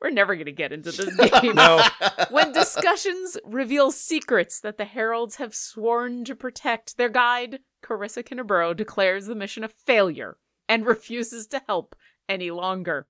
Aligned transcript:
We're 0.00 0.10
never 0.10 0.34
going 0.34 0.46
to 0.46 0.52
get 0.52 0.72
into 0.72 0.92
this 0.92 1.16
game. 1.40 1.54
No. 1.54 1.82
when 2.30 2.52
discussions 2.52 3.38
reveal 3.44 3.90
secrets 3.90 4.60
that 4.60 4.76
the 4.76 4.84
heralds 4.84 5.36
have 5.36 5.54
sworn 5.54 6.24
to 6.24 6.34
protect, 6.34 6.96
their 6.96 7.08
guide, 7.08 7.60
Carissa 7.82 8.22
Kinnaburo, 8.22 8.76
declares 8.76 9.26
the 9.26 9.34
mission 9.34 9.64
a 9.64 9.68
failure 9.68 10.36
and 10.68 10.86
refuses 10.86 11.46
to 11.48 11.62
help 11.66 11.96
any 12.28 12.50
longer. 12.50 13.06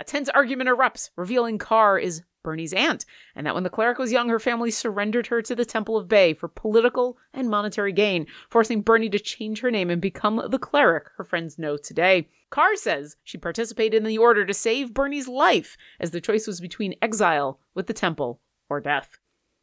A 0.00 0.04
tense 0.04 0.28
argument 0.28 0.70
erupts, 0.70 1.10
revealing 1.16 1.58
Carr 1.58 1.98
is 1.98 2.22
Bernie's 2.42 2.72
aunt, 2.72 3.04
and 3.34 3.46
that 3.46 3.54
when 3.54 3.64
the 3.64 3.70
cleric 3.70 3.98
was 3.98 4.12
young, 4.12 4.28
her 4.28 4.38
family 4.38 4.70
surrendered 4.70 5.28
her 5.28 5.42
to 5.42 5.54
the 5.54 5.64
Temple 5.64 5.96
of 5.96 6.08
Bay 6.08 6.34
for 6.34 6.48
political 6.48 7.18
and 7.32 7.50
monetary 7.50 7.92
gain, 7.92 8.26
forcing 8.50 8.82
Bernie 8.82 9.10
to 9.10 9.18
change 9.18 9.60
her 9.60 9.70
name 9.70 9.90
and 9.90 10.00
become 10.00 10.42
the 10.50 10.58
cleric 10.58 11.08
her 11.16 11.24
friends 11.24 11.58
know 11.58 11.76
today. 11.76 12.28
Carr 12.50 12.76
says 12.76 13.16
she 13.24 13.36
participated 13.36 13.98
in 13.98 14.04
the 14.04 14.18
order 14.18 14.44
to 14.46 14.54
save 14.54 14.94
Bernie's 14.94 15.28
life, 15.28 15.76
as 16.00 16.10
the 16.10 16.20
choice 16.20 16.46
was 16.46 16.60
between 16.60 16.94
exile 17.02 17.60
with 17.74 17.86
the 17.86 17.92
temple 17.92 18.40
or 18.68 18.80
death. 18.80 19.18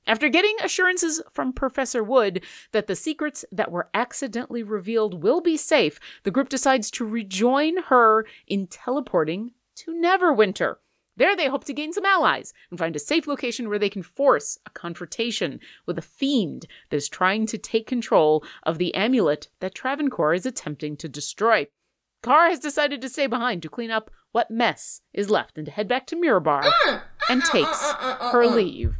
After 0.07 0.29
getting 0.29 0.55
assurances 0.63 1.21
from 1.31 1.51
Professor 1.51 2.03
Wood 2.03 2.43
that 2.73 2.85
the 2.85 2.95
secrets 2.95 3.43
that 3.51 3.71
were 3.71 3.89
accidentally 3.93 4.61
revealed 4.61 5.23
will 5.23 5.41
be 5.41 5.57
safe, 5.57 5.99
the 6.23 6.29
group 6.29 6.49
decides 6.49 6.91
to 6.91 7.05
rejoin 7.05 7.83
her 7.83 8.25
in 8.45 8.67
teleporting 8.67 9.53
to 9.77 9.93
Neverwinter. 9.93 10.75
There, 11.17 11.35
they 11.35 11.47
hope 11.47 11.63
to 11.65 11.73
gain 11.73 11.93
some 11.93 12.05
allies 12.05 12.53
and 12.69 12.77
find 12.77 12.95
a 12.95 12.99
safe 12.99 13.25
location 13.25 13.69
where 13.69 13.79
they 13.79 13.89
can 13.89 14.03
force 14.03 14.57
a 14.65 14.69
confrontation 14.71 15.61
with 15.85 15.97
a 15.97 16.01
fiend 16.01 16.65
that 16.89 16.97
is 16.97 17.07
trying 17.07 17.45
to 17.47 17.57
take 17.57 17.87
control 17.87 18.43
of 18.63 18.77
the 18.77 18.93
amulet 18.93 19.49
that 19.61 19.73
Travancore 19.73 20.33
is 20.33 20.45
attempting 20.45 20.97
to 20.97 21.07
destroy. 21.07 21.67
Carr 22.21 22.49
has 22.49 22.59
decided 22.59 23.01
to 23.01 23.09
stay 23.09 23.27
behind 23.27 23.61
to 23.61 23.69
clean 23.69 23.91
up 23.91 24.11
what 24.33 24.51
mess 24.51 25.01
is 25.13 25.29
left 25.29 25.57
and 25.57 25.65
to 25.67 25.71
head 25.71 25.87
back 25.87 26.05
to 26.07 26.15
Mirabar 26.17 26.69
uh, 26.87 26.99
and 27.29 27.41
uh, 27.41 27.51
takes 27.51 27.93
uh, 28.01 28.31
her 28.31 28.45
leave. 28.47 28.97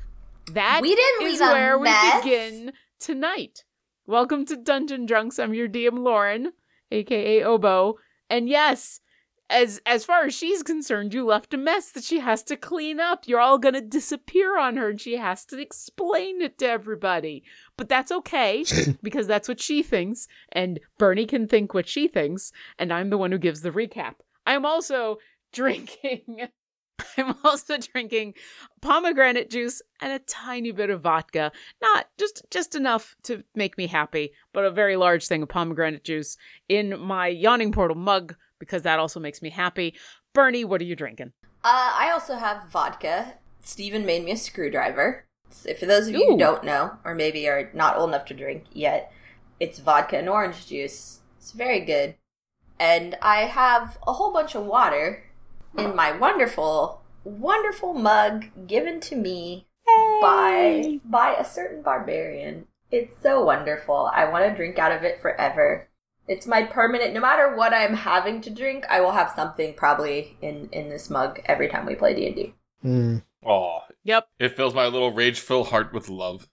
That 0.53 0.79
We 0.81 0.95
didn't 0.95 1.27
is 1.27 1.41
leave 1.41 1.49
where 1.49 1.77
we 1.77 1.91
begin 2.21 2.71
tonight. 2.99 3.65
Welcome 4.07 4.45
to 4.45 4.55
Dungeon 4.55 5.05
Drunks. 5.05 5.39
I'm 5.39 5.53
your 5.53 5.67
DM 5.67 5.99
Lauren, 5.99 6.53
aka 6.91 7.43
Obo. 7.43 7.95
And 8.29 8.47
yes, 8.47 9.01
as 9.49 9.79
as 9.85 10.05
far 10.05 10.25
as 10.25 10.33
she's 10.33 10.63
concerned, 10.63 11.13
you 11.13 11.25
left 11.25 11.53
a 11.53 11.57
mess 11.57 11.91
that 11.91 12.03
she 12.03 12.19
has 12.19 12.43
to 12.43 12.55
clean 12.55 12.99
up. 12.99 13.27
You're 13.27 13.39
all 13.39 13.57
gonna 13.57 13.81
disappear 13.81 14.57
on 14.57 14.77
her 14.77 14.89
and 14.89 14.99
she 14.99 15.17
has 15.17 15.45
to 15.45 15.59
explain 15.59 16.41
it 16.41 16.57
to 16.59 16.67
everybody. 16.67 17.43
But 17.77 17.89
that's 17.89 18.11
okay, 18.11 18.65
because 19.03 19.27
that's 19.27 19.47
what 19.47 19.61
she 19.61 19.83
thinks, 19.83 20.27
and 20.51 20.79
Bernie 20.97 21.25
can 21.25 21.47
think 21.47 21.73
what 21.73 21.87
she 21.87 22.07
thinks, 22.07 22.51
and 22.79 22.91
I'm 22.91 23.09
the 23.09 23.17
one 23.17 23.31
who 23.31 23.37
gives 23.37 23.61
the 23.61 23.71
recap. 23.71 24.15
I'm 24.47 24.65
also 24.65 25.17
drinking 25.51 26.47
I'm 27.17 27.35
also 27.43 27.77
drinking 27.77 28.35
pomegranate 28.81 29.49
juice 29.49 29.81
and 30.01 30.11
a 30.11 30.19
tiny 30.19 30.71
bit 30.71 30.89
of 30.89 31.01
vodka. 31.01 31.51
Not 31.81 32.07
just 32.17 32.43
just 32.49 32.75
enough 32.75 33.15
to 33.23 33.43
make 33.53 33.77
me 33.77 33.87
happy, 33.87 34.31
but 34.53 34.65
a 34.65 34.71
very 34.71 34.95
large 34.95 35.27
thing 35.27 35.43
of 35.43 35.49
pomegranate 35.49 36.03
juice 36.03 36.37
in 36.69 36.99
my 36.99 37.27
yawning 37.27 37.71
portal 37.71 37.97
mug 37.97 38.35
because 38.59 38.83
that 38.83 38.99
also 38.99 39.19
makes 39.19 39.41
me 39.41 39.49
happy. 39.49 39.95
Bernie, 40.33 40.65
what 40.65 40.81
are 40.81 40.85
you 40.85 40.95
drinking? 40.95 41.33
Uh, 41.63 41.93
I 41.97 42.11
also 42.11 42.35
have 42.35 42.69
vodka. 42.69 43.33
Steven 43.61 44.05
made 44.05 44.23
me 44.23 44.31
a 44.31 44.37
screwdriver. 44.37 45.25
So 45.49 45.73
for 45.73 45.85
those 45.85 46.07
of 46.07 46.13
you 46.13 46.23
Ooh. 46.23 46.31
who 46.31 46.37
don't 46.37 46.63
know, 46.63 46.97
or 47.03 47.15
maybe 47.15 47.47
are 47.47 47.69
not 47.73 47.97
old 47.97 48.09
enough 48.09 48.25
to 48.25 48.33
drink 48.33 48.65
yet, 48.71 49.11
it's 49.59 49.79
vodka 49.79 50.17
and 50.17 50.29
orange 50.29 50.67
juice. 50.67 51.21
It's 51.37 51.51
very 51.51 51.79
good. 51.79 52.15
And 52.79 53.17
I 53.21 53.41
have 53.41 53.97
a 54.05 54.13
whole 54.13 54.33
bunch 54.33 54.55
of 54.55 54.65
water 54.65 55.23
in 55.77 55.95
my 55.95 56.11
wonderful, 56.11 57.01
wonderful 57.23 57.93
mug 57.93 58.45
given 58.67 58.99
to 59.01 59.15
me 59.15 59.67
by 60.21 60.99
by 61.05 61.35
a 61.35 61.45
certain 61.45 61.81
barbarian. 61.81 62.67
It's 62.91 63.13
so 63.21 63.43
wonderful. 63.43 64.09
I 64.13 64.25
want 64.29 64.45
to 64.45 64.55
drink 64.55 64.77
out 64.77 64.91
of 64.91 65.03
it 65.03 65.21
forever. 65.21 65.87
It's 66.27 66.47
my 66.47 66.63
permanent. 66.63 67.13
No 67.13 67.19
matter 67.21 67.55
what 67.55 67.73
I'm 67.73 67.93
having 67.93 68.41
to 68.41 68.49
drink, 68.49 68.85
I 68.89 68.99
will 69.01 69.11
have 69.11 69.31
something 69.35 69.73
probably 69.75 70.37
in 70.41 70.69
in 70.71 70.89
this 70.89 71.09
mug 71.09 71.39
every 71.45 71.67
time 71.69 71.85
we 71.85 71.95
play 71.95 72.13
D 72.15 72.27
and 72.27 72.35
D. 72.35 72.53
Hmm. 72.81 73.17
Aw, 73.45 73.79
Yep, 74.03 74.27
it 74.39 74.55
fills 74.55 74.73
my 74.73 74.87
little 74.87 75.11
rage-filled 75.11 75.67
heart 75.67 75.93
with 75.93 76.09
love. 76.09 76.47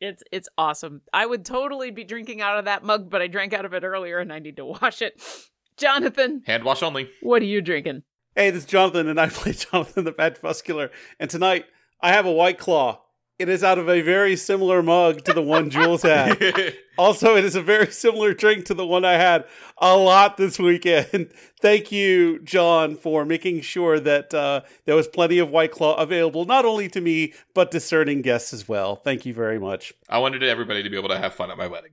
it's 0.00 0.22
it's 0.30 0.48
awesome. 0.56 1.02
I 1.12 1.26
would 1.26 1.44
totally 1.44 1.90
be 1.90 2.04
drinking 2.04 2.40
out 2.40 2.58
of 2.58 2.64
that 2.66 2.84
mug, 2.84 3.10
but 3.10 3.20
I 3.22 3.26
drank 3.26 3.52
out 3.52 3.64
of 3.64 3.74
it 3.74 3.82
earlier 3.84 4.18
and 4.18 4.32
I 4.32 4.38
need 4.38 4.56
to 4.56 4.64
wash 4.64 5.02
it. 5.02 5.20
Jonathan, 5.76 6.42
Hand 6.46 6.64
wash 6.64 6.82
only. 6.82 7.10
what 7.22 7.40
are 7.42 7.46
you 7.46 7.60
drinking? 7.60 8.02
Hey, 8.36 8.50
this 8.50 8.62
is 8.64 8.68
Jonathan, 8.68 9.08
and 9.08 9.20
I 9.20 9.28
play 9.30 9.52
Jonathan 9.52 10.04
the 10.04 10.12
Magimuscular. 10.12 10.90
And 11.18 11.28
tonight, 11.30 11.64
I 12.00 12.12
have 12.12 12.26
a 12.26 12.32
White 12.32 12.58
Claw. 12.58 13.00
It 13.38 13.48
is 13.48 13.62
out 13.62 13.78
of 13.78 13.88
a 13.88 14.00
very 14.00 14.34
similar 14.34 14.82
mug 14.82 15.24
to 15.24 15.32
the 15.32 15.42
one 15.42 15.70
Jules 15.70 16.02
had. 16.02 16.74
Also, 16.98 17.36
it 17.36 17.44
is 17.44 17.54
a 17.54 17.62
very 17.62 17.92
similar 17.92 18.34
drink 18.34 18.64
to 18.64 18.74
the 18.74 18.84
one 18.84 19.04
I 19.04 19.12
had 19.12 19.44
a 19.80 19.96
lot 19.96 20.36
this 20.36 20.58
weekend. 20.58 21.30
Thank 21.60 21.92
you, 21.92 22.40
John, 22.40 22.96
for 22.96 23.24
making 23.24 23.60
sure 23.60 24.00
that 24.00 24.34
uh, 24.34 24.62
there 24.84 24.96
was 24.96 25.06
plenty 25.06 25.38
of 25.38 25.48
White 25.48 25.70
Claw 25.70 25.94
available, 25.94 26.44
not 26.44 26.64
only 26.64 26.88
to 26.88 27.00
me, 27.00 27.34
but 27.54 27.70
discerning 27.70 28.20
guests 28.20 28.52
as 28.52 28.68
well. 28.68 28.96
Thank 28.96 29.24
you 29.24 29.32
very 29.32 29.60
much. 29.60 29.92
I 30.08 30.18
wanted 30.18 30.42
everybody 30.42 30.82
to 30.82 30.90
be 30.90 30.96
able 30.96 31.10
to 31.10 31.18
have 31.18 31.34
fun 31.34 31.52
at 31.52 31.56
my 31.56 31.68
wedding. 31.68 31.92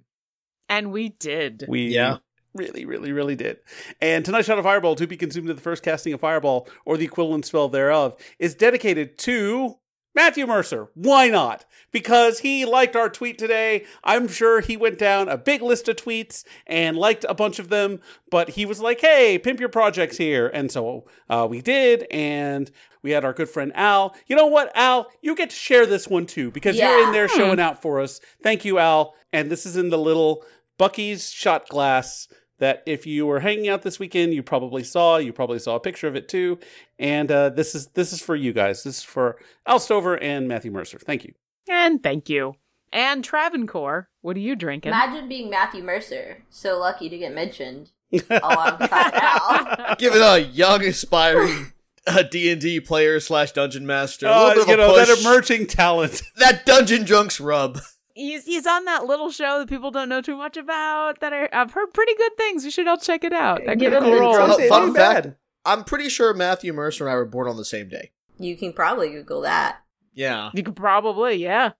And 0.69 0.91
we 0.91 1.09
did. 1.09 1.65
We 1.67 1.89
Yeah. 1.89 2.17
really, 2.55 2.83
really, 2.85 3.11
really 3.11 3.35
did. 3.35 3.57
And 4.01 4.25
tonight's 4.25 4.47
shot 4.47 4.57
of 4.57 4.63
Fireball, 4.63 4.95
to 4.95 5.05
be 5.05 5.17
consumed 5.17 5.51
in 5.51 5.55
the 5.55 5.61
first 5.61 5.83
casting 5.83 6.13
of 6.13 6.19
Fireball, 6.21 6.67
or 6.83 6.97
the 6.97 7.05
equivalent 7.05 7.45
spell 7.45 7.69
thereof, 7.69 8.19
is 8.39 8.55
dedicated 8.55 9.19
to 9.19 9.75
Matthew 10.15 10.47
Mercer. 10.47 10.87
Why 10.95 11.27
not? 11.27 11.65
Because 11.91 12.39
he 12.39 12.65
liked 12.65 12.95
our 12.95 13.09
tweet 13.09 13.37
today. 13.37 13.85
I'm 14.03 14.27
sure 14.27 14.61
he 14.61 14.77
went 14.77 14.97
down 14.97 15.27
a 15.27 15.37
big 15.37 15.61
list 15.61 15.89
of 15.89 15.97
tweets 15.97 16.45
and 16.65 16.97
liked 16.97 17.25
a 17.27 17.33
bunch 17.33 17.59
of 17.59 17.69
them, 17.69 17.99
but 18.31 18.51
he 18.51 18.65
was 18.65 18.79
like, 18.79 19.01
hey, 19.01 19.37
pimp 19.37 19.59
your 19.59 19.69
projects 19.69 20.17
here. 20.17 20.47
And 20.47 20.71
so 20.71 21.05
uh, 21.29 21.45
we 21.49 21.61
did, 21.61 22.07
and 22.09 22.71
we 23.01 23.11
had 23.11 23.25
our 23.25 23.33
good 23.33 23.49
friend 23.49 23.71
Al. 23.75 24.15
You 24.25 24.35
know 24.35 24.47
what, 24.47 24.71
Al? 24.75 25.07
You 25.21 25.35
get 25.35 25.49
to 25.49 25.55
share 25.55 25.85
this 25.85 26.07
one 26.07 26.25
too, 26.25 26.49
because 26.49 26.77
you're 26.77 27.05
in 27.05 27.11
there 27.11 27.27
showing 27.27 27.59
out 27.59 27.81
for 27.81 27.99
us. 27.99 28.21
Thank 28.41 28.65
you, 28.65 28.79
Al. 28.79 29.13
And 29.33 29.51
this 29.51 29.65
is 29.65 29.75
in 29.75 29.89
the 29.89 29.97
little 29.97 30.43
Buc-ee's 30.79 31.29
shot 31.31 31.67
glass 31.69 32.27
that 32.59 32.83
if 32.85 33.05
you 33.05 33.25
were 33.25 33.39
hanging 33.41 33.67
out 33.69 33.81
this 33.81 33.99
weekend, 33.99 34.33
you 34.33 34.41
probably 34.43 34.83
saw. 34.83 35.17
You 35.17 35.33
probably 35.33 35.59
saw 35.59 35.75
a 35.75 35.79
picture 35.79 36.07
of 36.07 36.15
it 36.15 36.27
too. 36.29 36.59
And 36.99 37.31
uh, 37.31 37.49
this 37.49 37.75
is 37.75 37.87
this 37.87 38.13
is 38.13 38.21
for 38.21 38.35
you 38.35 38.53
guys. 38.53 38.83
This 38.83 38.97
is 38.99 39.03
for 39.03 39.37
Al 39.65 39.79
Stover 39.79 40.15
and 40.21 40.47
Matthew 40.47 40.71
Mercer. 40.71 40.97
Thank 40.99 41.23
you. 41.25 41.33
And 41.69 42.01
thank 42.01 42.29
you. 42.29 42.55
And 42.93 43.23
Travancore, 43.23 44.07
what 44.21 44.37
are 44.37 44.41
you 44.41 44.55
drinking? 44.55 44.89
Imagine 44.93 45.27
being 45.27 45.49
Matthew 45.49 45.83
Mercer, 45.83 46.43
so 46.49 46.79
lucky 46.79 47.09
to 47.09 47.17
get 47.17 47.33
mentioned 47.33 47.91
alongside 48.29 49.13
Al. 49.13 49.95
Give 49.99 50.13
it 50.15 50.21
a 50.21 50.39
young, 50.41 50.81
aspiring 50.85 51.73
uh, 52.07 52.23
D&D 52.23 52.79
player 52.81 53.19
slash 53.19 53.51
dungeon 53.51 53.85
master. 53.85 54.27
A 54.27 54.29
little 54.29 54.45
Uh, 54.47 54.53
bit 54.53 54.61
of 54.61 54.67
you 54.69 54.73
a 54.75 54.77
know 54.77 54.93
push. 54.93 55.07
that 55.07 55.19
emerging 55.19 55.67
talent. 55.67 56.21
that 56.37 56.65
dungeon 56.65 57.03
drunks 57.03 57.39
rub. 57.41 57.79
He's 58.15 58.45
he's 58.45 58.65
on 58.65 58.85
that 58.85 59.05
little 59.05 59.29
show 59.29 59.59
that 59.59 59.69
people 59.69 59.91
don't 59.91 60.09
know 60.09 60.21
too 60.21 60.35
much 60.37 60.57
about 60.57 61.19
that 61.19 61.33
I, 61.33 61.49
I've 61.53 61.71
heard 61.71 61.93
pretty 61.93 62.15
good 62.15 62.35
things. 62.37 62.65
You 62.65 62.71
should 62.71 62.87
all 62.87 62.97
check 62.97 63.23
it 63.23 63.33
out. 63.33 63.61
That 63.65 63.77
Give 63.77 63.91
Critical 63.91 64.11
him 64.11 64.17
the 64.17 64.21
Role. 64.21 64.35
Uh, 64.35 64.67
fun 64.67 64.83
Ain't 64.87 64.95
fact, 64.95 65.23
bad. 65.23 65.35
I'm 65.63 65.83
pretty 65.83 66.09
sure 66.09 66.33
Matthew 66.33 66.73
Mercer 66.73 67.05
and 67.05 67.13
I 67.13 67.15
were 67.15 67.25
born 67.25 67.47
on 67.47 67.57
the 67.57 67.65
same 67.65 67.89
day. 67.89 68.11
You 68.39 68.57
can 68.57 68.73
probably 68.73 69.09
Google 69.09 69.41
that. 69.41 69.79
Yeah. 70.13 70.49
You 70.53 70.63
could 70.63 70.75
probably, 70.75 71.35
yeah. 71.35 71.71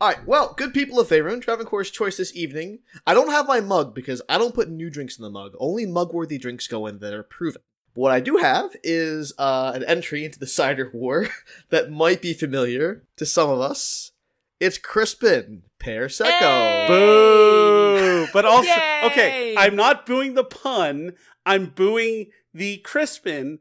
All 0.00 0.08
right. 0.08 0.26
Well, 0.26 0.54
good 0.56 0.74
people 0.74 1.00
of 1.00 1.08
Faerun, 1.08 1.42
Travancore's 1.42 1.90
choice 1.90 2.16
this 2.16 2.34
evening. 2.36 2.80
I 3.06 3.14
don't 3.14 3.30
have 3.30 3.48
my 3.48 3.60
mug 3.60 3.94
because 3.94 4.22
I 4.28 4.38
don't 4.38 4.54
put 4.54 4.70
new 4.70 4.90
drinks 4.90 5.18
in 5.18 5.22
the 5.22 5.30
mug. 5.30 5.52
Only 5.58 5.86
mug-worthy 5.86 6.38
drinks 6.38 6.66
go 6.66 6.86
in 6.86 6.98
that 7.00 7.14
are 7.14 7.22
proven. 7.22 7.62
But 7.94 8.00
what 8.00 8.12
I 8.12 8.20
do 8.20 8.36
have 8.36 8.70
is 8.84 9.32
uh, 9.38 9.72
an 9.74 9.84
entry 9.84 10.24
into 10.24 10.38
the 10.38 10.46
cider 10.58 10.90
war 10.92 11.28
that 11.70 11.90
might 11.90 12.22
be 12.22 12.32
familiar 12.32 13.04
to 13.16 13.26
some 13.26 13.50
of 13.50 13.60
us. 13.60 14.12
It's 14.60 14.78
Crispin 14.78 15.62
Pear 15.78 16.08
Seco. 16.08 16.30
Hey! 16.30 16.86
Boo! 16.88 18.26
But 18.32 18.44
also, 18.44 18.70
okay, 19.04 19.54
I'm 19.56 19.76
not 19.76 20.04
booing 20.06 20.34
the 20.34 20.44
pun. 20.44 21.12
I'm 21.46 21.66
booing 21.66 22.30
the 22.52 22.78
Crispin 22.78 23.60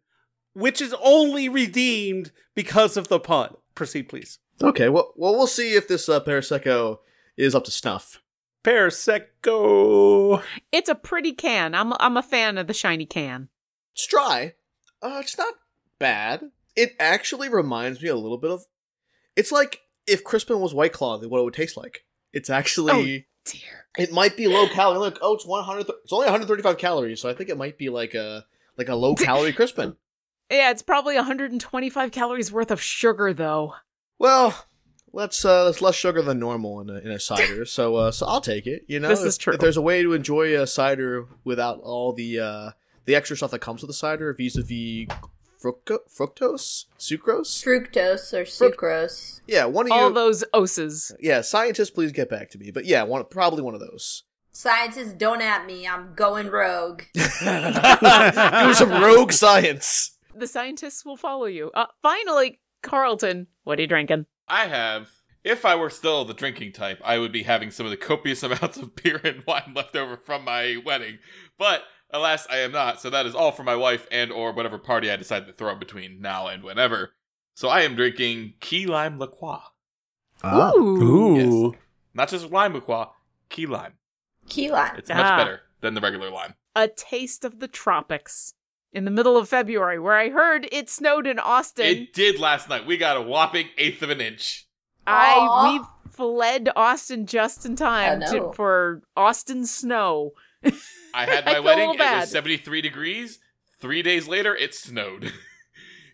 which 0.57 0.81
is 0.81 0.95
only 1.03 1.47
redeemed 1.47 2.31
because 2.55 2.97
of 2.97 3.09
the 3.09 3.19
pun. 3.19 3.53
Proceed, 3.75 4.09
please. 4.09 4.39
Okay, 4.59 4.89
well, 4.89 5.13
well, 5.15 5.33
we'll 5.33 5.45
see 5.45 5.73
if 5.73 5.87
this 5.87 6.09
uh, 6.09 6.19
Parasecco 6.19 6.97
is 7.37 7.53
up 7.53 7.63
to 7.65 7.71
snuff. 7.71 8.23
Parasecco. 8.63 10.41
It's 10.71 10.89
a 10.89 10.95
pretty 10.95 11.31
can. 11.33 11.75
I'm 11.75 11.93
I'm 11.99 12.17
a 12.17 12.23
fan 12.23 12.57
of 12.57 12.65
the 12.65 12.73
shiny 12.73 13.05
can. 13.05 13.49
It's 13.93 14.07
dry. 14.07 14.55
Uh, 14.99 15.19
it's 15.21 15.37
not 15.37 15.53
bad. 15.99 16.49
It 16.75 16.95
actually 16.99 17.49
reminds 17.49 18.01
me 18.01 18.09
a 18.09 18.15
little 18.15 18.39
bit 18.39 18.49
of. 18.49 18.65
It's 19.35 19.51
like 19.51 19.81
if 20.07 20.23
Crispin 20.23 20.59
was 20.59 20.73
White 20.73 20.93
Claw, 20.93 21.17
then 21.17 21.29
what 21.29 21.39
it 21.39 21.43
would 21.43 21.53
taste 21.53 21.77
like. 21.77 22.05
It's 22.33 22.49
actually. 22.49 23.27
Dear. 23.45 23.85
It 23.97 24.11
might 24.11 24.35
be 24.35 24.47
low 24.47 24.67
calorie. 24.67 24.99
Look, 24.99 25.19
oh, 25.21 25.35
it's 25.35 25.45
one 25.45 25.63
hundred. 25.63 25.87
It's 26.03 26.11
only 26.11 26.25
one 26.25 26.31
hundred 26.33 26.47
thirty-five 26.47 26.77
calories, 26.77 27.21
so 27.21 27.29
I 27.29 27.33
think 27.33 27.49
it 27.49 27.57
might 27.57 27.77
be 27.77 27.89
like 27.89 28.13
a 28.13 28.45
like 28.77 28.89
a 28.89 28.95
low 28.95 29.15
calorie 29.15 29.53
Crispin. 29.53 29.95
Yeah, 30.49 30.71
it's 30.71 30.81
probably 30.81 31.15
125 31.15 32.11
calories 32.11 32.51
worth 32.51 32.71
of 32.71 32.81
sugar 32.81 33.33
though. 33.33 33.75
Well, 34.17 34.65
let's 35.11 35.43
uh 35.43 35.65
that's 35.65 35.81
less 35.81 35.95
sugar 35.95 36.21
than 36.21 36.39
normal 36.39 36.79
in 36.81 36.89
a, 36.89 36.99
in 36.99 37.11
a 37.11 37.19
cider. 37.19 37.65
So 37.65 37.95
uh 37.95 38.11
so 38.11 38.25
I'll 38.25 38.41
take 38.41 38.65
it. 38.65 38.83
You 38.87 38.99
know, 38.99 39.09
This 39.09 39.21
if, 39.21 39.27
is 39.27 39.37
true. 39.37 39.53
If 39.53 39.59
there's 39.59 39.77
a 39.77 39.81
way 39.81 40.03
to 40.03 40.13
enjoy 40.13 40.59
a 40.59 40.65
cider 40.65 41.27
without 41.43 41.79
all 41.81 42.13
the 42.13 42.39
uh 42.39 42.71
the 43.05 43.15
extra 43.15 43.35
stuff 43.35 43.51
that 43.51 43.59
comes 43.59 43.81
with 43.81 43.89
the 43.89 43.93
cider, 43.93 44.33
vis-a-vis 44.33 45.07
fructo- 45.63 45.99
fructose, 46.09 46.85
sucrose. 46.99 47.63
Fructose 47.63 48.33
or 48.33 48.43
sucrose. 48.43 49.41
Yeah, 49.47 49.65
one 49.65 49.85
of 49.87 49.91
All 49.91 50.09
you. 50.09 50.13
those 50.13 50.43
oses. 50.53 51.11
yeah, 51.19 51.41
scientists, 51.41 51.89
please 51.89 52.11
get 52.11 52.29
back 52.29 52.49
to 52.51 52.57
me. 52.57 52.71
But 52.71 52.85
yeah, 52.85 53.03
one 53.03 53.23
probably 53.29 53.61
one 53.61 53.73
of 53.73 53.79
those. 53.79 54.23
Scientists, 54.51 55.13
don't 55.13 55.41
at 55.41 55.65
me. 55.67 55.87
I'm 55.87 56.13
going 56.15 56.47
rogue. 56.47 57.03
Do 57.13 58.73
some 58.73 58.89
rogue 59.03 59.31
science. 59.31 60.17
The 60.35 60.47
scientists 60.47 61.05
will 61.05 61.17
follow 61.17 61.45
you. 61.45 61.71
Uh, 61.73 61.85
finally, 62.01 62.59
Carlton, 62.81 63.47
what 63.63 63.77
are 63.77 63.81
you 63.83 63.87
drinking? 63.87 64.25
I 64.47 64.67
have. 64.67 65.09
If 65.43 65.63
I 65.63 65.75
were 65.75 65.89
still 65.89 66.25
the 66.25 66.33
drinking 66.33 66.73
type, 66.73 66.99
I 67.05 67.19
would 67.19 67.31
be 67.31 67.43
having 67.43 67.71
some 67.71 67.85
of 67.85 67.89
the 67.91 67.97
copious 67.97 68.43
amounts 68.43 68.77
of 68.77 68.95
beer 68.95 69.21
and 69.23 69.43
wine 69.45 69.73
left 69.75 69.95
over 69.95 70.17
from 70.17 70.43
my 70.43 70.77
wedding. 70.83 71.19
But 71.57 71.83
alas, 72.11 72.47
I 72.49 72.57
am 72.59 72.71
not. 72.71 73.01
So 73.01 73.09
that 73.09 73.25
is 73.25 73.35
all 73.35 73.51
for 73.51 73.63
my 73.63 73.75
wife 73.75 74.07
and 74.11 74.31
or 74.31 74.51
whatever 74.53 74.77
party 74.77 75.11
I 75.11 75.15
decide 75.15 75.47
to 75.47 75.53
throw 75.53 75.71
up 75.71 75.79
between 75.79 76.21
now 76.21 76.47
and 76.47 76.63
whenever. 76.63 77.11
So 77.55 77.69
I 77.69 77.81
am 77.81 77.95
drinking 77.95 78.53
key 78.59 78.85
lime 78.85 79.17
La 79.17 79.27
Croix. 79.27 79.59
Ah. 80.43 80.71
Ooh. 80.75 81.73
Not 82.13 82.29
just 82.29 82.51
lime 82.51 82.73
La 82.73 82.79
Croix, 82.79 83.05
key 83.49 83.65
lime. 83.65 83.93
Key 84.47 84.71
lime. 84.71 84.95
It's 84.97 85.09
much 85.09 85.17
Ah. 85.19 85.37
better 85.37 85.61
than 85.81 85.93
the 85.93 86.01
regular 86.01 86.29
lime. 86.29 86.53
A 86.75 86.87
taste 86.87 87.43
of 87.43 87.59
the 87.59 87.67
tropics. 87.67 88.53
In 88.93 89.03
the 89.05 89.11
middle 89.11 89.35
of 89.37 89.49
February, 89.49 89.99
where 89.99 90.13
I 90.15 90.29
heard 90.29 90.67
it 90.71 90.89
snowed 90.89 91.27
in 91.27 91.39
Austin. 91.39 91.85
It 91.85 92.13
did 92.13 92.39
last 92.39 92.69
night. 92.69 92.85
We 92.87 92.97
got 92.97 93.17
a 93.17 93.21
whopping 93.21 93.67
eighth 93.77 94.01
of 94.01 94.09
an 94.09 94.21
inch. 94.21 94.65
I 95.05 95.33
Aw. 95.37 95.73
we 95.73 96.09
fled 96.11 96.69
Austin 96.75 97.25
just 97.27 97.65
in 97.65 97.75
time 97.75 98.21
to, 98.31 98.51
for 98.53 99.01
Austin 99.15 99.65
snow. 99.65 100.31
I 101.17 101.25
had 101.25 101.45
my 101.47 101.57
a 101.57 101.61
wedding. 101.61 101.93
It 101.93 101.99
was 101.99 102.31
73 102.31 102.81
degrees. 102.81 103.39
Three 103.79 104.01
days 104.01 104.27
later, 104.27 104.55
it 104.55 104.73
snowed. 104.73 105.31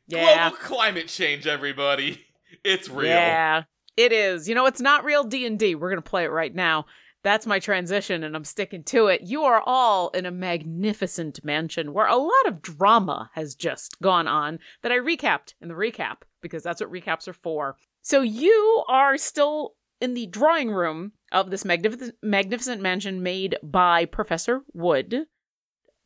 Yeah. 0.06 0.50
Global 0.50 0.58
climate 0.58 1.08
change, 1.08 1.48
everybody. 1.48 2.26
It's 2.62 2.90
real. 2.90 3.08
Yeah, 3.08 3.64
it 3.96 4.12
is. 4.12 4.50
You 4.50 4.54
know, 4.54 4.66
it's 4.66 4.82
not 4.82 5.06
real 5.06 5.24
D 5.24 5.46
and 5.46 5.58
D. 5.58 5.76
We're 5.76 5.90
gonna 5.90 6.02
play 6.02 6.26
it 6.26 6.30
right 6.32 6.54
now. 6.54 6.88
That's 7.24 7.46
my 7.46 7.60
transition, 7.60 8.22
and 8.26 8.36
I'm 8.36 8.44
sticking 8.44 8.84
to 8.84 9.08
it. 9.08 9.22
You 9.22 9.44
are 9.44 9.64
all 9.66 10.10
in 10.10 10.26
a 10.26 10.32
magnificent 10.32 11.44
mansion 11.44 11.94
where 11.94 12.08
a 12.08 12.18
lot 12.18 12.48
of 12.48 12.62
drama 12.62 13.30
has 13.34 13.56
just 13.56 14.02
gone 14.02 14.28
on 14.28 14.60
that 14.82 14.92
I 14.92 14.98
recapped 14.98 15.54
in 15.62 15.70
the 15.70 15.74
recap 15.74 16.18
because 16.42 16.64
that's 16.64 16.82
what 16.82 16.92
recaps 16.92 17.30
are 17.30 17.34
for. 17.34 17.78
So 18.02 18.22
you 18.22 18.84
are 18.90 19.18
still 19.18 19.76
in 20.04 20.16
the 20.16 20.28
drawing 20.28 20.70
room 20.70 21.14
of 21.32 21.50
this 21.50 21.64
magnificent, 21.64 22.14
magnificent 22.22 22.82
mansion 22.82 23.24
made 23.24 23.56
by 23.64 24.04
Professor 24.04 24.64
Wood, 24.74 25.28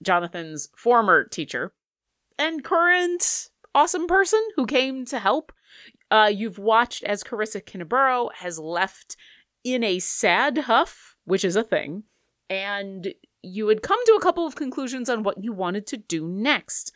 Jonathan's 0.03 0.69
former 0.77 1.23
teacher, 1.23 1.73
and 2.37 2.63
current 2.63 3.49
awesome 3.73 4.05
person 4.05 4.39
who 4.55 4.67
came 4.67 5.03
to 5.05 5.17
help. 5.17 5.51
Uh, 6.11 6.29
you've 6.31 6.59
watched 6.59 7.03
as 7.05 7.23
Carissa 7.23 7.59
Kinnaburo 7.59 8.29
has 8.35 8.59
left 8.59 9.17
in 9.63 9.83
a 9.83 9.97
sad 9.97 10.59
huff, 10.59 11.15
which 11.25 11.43
is 11.43 11.55
a 11.55 11.63
thing, 11.63 12.03
and 12.51 13.15
you 13.41 13.67
had 13.67 13.81
come 13.81 13.99
to 14.05 14.13
a 14.13 14.21
couple 14.21 14.45
of 14.45 14.55
conclusions 14.55 15.09
on 15.09 15.23
what 15.23 15.43
you 15.43 15.51
wanted 15.51 15.87
to 15.87 15.97
do 15.97 16.27
next. 16.27 16.91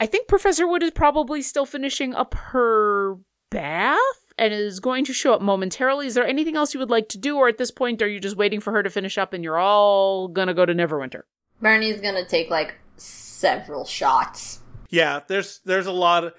I 0.00 0.06
think 0.06 0.26
Professor 0.26 0.66
Wood 0.66 0.82
is 0.82 0.90
probably 0.90 1.40
still 1.40 1.66
finishing 1.66 2.16
up 2.16 2.34
her 2.34 3.14
bath 3.48 4.25
and 4.38 4.52
is 4.52 4.80
going 4.80 5.04
to 5.04 5.12
show 5.12 5.34
up 5.34 5.40
momentarily. 5.40 6.06
Is 6.06 6.14
there 6.14 6.26
anything 6.26 6.56
else 6.56 6.74
you 6.74 6.80
would 6.80 6.90
like 6.90 7.08
to 7.10 7.18
do, 7.18 7.36
or 7.36 7.48
at 7.48 7.58
this 7.58 7.70
point, 7.70 8.02
are 8.02 8.08
you 8.08 8.20
just 8.20 8.36
waiting 8.36 8.60
for 8.60 8.72
her 8.72 8.82
to 8.82 8.90
finish 8.90 9.18
up 9.18 9.32
and 9.32 9.42
you're 9.42 9.58
all 9.58 10.28
gonna 10.28 10.54
go 10.54 10.66
to 10.66 10.74
Neverwinter? 10.74 11.22
Bernie's 11.60 12.00
gonna 12.00 12.24
take 12.24 12.50
like 12.50 12.74
several 12.96 13.84
shots. 13.84 14.60
Yeah, 14.90 15.20
there's 15.26 15.60
there's 15.64 15.86
a 15.86 15.92
lot 15.92 16.24
of 16.24 16.34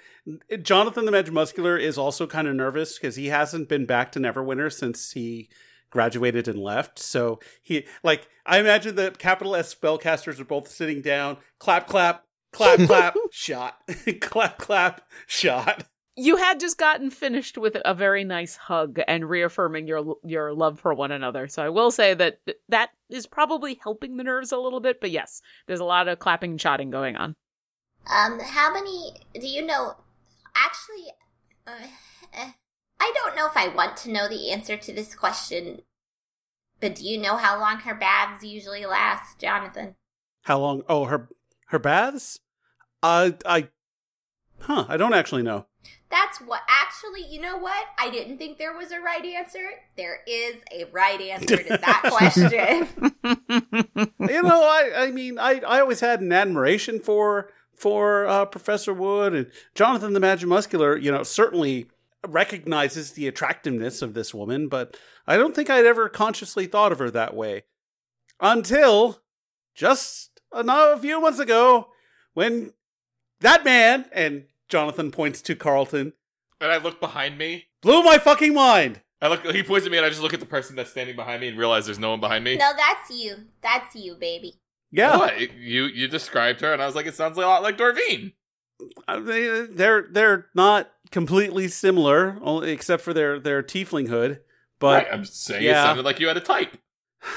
Jonathan 0.61 1.05
the 1.05 1.11
Magic 1.11 1.33
Muscular 1.33 1.77
is 1.77 1.97
also 1.97 2.27
kind 2.27 2.47
of 2.47 2.55
nervous 2.55 2.97
because 2.97 3.15
he 3.15 3.27
hasn't 3.27 3.69
been 3.69 3.85
back 3.85 4.11
to 4.13 4.19
Neverwinter 4.19 4.71
since 4.71 5.11
he 5.11 5.49
graduated 5.89 6.47
and 6.47 6.59
left. 6.59 6.99
So 6.99 7.39
he 7.61 7.85
like 8.03 8.27
I 8.45 8.59
imagine 8.59 8.95
the 8.95 9.11
capital 9.11 9.55
S 9.55 9.73
spellcasters 9.73 10.39
are 10.39 10.45
both 10.45 10.67
sitting 10.67 11.01
down, 11.01 11.37
clap 11.59 11.87
clap, 11.87 12.25
clap 12.51 12.79
clap, 12.79 13.15
shot. 13.31 13.81
clap 14.21 14.57
clap, 14.57 15.01
shot. 15.25 15.85
You 16.19 16.37
had 16.37 16.59
just 16.59 16.79
gotten 16.79 17.11
finished 17.11 17.59
with 17.59 17.77
a 17.85 17.93
very 17.93 18.23
nice 18.23 18.55
hug 18.55 18.99
and 19.07 19.29
reaffirming 19.29 19.87
your 19.87 20.15
your 20.23 20.51
love 20.51 20.79
for 20.79 20.93
one 20.93 21.11
another. 21.11 21.47
So 21.47 21.63
I 21.63 21.69
will 21.69 21.91
say 21.91 22.15
that 22.15 22.39
that 22.69 22.89
is 23.09 23.27
probably 23.27 23.79
helping 23.83 24.17
the 24.17 24.23
nerves 24.23 24.51
a 24.51 24.57
little 24.57 24.79
bit. 24.79 24.99
But 24.99 25.11
yes, 25.11 25.41
there's 25.67 25.79
a 25.79 25.85
lot 25.85 26.07
of 26.07 26.17
clapping 26.17 26.51
and 26.51 26.61
shotting 26.61 26.89
going 26.89 27.15
on. 27.15 27.35
Um, 28.11 28.39
how 28.39 28.73
many 28.73 29.13
do 29.33 29.47
you 29.47 29.63
know? 29.63 29.95
Actually, 30.55 31.13
uh, 31.67 31.87
I 32.99 33.11
don't 33.13 33.35
know 33.35 33.45
if 33.45 33.55
I 33.55 33.67
want 33.67 33.95
to 33.97 34.11
know 34.11 34.27
the 34.27 34.51
answer 34.51 34.75
to 34.75 34.93
this 34.93 35.13
question. 35.13 35.81
But 36.79 36.95
do 36.95 37.03
you 37.03 37.17
know 37.17 37.37
how 37.37 37.59
long 37.59 37.79
her 37.79 37.95
baths 37.95 38.43
usually 38.43 38.85
last, 38.85 39.39
Jonathan? 39.39 39.95
How 40.43 40.59
long? 40.59 40.83
Oh, 40.87 41.05
her 41.05 41.29
her 41.67 41.79
baths? 41.79 42.39
Uh, 43.03 43.31
I, 43.45 43.69
huh? 44.59 44.85
I 44.87 44.97
don't 44.97 45.13
actually 45.13 45.43
know. 45.43 45.65
That's 46.09 46.39
what. 46.39 46.61
Actually, 46.69 47.25
you 47.29 47.41
know 47.41 47.57
what? 47.57 47.85
I 47.97 48.09
didn't 48.09 48.37
think 48.37 48.57
there 48.57 48.75
was 48.75 48.91
a 48.91 48.99
right 48.99 49.23
answer. 49.25 49.69
There 49.97 50.19
is 50.25 50.55
a 50.71 50.85
right 50.85 51.19
answer 51.19 51.57
to 51.57 51.77
that 51.77 52.01
question. 52.09 52.87
you 54.19 54.41
know, 54.41 54.63
I 54.63 54.91
I 54.95 55.11
mean, 55.11 55.37
I 55.37 55.61
I 55.67 55.79
always 55.81 55.99
had 55.99 56.21
an 56.21 56.31
admiration 56.31 56.99
for 56.99 57.49
for 57.75 58.25
uh, 58.25 58.45
Professor 58.45 58.93
Wood 58.93 59.33
and 59.33 59.51
Jonathan 59.75 60.13
the 60.13 60.19
Magimuscular. 60.19 61.01
You 61.01 61.11
know, 61.11 61.23
certainly 61.23 61.87
recognizes 62.25 63.11
the 63.11 63.27
attractiveness 63.27 64.01
of 64.01 64.13
this 64.13 64.33
woman, 64.33 64.67
but 64.67 64.97
I 65.27 65.37
don't 65.37 65.55
think 65.55 65.69
I'd 65.69 65.85
ever 65.85 66.09
consciously 66.09 66.65
thought 66.65 66.91
of 66.91 66.99
her 66.99 67.11
that 67.11 67.35
way 67.35 67.63
until 68.39 69.21
just 69.75 70.41
a, 70.51 70.63
a 70.65 70.97
few 70.97 71.19
months 71.21 71.39
ago 71.39 71.89
when 72.33 72.73
that 73.41 73.63
man 73.63 74.05
and 74.11 74.45
Jonathan 74.69 75.11
points 75.11 75.41
to 75.43 75.55
Carlton 75.55 76.13
And 76.59 76.71
I 76.71 76.77
look 76.77 76.99
behind 76.99 77.37
me. 77.37 77.65
blew 77.81 78.03
my 78.03 78.17
fucking 78.17 78.53
mind. 78.53 79.01
I 79.21 79.29
look. 79.29 79.45
He 79.47 79.63
points 79.63 79.85
at 79.85 79.91
me, 79.91 79.97
and 79.97 80.05
I 80.05 80.09
just 80.09 80.21
look 80.21 80.33
at 80.35 80.39
the 80.39 80.45
person 80.45 80.75
that's 80.75 80.91
standing 80.91 81.15
behind 81.15 81.41
me 81.41 81.47
and 81.47 81.57
realize 81.57 81.85
there's 81.85 81.97
no 81.97 82.11
one 82.11 82.19
behind 82.19 82.43
me. 82.43 82.55
no, 82.57 82.71
that's 82.77 83.09
you. 83.09 83.35
That's 83.61 83.95
you, 83.95 84.13
baby. 84.15 84.59
Yeah, 84.91 85.17
What? 85.17 85.39
You 85.55 85.85
you 85.85 86.07
described 86.07 86.61
her, 86.61 86.71
and 86.71 86.81
I 86.81 86.85
was 86.85 86.95
like, 86.95 87.07
it 87.07 87.15
sounds 87.15 87.37
a 87.37 87.41
lot 87.41 87.63
like 87.63 87.77
Dorvine. 87.77 88.33
Uh, 89.07 89.19
they, 89.19 89.65
they're 89.65 90.07
they're 90.11 90.45
not 90.53 90.91
completely 91.11 91.67
similar, 91.67 92.37
only 92.41 92.71
except 92.71 93.01
for 93.01 93.13
their 93.13 93.39
their 93.39 93.63
tiefling 93.63 94.07
hood. 94.07 94.41
But 94.79 95.05
right, 95.05 95.13
I'm 95.13 95.25
saying 95.25 95.63
yeah. 95.63 95.81
it 95.81 95.85
sounded 95.85 96.05
like 96.05 96.19
you 96.19 96.27
had 96.27 96.37
a 96.37 96.41
type, 96.41 96.77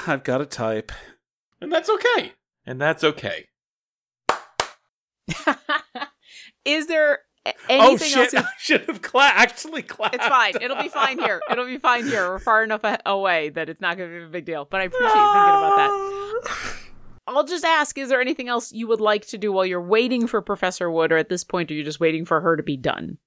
I've 0.05 0.23
got 0.23 0.39
a 0.39 0.45
type. 0.45 0.91
and 1.59 1.71
that's 1.71 1.89
okay. 1.89 2.33
And 2.65 2.79
that's 2.79 3.03
okay. 3.03 3.47
is 6.65 6.87
there 6.87 7.19
a- 7.45 7.53
oh 7.69 7.89
anything 7.89 8.09
shit! 8.09 8.17
else? 8.17 8.33
you- 8.33 8.39
I 8.39 8.45
should 8.59 8.81
have 8.87 9.01
cla- 9.01 9.31
actually 9.33 9.81
clapped. 9.81 10.15
It's 10.15 10.27
fine. 10.27 10.53
It'll 10.61 10.81
be 10.81 10.89
fine 10.89 11.17
here. 11.19 11.41
It'll 11.51 11.65
be 11.65 11.77
fine 11.79 12.05
here. 12.05 12.29
We're 12.29 12.39
far 12.39 12.63
enough 12.63 12.83
a- 12.83 12.99
away 13.05 13.49
that 13.49 13.69
it's 13.69 13.81
not 13.81 13.97
going 13.97 14.11
to 14.11 14.19
be 14.19 14.25
a 14.25 14.27
big 14.29 14.45
deal. 14.45 14.65
But 14.69 14.81
I 14.81 14.83
appreciate 14.85 15.07
you 15.07 15.13
thinking 15.13 15.57
about 15.57 15.75
that. 15.77 16.77
I'll 17.27 17.43
just 17.45 17.63
ask: 17.65 17.97
Is 17.97 18.09
there 18.09 18.21
anything 18.21 18.47
else 18.49 18.71
you 18.71 18.87
would 18.87 19.01
like 19.01 19.25
to 19.27 19.37
do 19.37 19.51
while 19.51 19.65
you're 19.65 19.81
waiting 19.81 20.27
for 20.27 20.41
Professor 20.41 20.89
Wood, 20.91 21.11
or 21.11 21.17
at 21.17 21.29
this 21.29 21.43
point, 21.43 21.71
are 21.71 21.73
you 21.73 21.83
just 21.83 21.99
waiting 21.99 22.25
for 22.25 22.41
her 22.41 22.57
to 22.57 22.63
be 22.63 22.77
done? 22.77 23.17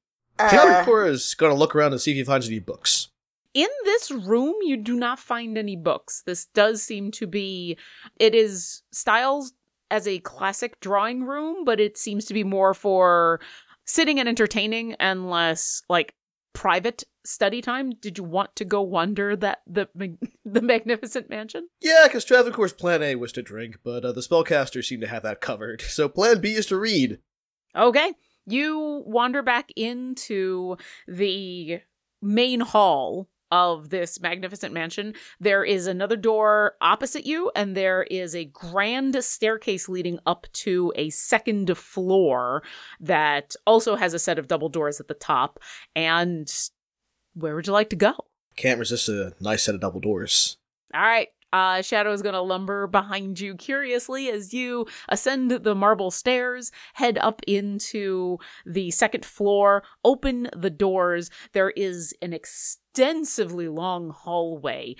Taylor 0.50 0.72
Uh, 0.72 0.84
Core 0.84 1.06
is 1.06 1.34
going 1.34 1.52
to 1.52 1.58
look 1.58 1.74
around 1.76 1.92
and 1.92 2.00
see 2.00 2.10
if 2.10 2.16
he 2.16 2.24
finds 2.24 2.48
any 2.48 2.58
books. 2.58 3.08
In 3.54 3.68
this 3.84 4.10
room, 4.10 4.54
you 4.62 4.76
do 4.76 4.96
not 4.96 5.20
find 5.20 5.56
any 5.56 5.76
books. 5.76 6.22
This 6.26 6.46
does 6.46 6.82
seem 6.82 7.12
to 7.12 7.26
be. 7.28 7.78
It 8.18 8.34
is 8.34 8.82
Styles 8.92 9.52
as 9.90 10.06
a 10.06 10.20
classic 10.20 10.80
drawing 10.80 11.24
room, 11.24 11.64
but 11.64 11.80
it 11.80 11.96
seems 11.96 12.24
to 12.26 12.34
be 12.34 12.44
more 12.44 12.74
for 12.74 13.40
sitting 13.84 14.18
and 14.18 14.28
entertaining 14.28 14.94
and 14.94 15.30
less 15.30 15.82
like 15.88 16.14
private 16.52 17.04
study 17.24 17.60
time. 17.60 17.90
Did 17.90 18.18
you 18.18 18.24
want 18.24 18.56
to 18.56 18.64
go 18.64 18.80
wander 18.80 19.36
that 19.36 19.62
the 19.66 19.88
the 20.44 20.62
magnificent 20.62 21.28
mansion? 21.28 21.68
Yeah, 21.80 22.04
because 22.04 22.24
Travancore's 22.24 22.72
plan 22.72 23.02
A 23.02 23.16
was 23.16 23.32
to 23.32 23.42
drink, 23.42 23.78
but 23.84 24.04
uh, 24.04 24.12
the 24.12 24.20
spellcasters 24.20 24.84
seem 24.84 25.00
to 25.00 25.08
have 25.08 25.22
that 25.22 25.40
covered. 25.40 25.82
So 25.94 26.08
plan 26.08 26.40
B 26.40 26.54
is 26.54 26.66
to 26.66 26.76
read. 26.76 27.18
Okay. 27.76 28.14
You 28.46 29.04
wander 29.06 29.42
back 29.42 29.70
into 29.76 30.76
the 31.06 31.80
main 32.20 32.60
hall 32.60 33.28
of 33.54 33.90
this 33.90 34.20
magnificent 34.20 34.74
mansion. 34.74 35.14
There 35.38 35.62
is 35.62 35.86
another 35.86 36.16
door 36.16 36.74
opposite 36.80 37.24
you, 37.24 37.52
and 37.54 37.76
there 37.76 38.02
is 38.02 38.34
a 38.34 38.46
grand 38.46 39.22
staircase 39.22 39.88
leading 39.88 40.18
up 40.26 40.48
to 40.64 40.92
a 40.96 41.10
second 41.10 41.78
floor 41.78 42.64
that 42.98 43.54
also 43.64 43.94
has 43.94 44.12
a 44.12 44.18
set 44.18 44.40
of 44.40 44.48
double 44.48 44.68
doors 44.68 44.98
at 44.98 45.06
the 45.06 45.14
top. 45.14 45.60
And 45.94 46.52
where 47.34 47.54
would 47.54 47.68
you 47.68 47.72
like 47.72 47.90
to 47.90 47.96
go? 47.96 48.14
Can't 48.56 48.80
resist 48.80 49.08
a 49.08 49.34
nice 49.40 49.62
set 49.62 49.76
of 49.76 49.80
double 49.80 50.00
doors. 50.00 50.56
All 50.92 51.00
right. 51.00 51.28
Uh, 51.52 51.80
Shadow 51.82 52.10
is 52.10 52.22
going 52.22 52.34
to 52.34 52.40
lumber 52.40 52.88
behind 52.88 53.38
you 53.38 53.54
curiously 53.54 54.28
as 54.28 54.52
you 54.52 54.88
ascend 55.08 55.52
the 55.52 55.74
marble 55.76 56.10
stairs, 56.10 56.72
head 56.94 57.16
up 57.18 57.42
into 57.46 58.38
the 58.66 58.90
second 58.90 59.24
floor, 59.24 59.84
open 60.04 60.48
the 60.56 60.70
doors. 60.70 61.30
There 61.52 61.70
is 61.70 62.12
an 62.20 62.32
extensively 62.94 63.66
long 63.68 64.10
hallway. 64.10 64.94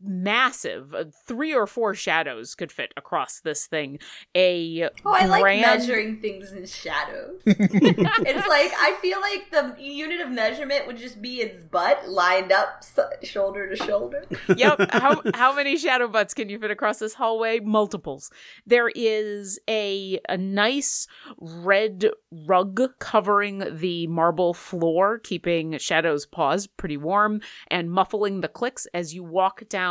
Massive, 0.00 0.94
uh, 0.94 1.06
three 1.26 1.52
or 1.52 1.66
four 1.66 1.92
shadows 1.92 2.54
could 2.54 2.70
fit 2.70 2.92
across 2.96 3.40
this 3.40 3.66
thing. 3.66 3.98
A 4.32 4.84
Oh, 5.04 5.12
I 5.12 5.26
like 5.26 5.42
measuring 5.60 6.20
things 6.20 6.52
in 6.52 6.66
shadows. 6.66 7.40
it's 7.46 8.48
like 8.48 8.72
I 8.78 8.96
feel 9.02 9.20
like 9.20 9.50
the 9.50 9.74
unit 9.82 10.20
of 10.20 10.30
measurement 10.30 10.86
would 10.86 10.98
just 10.98 11.20
be 11.20 11.40
its 11.40 11.64
butt 11.64 12.08
lined 12.08 12.52
up 12.52 12.76
s- 12.78 12.98
shoulder 13.28 13.68
to 13.68 13.74
shoulder. 13.74 14.24
yep. 14.56 14.78
How 14.92 15.20
how 15.34 15.52
many 15.52 15.76
shadow 15.76 16.06
butts 16.06 16.32
can 16.32 16.48
you 16.48 16.60
fit 16.60 16.70
across 16.70 17.00
this 17.00 17.14
hallway? 17.14 17.58
Multiples. 17.58 18.30
There 18.66 18.90
is 18.94 19.58
a 19.68 20.20
a 20.28 20.36
nice 20.36 21.08
red 21.40 22.10
rug 22.30 22.80
covering 23.00 23.78
the 23.78 24.06
marble 24.06 24.54
floor, 24.54 25.18
keeping 25.18 25.76
Shadow's 25.78 26.24
paws 26.24 26.68
pretty 26.68 26.96
warm 26.96 27.40
and 27.66 27.90
muffling 27.90 28.42
the 28.42 28.48
clicks 28.48 28.86
as 28.94 29.12
you 29.12 29.24
walk 29.24 29.68
down 29.68 29.87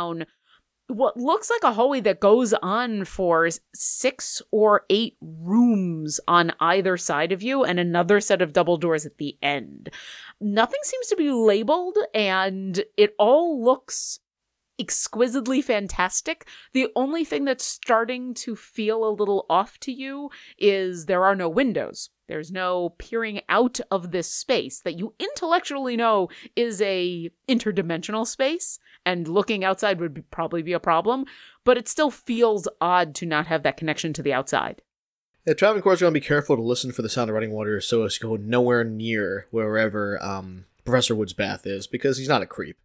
what 0.88 1.18
looks 1.18 1.50
like 1.50 1.62
a 1.64 1.74
hallway 1.74 2.00
that 2.00 2.18
goes 2.18 2.54
on 2.54 3.04
for 3.04 3.48
six 3.74 4.40
or 4.50 4.84
eight 4.88 5.16
rooms 5.20 6.18
on 6.26 6.52
either 6.60 6.96
side 6.96 7.30
of 7.30 7.42
you 7.42 7.62
and 7.62 7.78
another 7.78 8.20
set 8.20 8.40
of 8.40 8.54
double 8.54 8.78
doors 8.78 9.04
at 9.04 9.18
the 9.18 9.36
end. 9.42 9.90
Nothing 10.40 10.80
seems 10.82 11.06
to 11.08 11.16
be 11.16 11.30
labeled 11.30 11.98
and 12.14 12.82
it 12.96 13.14
all 13.18 13.62
looks 13.62 14.20
exquisitely 14.78 15.60
fantastic. 15.60 16.48
The 16.72 16.88
only 16.96 17.24
thing 17.24 17.44
that's 17.44 17.66
starting 17.66 18.32
to 18.34 18.56
feel 18.56 19.04
a 19.04 19.10
little 19.10 19.44
off 19.50 19.78
to 19.80 19.92
you 19.92 20.30
is 20.56 21.04
there 21.06 21.24
are 21.24 21.34
no 21.34 21.48
windows. 21.48 22.10
There's 22.28 22.52
no 22.52 22.90
peering 22.98 23.40
out 23.48 23.80
of 23.90 24.10
this 24.10 24.30
space 24.30 24.80
that 24.80 24.98
you 24.98 25.14
intellectually 25.18 25.96
know 25.96 26.28
is 26.54 26.80
a 26.82 27.30
interdimensional 27.48 28.26
space 28.26 28.78
and 29.06 29.26
looking 29.26 29.64
outside 29.64 29.98
would 29.98 30.12
be, 30.12 30.20
probably 30.20 30.62
be 30.62 30.74
a 30.74 30.80
problem, 30.80 31.24
but 31.64 31.78
it 31.78 31.88
still 31.88 32.10
feels 32.10 32.68
odd 32.80 33.14
to 33.16 33.26
not 33.26 33.46
have 33.46 33.62
that 33.62 33.78
connection 33.78 34.12
to 34.12 34.22
the 34.22 34.34
outside. 34.34 34.82
Yeah, 35.46 35.54
Travancore's 35.54 36.00
going 36.00 36.12
to 36.12 36.20
be 36.20 36.24
careful 36.24 36.56
to 36.56 36.62
listen 36.62 36.92
for 36.92 37.00
the 37.00 37.08
sound 37.08 37.30
of 37.30 37.34
running 37.34 37.52
water 37.52 37.80
so 37.80 38.04
as 38.04 38.18
to 38.18 38.26
go 38.26 38.36
nowhere 38.36 38.84
near 38.84 39.46
wherever 39.50 40.22
um, 40.22 40.66
Professor 40.84 41.14
Wood's 41.14 41.32
bath 41.32 41.66
is, 41.66 41.86
because 41.86 42.18
he's 42.18 42.28
not 42.28 42.42
a 42.42 42.46
creep. 42.46 42.76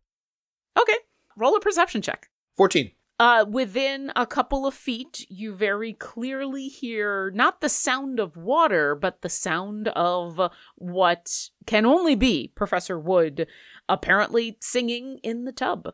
Okay, 0.80 0.98
roll 1.36 1.58
a 1.58 1.60
perception 1.60 2.02
check. 2.02 2.30
14. 2.56 2.92
Uh, 3.24 3.46
within 3.50 4.12
a 4.18 4.26
couple 4.26 4.68
of 4.68 4.74
feet, 4.74 5.26
you 5.30 5.56
very 5.56 5.94
clearly 5.94 6.68
hear 6.68 7.32
not 7.34 7.62
the 7.62 7.70
sound 7.70 8.20
of 8.20 8.36
water, 8.36 8.96
but 8.96 9.22
the 9.22 9.30
sound 9.30 9.88
of 9.96 10.52
what 10.76 11.48
can 11.66 11.86
only 11.86 12.16
be 12.16 12.52
Professor 12.54 13.00
Wood 13.00 13.48
apparently 13.88 14.58
singing 14.60 15.20
in 15.24 15.46
the 15.46 15.54
tub. 15.54 15.94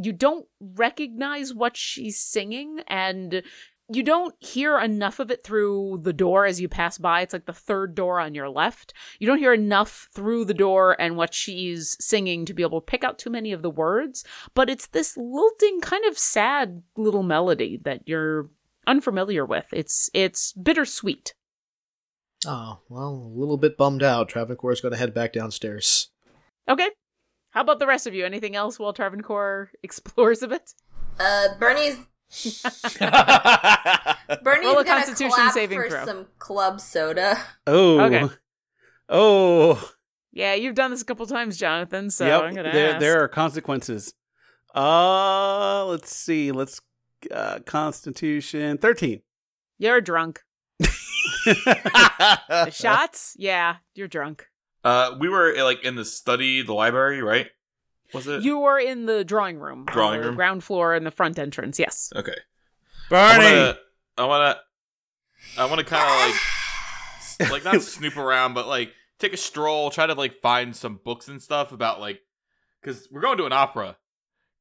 You 0.00 0.12
don't 0.12 0.46
recognize 0.60 1.52
what 1.52 1.76
she's 1.76 2.20
singing, 2.20 2.78
and 2.86 3.42
you 3.88 4.02
don't 4.02 4.34
hear 4.40 4.78
enough 4.78 5.20
of 5.20 5.30
it 5.30 5.44
through 5.44 6.00
the 6.02 6.12
door 6.12 6.44
as 6.44 6.60
you 6.60 6.68
pass 6.68 6.98
by. 6.98 7.20
It's 7.20 7.32
like 7.32 7.46
the 7.46 7.52
third 7.52 7.94
door 7.94 8.18
on 8.18 8.34
your 8.34 8.48
left. 8.48 8.92
You 9.20 9.26
don't 9.26 9.38
hear 9.38 9.52
enough 9.52 10.08
through 10.12 10.46
the 10.46 10.54
door 10.54 10.96
and 11.00 11.16
what 11.16 11.32
she's 11.32 11.96
singing 12.00 12.44
to 12.46 12.54
be 12.54 12.62
able 12.62 12.80
to 12.80 12.84
pick 12.84 13.04
out 13.04 13.18
too 13.18 13.30
many 13.30 13.52
of 13.52 13.62
the 13.62 13.70
words, 13.70 14.24
but 14.54 14.68
it's 14.68 14.88
this 14.88 15.16
lilting 15.16 15.80
kind 15.80 16.04
of 16.04 16.18
sad 16.18 16.82
little 16.96 17.22
melody 17.22 17.80
that 17.84 18.02
you're 18.06 18.50
unfamiliar 18.86 19.44
with. 19.44 19.66
It's 19.72 20.10
it's 20.12 20.52
bittersweet. 20.52 21.34
Oh, 22.44 22.80
well, 22.88 23.08
a 23.08 23.38
little 23.38 23.56
bit 23.56 23.76
bummed 23.76 24.02
out. 24.02 24.28
Travancore's 24.28 24.80
going 24.80 24.92
to 24.92 24.98
head 24.98 25.14
back 25.14 25.32
downstairs. 25.32 26.10
Okay. 26.68 26.90
How 27.50 27.62
about 27.62 27.78
the 27.78 27.86
rest 27.86 28.06
of 28.06 28.14
you? 28.14 28.26
Anything 28.26 28.54
else 28.54 28.78
while 28.78 28.92
Travancore 28.92 29.70
explores 29.82 30.42
a 30.42 30.48
bit? 30.48 30.74
Uh, 31.18 31.48
Bernie's 31.58 31.98
Bernie's 32.28 32.62
Roll 33.00 33.00
a 33.00 33.00
gonna 33.00 33.45
Constitution 35.18 35.36
collapse 35.36 35.54
saving 35.54 35.80
for 35.80 35.88
throw. 35.90 36.04
some 36.04 36.26
club 36.38 36.80
soda. 36.80 37.38
Oh. 37.66 38.00
Okay. 38.00 38.34
Oh. 39.08 39.92
Yeah, 40.32 40.54
you've 40.54 40.74
done 40.74 40.90
this 40.90 41.02
a 41.02 41.04
couple 41.04 41.26
times, 41.26 41.56
Jonathan, 41.56 42.10
so 42.10 42.26
yep. 42.26 42.42
I'm 42.42 42.54
gonna 42.54 42.72
there, 42.72 42.90
ask. 42.90 43.00
there 43.00 43.22
are 43.22 43.28
consequences. 43.28 44.14
Uh, 44.74 45.86
let's 45.86 46.14
see. 46.14 46.52
Let's 46.52 46.80
uh, 47.30 47.60
Constitution 47.64 48.78
thirteen. 48.78 49.22
You're 49.78 50.00
drunk. 50.00 50.42
The 51.46 52.70
shots? 52.72 53.34
Yeah, 53.38 53.76
you're 53.94 54.08
drunk. 54.08 54.48
Uh, 54.84 55.16
we 55.18 55.28
were 55.28 55.54
uh, 55.56 55.64
like 55.64 55.84
in 55.84 55.94
the 55.96 56.04
study, 56.04 56.62
the 56.62 56.72
library, 56.74 57.22
right? 57.22 57.48
Was 58.12 58.26
it? 58.26 58.42
You 58.42 58.58
were 58.58 58.78
in 58.78 59.06
the 59.06 59.24
drawing 59.24 59.58
room. 59.58 59.84
Drawing 59.86 60.20
room? 60.20 60.34
Ground 60.36 60.62
floor 60.64 60.94
and 60.94 61.06
the 61.06 61.10
front 61.10 61.38
entrance, 61.38 61.78
yes. 61.78 62.12
Okay. 62.14 62.36
I 63.10 63.36
Bernie. 63.38 63.78
wanna, 64.28 64.56
I 65.58 65.64
wanna, 65.66 65.84
kind 65.84 66.02
of 66.02 66.30
like, 67.40 67.50
like 67.50 67.64
not 67.64 67.82
snoop 67.82 68.16
around, 68.16 68.54
but 68.54 68.66
like 68.66 68.92
take 69.18 69.32
a 69.32 69.36
stroll, 69.38 69.90
try 69.90 70.06
to 70.06 70.14
like 70.14 70.40
find 70.40 70.74
some 70.74 71.00
books 71.02 71.28
and 71.28 71.42
stuff 71.42 71.72
about 71.72 72.00
like, 72.00 72.20
because 72.80 73.08
we're 73.10 73.20
going 73.20 73.38
to 73.38 73.46
an 73.46 73.52
opera. 73.52 73.96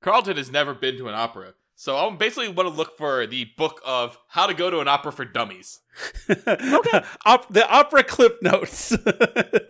Carlton 0.01 0.37
has 0.37 0.51
never 0.51 0.73
been 0.73 0.97
to 0.97 1.07
an 1.07 1.15
opera, 1.15 1.53
so 1.75 1.97
I 1.97 2.15
basically 2.15 2.47
want 2.47 2.69
to 2.69 2.75
look 2.75 2.97
for 2.97 3.27
the 3.27 3.47
book 3.57 3.81
of 3.85 4.17
how 4.29 4.47
to 4.47 4.53
go 4.53 4.69
to 4.69 4.79
an 4.79 4.87
opera 4.87 5.11
for 5.11 5.25
dummies. 5.25 5.81
okay. 6.29 7.03
Op- 7.25 7.51
the 7.51 7.67
opera 7.69 8.03
clip 8.03 8.41
notes. 8.41 8.91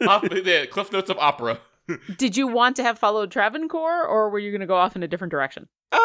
Op- 0.08 0.22
the 0.30 0.68
Cliff 0.70 0.92
Notes 0.92 1.10
of 1.10 1.18
opera. 1.18 1.60
Did 2.18 2.38
you 2.38 2.48
want 2.48 2.76
to 2.78 2.84
have 2.84 2.98
followed 3.00 3.32
Travancore, 3.32 4.06
or 4.06 4.30
were 4.30 4.40
you 4.40 4.52
going 4.52 4.62
to 4.62 4.68
go 4.68 4.76
off 4.76 4.96
in 4.96 5.04
a 5.04 5.08
different 5.08 5.32
direction? 5.32 5.68
Um, 5.92 6.02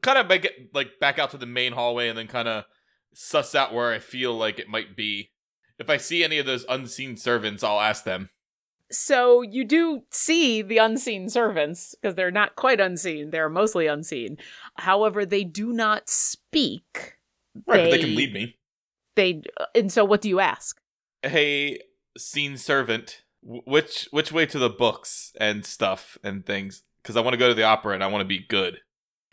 kind 0.00 0.18
of 0.18 0.28
make 0.28 0.44
it 0.44 0.74
like 0.74 0.98
back 1.00 1.18
out 1.18 1.30
to 1.30 1.36
the 1.36 1.46
main 1.46 1.72
hallway 1.72 2.08
and 2.08 2.18
then 2.18 2.26
kind 2.26 2.48
of 2.48 2.64
suss 3.14 3.54
out 3.54 3.72
where 3.74 3.92
I 3.92 3.98
feel 3.98 4.34
like 4.34 4.58
it 4.58 4.68
might 4.68 4.96
be. 4.96 5.30
If 5.78 5.88
I 5.88 5.96
see 5.96 6.22
any 6.22 6.38
of 6.38 6.46
those 6.46 6.64
unseen 6.68 7.16
servants, 7.16 7.62
I'll 7.64 7.80
ask 7.80 8.04
them. 8.04 8.30
So 8.92 9.40
you 9.42 9.64
do 9.64 10.02
see 10.10 10.62
the 10.62 10.78
unseen 10.78 11.28
servants, 11.28 11.94
because 11.94 12.16
they're 12.16 12.30
not 12.32 12.56
quite 12.56 12.80
unseen, 12.80 13.30
they're 13.30 13.48
mostly 13.48 13.86
unseen. 13.86 14.36
However, 14.76 15.24
they 15.24 15.44
do 15.44 15.72
not 15.72 16.08
speak. 16.08 17.18
Right, 17.54 17.64
but 17.66 17.76
they 17.84 17.90
They- 17.92 17.98
can 17.98 18.14
lead 18.16 18.32
me. 18.32 18.56
They 19.16 19.42
and 19.74 19.92
so 19.92 20.04
what 20.04 20.20
do 20.20 20.28
you 20.28 20.40
ask? 20.40 20.80
Hey, 21.22 21.80
seen 22.16 22.56
servant, 22.56 23.22
which 23.42 24.08
which 24.10 24.32
way 24.32 24.46
to 24.46 24.58
the 24.58 24.70
books 24.70 25.32
and 25.40 25.64
stuff 25.64 26.16
and 26.22 26.44
things? 26.46 26.82
Because 27.02 27.16
I 27.16 27.20
want 27.20 27.34
to 27.34 27.38
go 27.38 27.48
to 27.48 27.54
the 27.54 27.62
opera 27.64 27.94
and 27.94 28.04
I 28.04 28.06
want 28.08 28.22
to 28.22 28.26
be 28.26 28.38
good. 28.38 28.80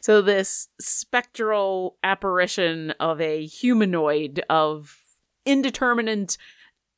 So 0.07 0.21
this 0.21 0.69
spectral 0.79 1.97
apparition 2.01 2.91
of 2.91 3.19
a 3.19 3.45
humanoid 3.45 4.41
of 4.49 4.97
indeterminate 5.45 6.37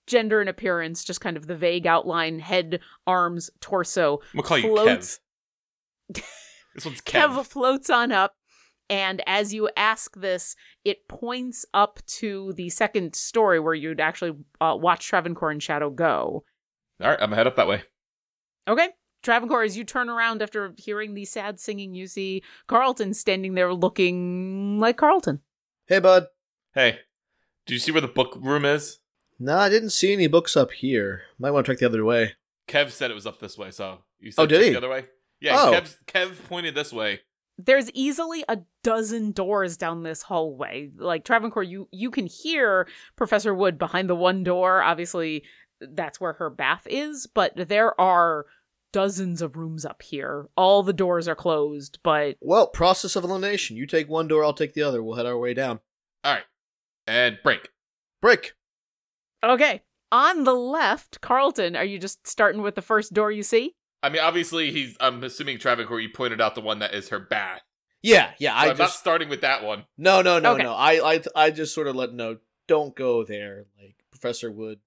gender 0.05 0.41
and 0.41 0.47
appearance, 0.47 1.03
just 1.03 1.19
kind 1.19 1.35
of 1.35 1.47
the 1.47 1.55
vague 1.55 1.87
outline, 1.87 2.37
head, 2.37 2.81
arms, 3.07 3.49
torso, 3.61 4.19
I'm 4.31 4.41
gonna 4.41 4.47
call 4.47 4.57
you 4.59 4.67
Kev. 4.67 5.19
This 6.75 6.85
one's 6.85 7.01
Kev 7.01 7.31
Kev. 7.31 7.47
floats 7.47 7.89
on 7.89 8.11
up, 8.11 8.35
and 8.91 9.23
as 9.25 9.55
you 9.55 9.71
ask 9.75 10.15
this, 10.15 10.55
it 10.85 11.07
points 11.07 11.65
up 11.73 12.05
to 12.19 12.53
the 12.57 12.69
second 12.69 13.15
story 13.15 13.59
where 13.59 13.73
you'd 13.73 13.99
actually 13.99 14.37
uh, 14.61 14.77
watch 14.79 15.07
Travancore 15.07 15.49
and 15.49 15.63
Shadow 15.63 15.89
go. 15.89 16.43
All 17.01 17.09
right, 17.09 17.17
I'm 17.19 17.29
gonna 17.29 17.37
head 17.37 17.47
up 17.47 17.55
that 17.55 17.67
way. 17.67 17.81
Okay. 18.67 18.89
Travancore, 19.21 19.63
as 19.63 19.77
you 19.77 19.83
turn 19.83 20.09
around 20.09 20.41
after 20.41 20.73
hearing 20.77 21.13
the 21.13 21.25
sad 21.25 21.59
singing, 21.59 21.93
you 21.93 22.07
see 22.07 22.41
Carlton 22.67 23.13
standing 23.13 23.53
there 23.53 23.73
looking 23.73 24.79
like 24.79 24.97
Carlton. 24.97 25.41
Hey, 25.87 25.99
bud. 25.99 26.27
Hey, 26.73 26.99
do 27.65 27.73
you 27.73 27.79
see 27.79 27.91
where 27.91 28.01
the 28.01 28.07
book 28.07 28.37
room 28.39 28.63
is? 28.65 28.99
No, 29.39 29.57
I 29.57 29.69
didn't 29.69 29.89
see 29.91 30.13
any 30.13 30.27
books 30.27 30.55
up 30.55 30.71
here. 30.71 31.23
Might 31.37 31.51
want 31.51 31.65
to 31.65 31.71
check 31.71 31.79
the 31.79 31.85
other 31.85 32.05
way. 32.05 32.33
Kev 32.67 32.91
said 32.91 33.09
it 33.11 33.15
was 33.15 33.25
up 33.25 33.39
this 33.39 33.57
way, 33.57 33.71
so 33.71 33.99
you 34.19 34.31
said 34.31 34.41
Oh, 34.43 34.45
did 34.45 34.57
check 34.57 34.65
he? 34.65 34.71
the 34.71 34.77
other 34.77 34.89
way? 34.89 35.05
Yeah, 35.41 35.55
Oh. 35.57 35.71
Kev, 35.73 35.97
Kev 36.05 36.47
pointed 36.47 36.75
this 36.75 36.93
way. 36.93 37.21
There's 37.57 37.89
easily 37.91 38.43
a 38.47 38.59
dozen 38.83 39.31
doors 39.31 39.75
down 39.75 40.03
this 40.03 40.21
hallway. 40.21 40.91
Like 40.95 41.25
Travancore, 41.25 41.63
you 41.63 41.89
you 41.91 42.09
can 42.11 42.25
hear 42.27 42.87
Professor 43.17 43.53
Wood 43.53 43.77
behind 43.77 44.09
the 44.09 44.15
one 44.15 44.43
door. 44.43 44.81
Obviously, 44.81 45.43
that's 45.81 46.21
where 46.21 46.33
her 46.33 46.49
bath 46.49 46.83
is, 46.89 47.27
but 47.27 47.53
there 47.55 47.99
are 47.99 48.45
dozens 48.91 49.41
of 49.41 49.55
rooms 49.57 49.85
up 49.85 50.01
here. 50.01 50.47
All 50.57 50.83
the 50.83 50.93
doors 50.93 51.27
are 51.27 51.35
closed, 51.35 51.99
but 52.03 52.37
Well, 52.41 52.67
process 52.67 53.15
of 53.15 53.23
elimination. 53.23 53.77
You 53.77 53.85
take 53.85 54.09
one 54.09 54.27
door, 54.27 54.43
I'll 54.43 54.53
take 54.53 54.73
the 54.73 54.83
other. 54.83 55.03
We'll 55.03 55.15
head 55.17 55.25
our 55.25 55.37
way 55.37 55.53
down. 55.53 55.79
All 56.23 56.33
right, 56.33 56.43
and 57.07 57.37
break. 57.43 57.69
Break. 58.21 58.53
okay. 59.43 59.81
On 60.11 60.43
the 60.43 60.53
left, 60.55 61.21
Carlton, 61.21 61.75
are 61.75 61.83
you 61.85 61.99
just 61.99 62.25
starting 62.27 62.63
with 62.63 62.73
the 62.75 62.81
first 62.81 63.13
door 63.13 63.31
you 63.31 63.43
see? 63.43 63.75
I 64.01 64.09
mean, 64.09 64.21
obviously, 64.21 64.71
he's. 64.71 64.97
I'm 64.99 65.23
assuming 65.23 65.59
Travancore. 65.59 65.99
You 65.99 66.09
pointed 66.09 66.41
out 66.41 66.55
the 66.55 66.61
one 66.61 66.79
that 66.79 66.93
is 66.95 67.09
her 67.09 67.19
bath. 67.19 67.61
Yeah, 68.01 68.31
yeah. 68.39 68.53
So 68.53 68.57
I 68.57 68.61
I'm 68.63 68.67
not 68.69 68.77
just 68.77 68.99
starting 68.99 69.29
with 69.29 69.41
that 69.41 69.63
one. 69.63 69.85
no, 69.97 70.21
no, 70.23 70.39
no, 70.39 70.53
Okay. 70.53 70.63
no. 70.63 70.73
I, 70.73 71.13
I, 71.15 71.21
I 71.35 71.51
just 71.51 71.75
sort 71.75 71.87
of 71.87 71.95
let 71.95 72.13
know. 72.13 72.37
Don't 72.67 72.95
go 72.95 73.23
there. 73.23 73.65
Like 73.79 73.95
Professor 74.09 74.49
Wood 74.51 74.79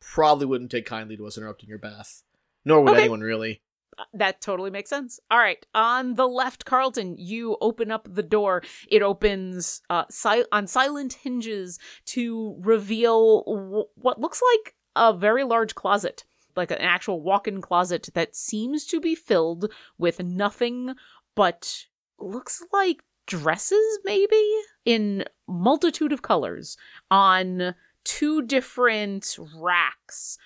probably 0.00 0.46
wouldn't 0.46 0.70
take 0.70 0.86
kindly 0.86 1.16
to 1.18 1.26
us 1.26 1.36
interrupting 1.38 1.68
your 1.68 1.78
bath, 1.78 2.22
nor 2.64 2.80
would 2.82 2.92
Okay. 2.92 3.00
anyone 3.02 3.20
really. 3.20 3.62
Uh, 3.98 4.04
That 4.14 4.40
totally 4.40 4.70
makes 4.70 4.88
sense. 4.90 5.18
All 5.30 5.38
right. 5.38 5.64
On 5.74 6.14
the 6.14 6.26
left, 6.28 6.64
Carlton, 6.64 7.16
you 7.18 7.56
open 7.60 7.90
up 7.90 8.06
the 8.10 8.22
door. 8.22 8.62
It 8.88 9.02
opens 9.02 9.82
uh, 9.90 10.04
si- 10.10 10.44
on 10.52 10.66
silent 10.66 11.14
hinges 11.14 11.78
to 12.06 12.56
reveal 12.60 13.42
w- 13.44 13.84
what 13.96 14.20
looks 14.20 14.40
like 14.54 14.74
a 14.96 15.12
very 15.12 15.44
large 15.44 15.74
closet, 15.74 16.24
like 16.56 16.70
an 16.70 16.78
actual 16.78 17.20
walk 17.22 17.46
in 17.48 17.60
closet 17.60 18.08
that 18.14 18.34
seems 18.36 18.86
to 18.86 19.00
be 19.00 19.14
filled 19.14 19.70
with 19.98 20.22
nothing 20.22 20.94
but 21.34 21.86
looks 22.18 22.62
like 22.72 23.02
dresses, 23.26 23.98
maybe, 24.04 24.42
in 24.84 25.24
multitude 25.46 26.12
of 26.12 26.22
colors 26.22 26.76
on 27.10 27.74
two 28.04 28.42
different 28.42 29.36
racks. 29.54 30.36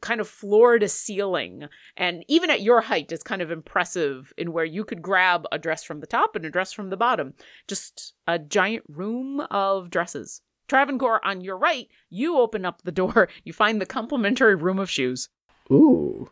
Kind 0.00 0.20
of 0.20 0.28
floor 0.28 0.78
to 0.78 0.88
ceiling. 0.88 1.68
And 1.96 2.24
even 2.28 2.50
at 2.50 2.62
your 2.62 2.80
height 2.82 3.12
it's 3.12 3.22
kind 3.22 3.42
of 3.42 3.50
impressive 3.50 4.32
in 4.36 4.52
where 4.52 4.64
you 4.64 4.84
could 4.84 5.02
grab 5.02 5.46
a 5.52 5.58
dress 5.58 5.84
from 5.84 6.00
the 6.00 6.06
top 6.06 6.34
and 6.36 6.44
a 6.44 6.50
dress 6.50 6.72
from 6.72 6.90
the 6.90 6.96
bottom. 6.96 7.34
Just 7.68 8.14
a 8.26 8.38
giant 8.38 8.84
room 8.88 9.40
of 9.50 9.90
dresses. 9.90 10.40
Travancore 10.68 11.24
on 11.24 11.40
your 11.42 11.58
right 11.58 11.88
you 12.08 12.38
open 12.38 12.64
up 12.64 12.82
the 12.82 12.92
door. 13.02 13.28
You 13.44 13.52
find 13.52 13.80
the 13.80 13.86
complimentary 13.86 14.54
room 14.54 14.78
of 14.78 14.90
shoes. 14.90 15.28
Ooh. 15.70 16.30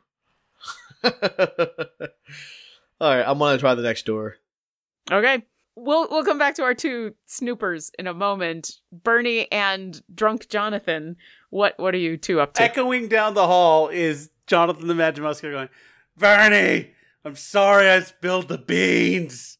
All 1.04 1.10
right, 3.00 3.24
I'm 3.26 3.38
gonna 3.38 3.58
try 3.58 3.74
the 3.74 3.82
next 3.82 4.04
door. 4.06 4.36
okay 5.10 5.44
we'll 5.76 6.08
we'll 6.10 6.24
come 6.24 6.38
back 6.38 6.54
to 6.56 6.62
our 6.62 6.74
two 6.74 7.14
snoopers 7.26 7.90
in 7.98 8.06
a 8.06 8.14
moment 8.14 8.72
Bernie 8.92 9.50
and 9.52 10.00
drunk 10.14 10.48
Jonathan 10.48 11.16
what 11.50 11.74
what 11.78 11.94
are 11.94 11.98
you 11.98 12.16
two 12.16 12.40
up 12.40 12.54
to 12.54 12.62
Echoing 12.62 13.08
down 13.08 13.34
the 13.34 13.46
hall 13.46 13.88
is 13.88 14.30
Jonathan 14.46 14.88
the 14.88 14.94
Magimuscular 14.94 15.52
going, 15.52 15.68
Bernie, 16.16 16.90
I'm 17.24 17.36
sorry 17.36 17.88
I 17.88 18.00
spilled 18.00 18.48
the 18.48 18.58
beans. 18.58 19.58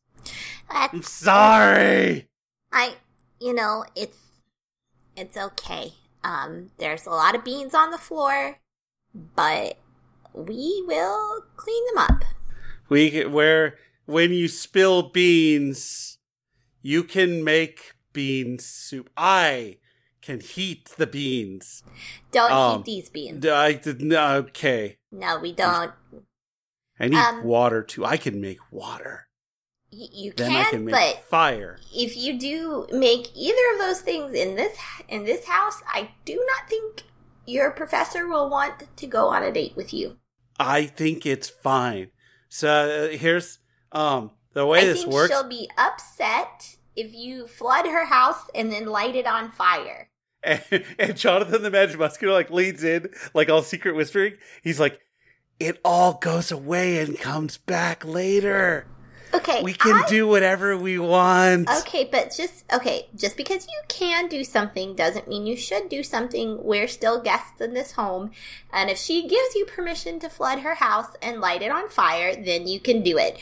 That- 0.69 0.90
I'm 0.93 1.02
sorry. 1.02 2.29
I, 2.73 2.95
you 3.40 3.55
know, 3.55 3.85
it's 3.95 4.19
it's 5.17 5.37
okay. 5.37 5.93
Um, 6.25 6.71
there's 6.79 7.07
a 7.07 7.11
lot 7.11 7.35
of 7.37 7.45
beans 7.45 7.73
on 7.75 7.90
the 7.93 7.99
floor, 7.99 8.59
but 9.14 9.79
we 10.35 10.83
will 10.87 11.45
clean 11.57 11.83
them 11.95 11.99
up. 12.05 12.25
We 12.88 13.11
can- 13.11 13.33
where 13.33 13.79
when 14.11 14.32
you 14.32 14.49
spill 14.49 15.02
beans, 15.11 16.19
you 16.82 17.04
can 17.04 17.45
make 17.45 17.93
bean 18.13 18.58
soup. 18.58 19.08
I 19.17 19.78
can 20.21 20.41
heat 20.41 20.91
the 20.97 21.06
beans. 21.06 21.82
Don't 22.30 22.50
Um, 22.52 22.78
heat 22.78 22.85
these 22.85 23.11
beans. 23.11 23.47
I 23.47 23.73
did 23.75 24.02
no, 24.02 24.37
okay. 24.39 24.99
No, 25.13 25.39
we 25.39 25.52
don't. 25.52 25.93
I 26.99 27.08
need 27.08 27.17
Um, 27.17 27.45
water 27.45 27.82
too. 27.82 28.04
I 28.04 28.17
can 28.17 28.41
make 28.41 28.58
water. 28.71 29.28
Y- 29.93 30.08
you 30.13 30.32
Then 30.32 30.50
can, 30.50 30.71
can 30.71 30.85
make 30.85 30.93
but 30.95 31.25
fire. 31.28 31.78
if 31.95 32.17
you 32.17 32.39
do 32.39 32.87
make 32.93 33.30
either 33.35 33.73
of 33.73 33.78
those 33.78 34.02
things 34.02 34.35
in 34.35 34.54
this 34.56 34.76
in 35.08 35.25
this 35.25 35.47
house, 35.47 35.82
I 35.87 36.11
do 36.25 36.37
not 36.37 36.69
think 36.69 37.04
your 37.47 37.71
professor 37.71 38.28
will 38.28 38.49
want 38.50 38.95
to 38.97 39.06
go 39.06 39.28
on 39.28 39.43
a 39.43 39.50
date 39.50 39.75
with 39.76 39.93
you. 39.95 40.19
I 40.58 40.87
think 40.87 41.25
it's 41.25 41.49
fine. 41.49 42.11
So 42.49 43.08
uh, 43.13 43.17
here's 43.17 43.60
um 43.93 44.31
the 44.53 44.67
way 44.67 44.81
I 44.81 44.85
this 44.85 45.03
think 45.03 45.13
works. 45.13 45.31
she'll 45.33 45.49
be 45.49 45.69
upset 45.79 46.76
if 46.97 47.15
you 47.15 47.47
flood 47.47 47.87
her 47.87 48.05
house 48.07 48.50
and 48.55 48.73
then 48.73 48.87
light 48.87 49.15
it 49.15 49.26
on 49.26 49.50
fire. 49.53 50.09
And, 50.43 50.63
and 50.99 51.17
Jonathan 51.17 51.63
the 51.63 51.71
Magimuscular 51.71 52.33
like 52.33 52.50
leads 52.50 52.83
in, 52.83 53.11
like 53.35 53.49
all 53.49 53.63
secret 53.63 53.95
whispering. 53.95 54.35
He's 54.63 54.81
like, 54.81 54.99
"It 55.59 55.79
all 55.85 56.15
goes 56.15 56.50
away 56.50 56.99
and 57.00 57.19
comes 57.19 57.59
back 57.59 58.05
later. 58.05 58.87
Okay, 59.33 59.63
We 59.63 59.75
can 59.75 60.03
I- 60.03 60.09
do 60.09 60.26
whatever 60.26 60.76
we 60.76 60.99
want." 60.99 61.69
Okay, 61.83 62.09
but 62.11 62.35
just 62.37 62.65
okay, 62.73 63.07
just 63.15 63.37
because 63.37 63.67
you 63.69 63.81
can 63.87 64.29
do 64.29 64.43
something 64.43 64.97
doesn't 64.97 65.29
mean 65.29 65.47
you 65.47 65.57
should 65.57 65.89
do 65.89 66.03
something. 66.03 66.59
We're 66.65 66.89
still 66.89 67.21
guests 67.21 67.61
in 67.61 67.75
this 67.75 67.93
home, 67.93 68.33
and 68.73 68.91
if 68.91 68.99
she 68.99 69.29
gives 69.29 69.55
you 69.55 69.67
permission 69.67 70.19
to 70.21 70.29
flood 70.29 70.61
her 70.61 70.75
house 70.75 71.15
and 71.23 71.41
light 71.41 71.63
it 71.63 71.71
on 71.71 71.89
fire, 71.89 72.35
then 72.35 72.67
you 72.67 72.81
can 72.81 73.03
do 73.03 73.17
it. 73.19 73.39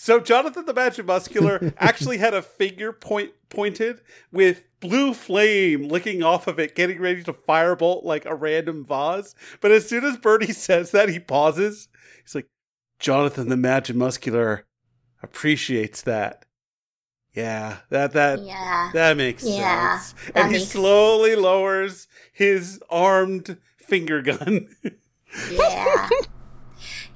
So 0.00 0.20
Jonathan 0.20 0.64
the 0.64 0.72
Magimuscular 0.74 1.74
actually 1.78 2.18
had 2.18 2.32
a 2.32 2.40
finger 2.40 2.92
point 2.92 3.32
pointed 3.48 4.00
with 4.30 4.62
blue 4.78 5.12
flame 5.12 5.88
licking 5.88 6.22
off 6.22 6.46
of 6.46 6.60
it, 6.60 6.76
getting 6.76 7.00
ready 7.00 7.24
to 7.24 7.32
firebolt 7.32 8.04
like 8.04 8.24
a 8.24 8.36
random 8.36 8.84
vase. 8.84 9.34
But 9.60 9.72
as 9.72 9.88
soon 9.88 10.04
as 10.04 10.16
Bernie 10.16 10.52
says 10.52 10.92
that, 10.92 11.08
he 11.08 11.18
pauses. 11.18 11.88
He's 12.22 12.36
like, 12.36 12.46
Jonathan 13.00 13.48
the 13.48 13.56
Magimuscular 13.56 14.62
appreciates 15.20 16.02
that. 16.02 16.44
Yeah, 17.34 17.78
that 17.90 18.12
that 18.12 18.40
Yeah. 18.44 18.90
that 18.94 19.16
makes 19.16 19.42
Yeah, 19.42 19.98
sense. 19.98 20.12
that 20.32 20.36
and 20.36 20.52
he 20.52 20.58
makes- 20.58 20.70
slowly 20.70 21.34
lowers 21.34 22.06
his 22.32 22.80
armed 22.88 23.58
finger 23.78 24.22
gun. 24.22 24.68
Yeah. 25.50 26.08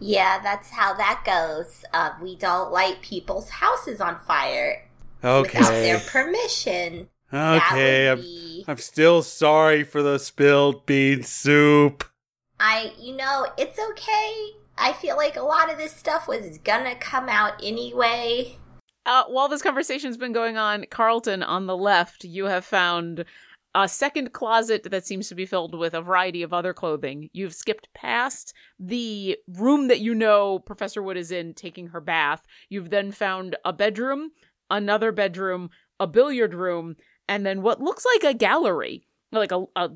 Yeah, 0.00 0.40
that's 0.42 0.70
how 0.70 0.94
that 0.94 1.22
goes. 1.24 1.85
Uh, 1.92 2.11
we 2.20 2.37
don't 2.37 2.72
light 2.72 3.02
people's 3.02 3.48
houses 3.48 4.00
on 4.00 4.18
fire 4.20 4.88
without 5.22 5.70
their 5.70 6.00
permission. 6.00 7.09
Okay. 7.33 8.05
that 8.07 8.12
I'm, 8.12 8.20
be. 8.20 8.64
I'm 8.68 8.76
still 8.76 9.22
sorry 9.22 9.85
for 9.85 10.02
the 10.02 10.18
spilled 10.18 10.85
bean 10.85 11.22
soup. 11.22 12.05
I, 12.61 12.92
you 12.98 13.16
know, 13.16 13.46
it's 13.57 13.78
okay. 13.78 14.50
I 14.76 14.92
feel 14.92 15.16
like 15.16 15.37
a 15.37 15.42
lot 15.42 15.70
of 15.70 15.78
this 15.78 15.94
stuff 15.94 16.28
was 16.28 16.59
gonna 16.59 16.94
come 16.96 17.28
out 17.28 17.55
anyway. 17.62 18.59
Uh, 19.05 19.24
while 19.28 19.48
this 19.48 19.62
conversation's 19.62 20.16
been 20.16 20.33
going 20.33 20.57
on, 20.57 20.85
Carlton 20.90 21.42
on 21.42 21.66
the 21.66 21.76
left, 21.76 22.24
you 22.24 22.44
have 22.44 22.64
found 22.64 23.24
a 23.74 23.88
second 23.88 24.32
closet 24.32 24.85
that 24.90 25.06
seems 25.06 25.28
to 25.28 25.35
be 25.35 25.46
filled 25.46 25.74
with 25.74 25.94
a 25.94 26.02
variety 26.02 26.42
of 26.42 26.52
other 26.52 26.74
clothing. 26.74 27.30
You've 27.32 27.54
skipped 27.54 27.88
past 27.94 28.52
the 28.78 29.38
room 29.48 29.88
that 29.88 30.00
you 30.00 30.14
know 30.14 30.58
Professor 30.58 31.02
Wood 31.02 31.16
is 31.16 31.30
in 31.30 31.54
taking 31.54 31.88
her 31.88 32.00
bath. 32.00 32.42
You've 32.68 32.90
then 32.90 33.12
found 33.12 33.56
a 33.64 33.72
bedroom, 33.72 34.30
another 34.70 35.11
bedroom, 35.11 35.70
a 35.98 36.06
billiard 36.06 36.54
room, 36.54 36.96
and 37.28 37.46
then 37.46 37.62
what 37.62 37.80
looks 37.80 38.04
like 38.04 38.24
a 38.24 38.37
gallery. 38.37 39.06
Like 39.30 39.52
a, 39.52 39.64
a 39.74 39.90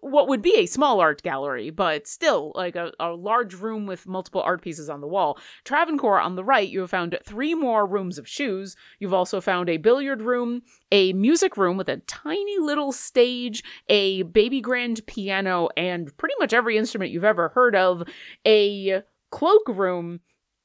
what 0.00 0.28
would 0.28 0.42
be 0.42 0.56
a 0.58 0.66
small 0.66 1.00
art 1.00 1.22
gallery, 1.22 1.70
but 1.70 2.06
still 2.06 2.52
like 2.54 2.76
a, 2.76 2.92
a 2.98 3.10
large 3.10 3.54
room 3.54 3.86
with 3.86 4.06
multiple 4.06 4.40
art 4.42 4.62
pieces 4.62 4.88
on 4.88 5.00
the 5.00 5.06
wall. 5.06 5.38
Travancore 5.64 6.20
on 6.20 6.36
the 6.36 6.44
right, 6.44 6.68
you 6.68 6.80
have 6.80 6.90
found 6.90 7.18
three 7.24 7.54
more 7.54 7.86
rooms 7.86 8.18
of 8.18 8.28
shoes. 8.28 8.76
You've 8.98 9.14
also 9.14 9.40
found 9.40 9.68
a 9.68 9.76
billiard 9.76 10.22
room, 10.22 10.62
a 10.90 11.12
music 11.12 11.56
room 11.56 11.76
with 11.76 11.88
a 11.88 11.98
tiny 11.98 12.58
little 12.58 12.92
stage, 12.92 13.62
a 13.88 14.22
baby 14.22 14.60
grand 14.60 15.06
piano, 15.06 15.68
and 15.76 16.16
pretty 16.16 16.34
much 16.38 16.52
every 16.52 16.76
instrument 16.76 17.10
you've 17.10 17.24
ever 17.24 17.50
heard 17.50 17.76
of, 17.76 18.02
a 18.46 19.02
cloak 19.30 19.68
room, 19.68 20.20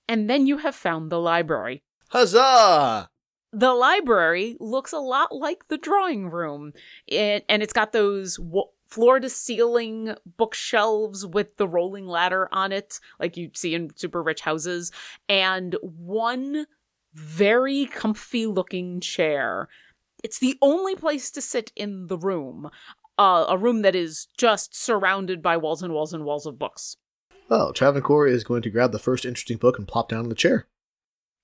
and 0.08 0.30
then 0.30 0.48
you 0.48 0.58
have 0.58 0.76
found 0.76 1.12
the 1.12 1.20
library. 1.20 1.84
Huzzah! 2.10 3.10
The 3.52 3.74
library 3.74 4.56
looks 4.60 4.94
a 4.94 5.00
lot 5.00 5.36
like 5.36 5.68
the 5.68 5.78
drawing 5.78 6.30
room, 6.30 6.74
it, 7.08 7.46
and 7.50 7.64
it's 7.64 7.74
got 7.74 7.94
those 7.94 8.38
w- 8.38 8.66
floor 8.90 9.20
to 9.20 9.30
ceiling 9.30 10.16
bookshelves 10.38 11.26
with 11.26 11.58
the 11.58 11.68
rolling 11.68 12.08
ladder 12.08 12.50
on 12.52 12.72
it, 12.72 13.00
like 13.20 13.38
you 13.38 13.52
see 13.54 13.76
in 13.76 13.96
super 13.96 14.24
rich 14.24 14.42
houses, 14.42 14.92
and 15.28 15.76
one 15.82 16.66
very 17.14 17.86
comfy 17.86 18.46
looking 18.46 19.00
chair. 19.00 19.68
It's 20.24 20.40
the 20.40 20.58
only 20.62 20.96
place 20.96 21.32
to 21.32 21.42
sit 21.42 21.72
in 21.76 22.08
the 22.08 22.18
room, 22.18 22.70
uh, 23.18 23.46
a 23.48 23.58
room 23.58 23.84
that 23.84 23.96
is 23.96 24.28
just 24.38 24.76
surrounded 24.76 25.42
by 25.42 25.58
walls 25.58 25.82
and 25.82 25.94
walls 25.94 26.14
and 26.14 26.26
walls 26.26 26.46
of 26.46 26.60
books. 26.60 26.98
Well, 27.48 27.74
Travancore 27.74 28.28
is 28.28 28.44
going 28.44 28.62
to 28.64 28.70
grab 28.70 28.92
the 28.92 29.00
first 29.00 29.26
interesting 29.26 29.58
book 29.58 29.78
and 29.78 29.88
plop 29.88 30.10
down 30.10 30.24
in 30.24 30.30
the 30.30 30.36
chair. 30.36 30.68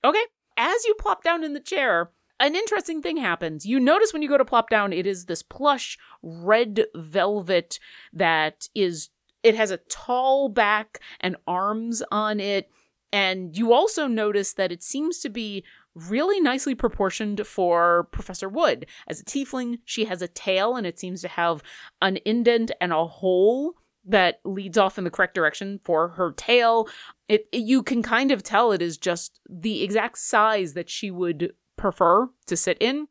Okay. 0.04 0.24
As 0.58 0.86
you 0.86 0.94
plop 0.96 1.24
down 1.24 1.44
in 1.44 1.54
the 1.54 1.60
chair, 1.60 2.12
an 2.40 2.56
interesting 2.56 3.02
thing 3.02 3.18
happens. 3.18 3.66
You 3.66 3.80
notice 3.80 4.12
when 4.14 4.22
you 4.22 4.30
go 4.30 4.38
to 4.38 4.46
plop 4.46 4.70
down, 4.70 4.94
it 4.94 5.08
is 5.08 5.26
this 5.26 5.42
plush 5.42 5.98
red 6.22 6.86
velvet 6.96 7.80
that 8.14 8.68
is, 8.76 9.10
it 9.44 9.56
has 9.56 9.72
a 9.72 9.78
tall 9.90 10.50
back 10.50 11.00
and 11.22 11.38
arms 11.48 12.04
on 12.12 12.40
it. 12.40 12.70
And 13.14 13.56
you 13.58 13.72
also 13.72 14.08
notice 14.08 14.54
that 14.54 14.72
it 14.72 14.84
seems 14.84 15.20
to 15.20 15.30
be 15.30 15.64
really 15.94 16.42
nicely 16.42 16.76
proportioned 16.76 17.48
for 17.48 18.10
Professor 18.12 18.50
Wood. 18.50 18.86
As 19.08 19.22
a 19.22 19.24
tiefling, 19.24 19.80
she 19.86 20.06
has 20.06 20.22
a 20.22 20.28
tail 20.28 20.76
and 20.76 20.86
it 20.86 21.00
seems 21.00 21.22
to 21.22 21.30
have 21.30 21.64
an 22.02 22.20
indent 22.26 22.72
and 22.82 22.92
a 22.92 23.06
hole 23.06 23.76
that 24.04 24.40
leads 24.44 24.78
off 24.78 24.98
in 24.98 25.04
the 25.04 25.10
correct 25.10 25.34
direction 25.34 25.80
for 25.84 26.10
her 26.10 26.32
tail. 26.34 26.88
It, 27.28 27.48
it, 27.52 27.60
you 27.60 27.82
can 27.82 28.04
kind 28.04 28.32
of 28.32 28.44
tell 28.44 28.72
it 28.72 28.82
is 28.82 28.98
just 28.98 29.40
the 29.50 29.84
exact 29.84 30.18
size 30.18 30.74
that 30.74 30.90
she 30.90 31.10
would 31.10 31.54
prefer 31.78 32.30
to 32.48 32.58
sit 32.58 32.78
in. 32.80 33.08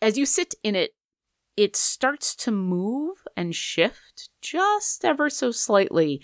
As 0.00 0.18
you 0.18 0.26
sit 0.26 0.54
in 0.62 0.74
it, 0.74 0.94
it 1.56 1.74
starts 1.74 2.34
to 2.36 2.50
move 2.50 3.16
and 3.36 3.54
shift 3.54 4.28
just 4.42 5.04
ever 5.04 5.30
so 5.30 5.50
slightly. 5.50 6.20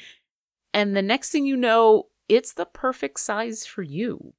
And 0.75 0.97
the 0.97 1.03
next 1.03 1.31
thing 1.31 1.47
you 1.47 1.57
know, 1.57 2.09
it's 2.29 2.53
the 2.53 2.67
perfect 2.67 3.21
size 3.21 3.67
for 3.67 3.83
you. 3.83 4.35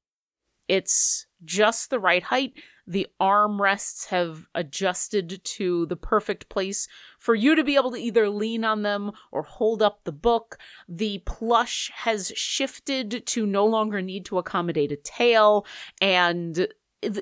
It's 0.68 1.26
just 1.44 1.90
the 1.90 1.98
right 1.98 2.22
height. 2.22 2.54
The 2.86 3.06
armrests 3.20 4.06
have 4.06 4.46
adjusted 4.54 5.40
to 5.44 5.86
the 5.86 5.96
perfect 5.96 6.48
place 6.48 6.88
for 7.18 7.34
you 7.34 7.54
to 7.54 7.64
be 7.64 7.76
able 7.76 7.90
to 7.92 7.98
either 7.98 8.28
lean 8.30 8.64
on 8.64 8.82
them 8.82 9.12
or 9.30 9.42
hold 9.42 9.82
up 9.82 10.04
the 10.04 10.12
book. 10.12 10.58
The 10.88 11.22
plush 11.26 11.90
has 11.94 12.32
shifted 12.34 13.26
to 13.26 13.46
no 13.46 13.66
longer 13.66 14.00
need 14.00 14.24
to 14.26 14.38
accommodate 14.38 14.92
a 14.92 14.96
tail. 14.96 15.66
And 16.00 16.68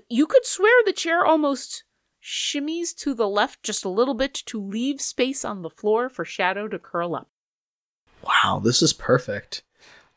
you 0.08 0.26
could 0.26 0.44
swear 0.46 0.72
the 0.84 0.92
chair 0.92 1.24
almost 1.24 1.84
shimmies 2.22 2.94
to 2.96 3.14
the 3.14 3.28
left 3.28 3.62
just 3.62 3.84
a 3.84 3.88
little 3.88 4.14
bit 4.14 4.34
to 4.34 4.60
leave 4.60 5.00
space 5.00 5.44
on 5.44 5.62
the 5.62 5.70
floor 5.70 6.08
for 6.08 6.24
Shadow 6.24 6.68
to 6.68 6.78
curl 6.78 7.14
up. 7.14 7.28
Wow, 8.22 8.60
this 8.62 8.82
is 8.82 8.92
perfect. 8.92 9.62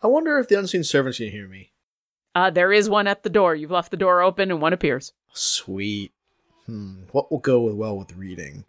I 0.02 0.08
wonder 0.08 0.38
if 0.38 0.48
the 0.48 0.60
unseen 0.60 0.84
servants 0.84 1.18
can 1.18 1.32
hear 1.32 1.48
me. 1.48 1.72
Uh, 2.36 2.50
there 2.50 2.72
is 2.72 2.90
one 2.90 3.08
at 3.08 3.24
the 3.24 3.30
door. 3.30 3.56
You've 3.56 3.72
left 3.72 3.92
the 3.92 3.98
door 3.98 4.22
open 4.22 4.52
and 4.52 4.62
one 4.62 4.74
appears. 4.74 5.14
Sweet. 5.34 6.12
Hmm. 6.66 7.04
What 7.12 7.32
will 7.32 7.40
go 7.40 7.62
well 7.74 7.98
with 7.98 8.16
reading? 8.16 8.66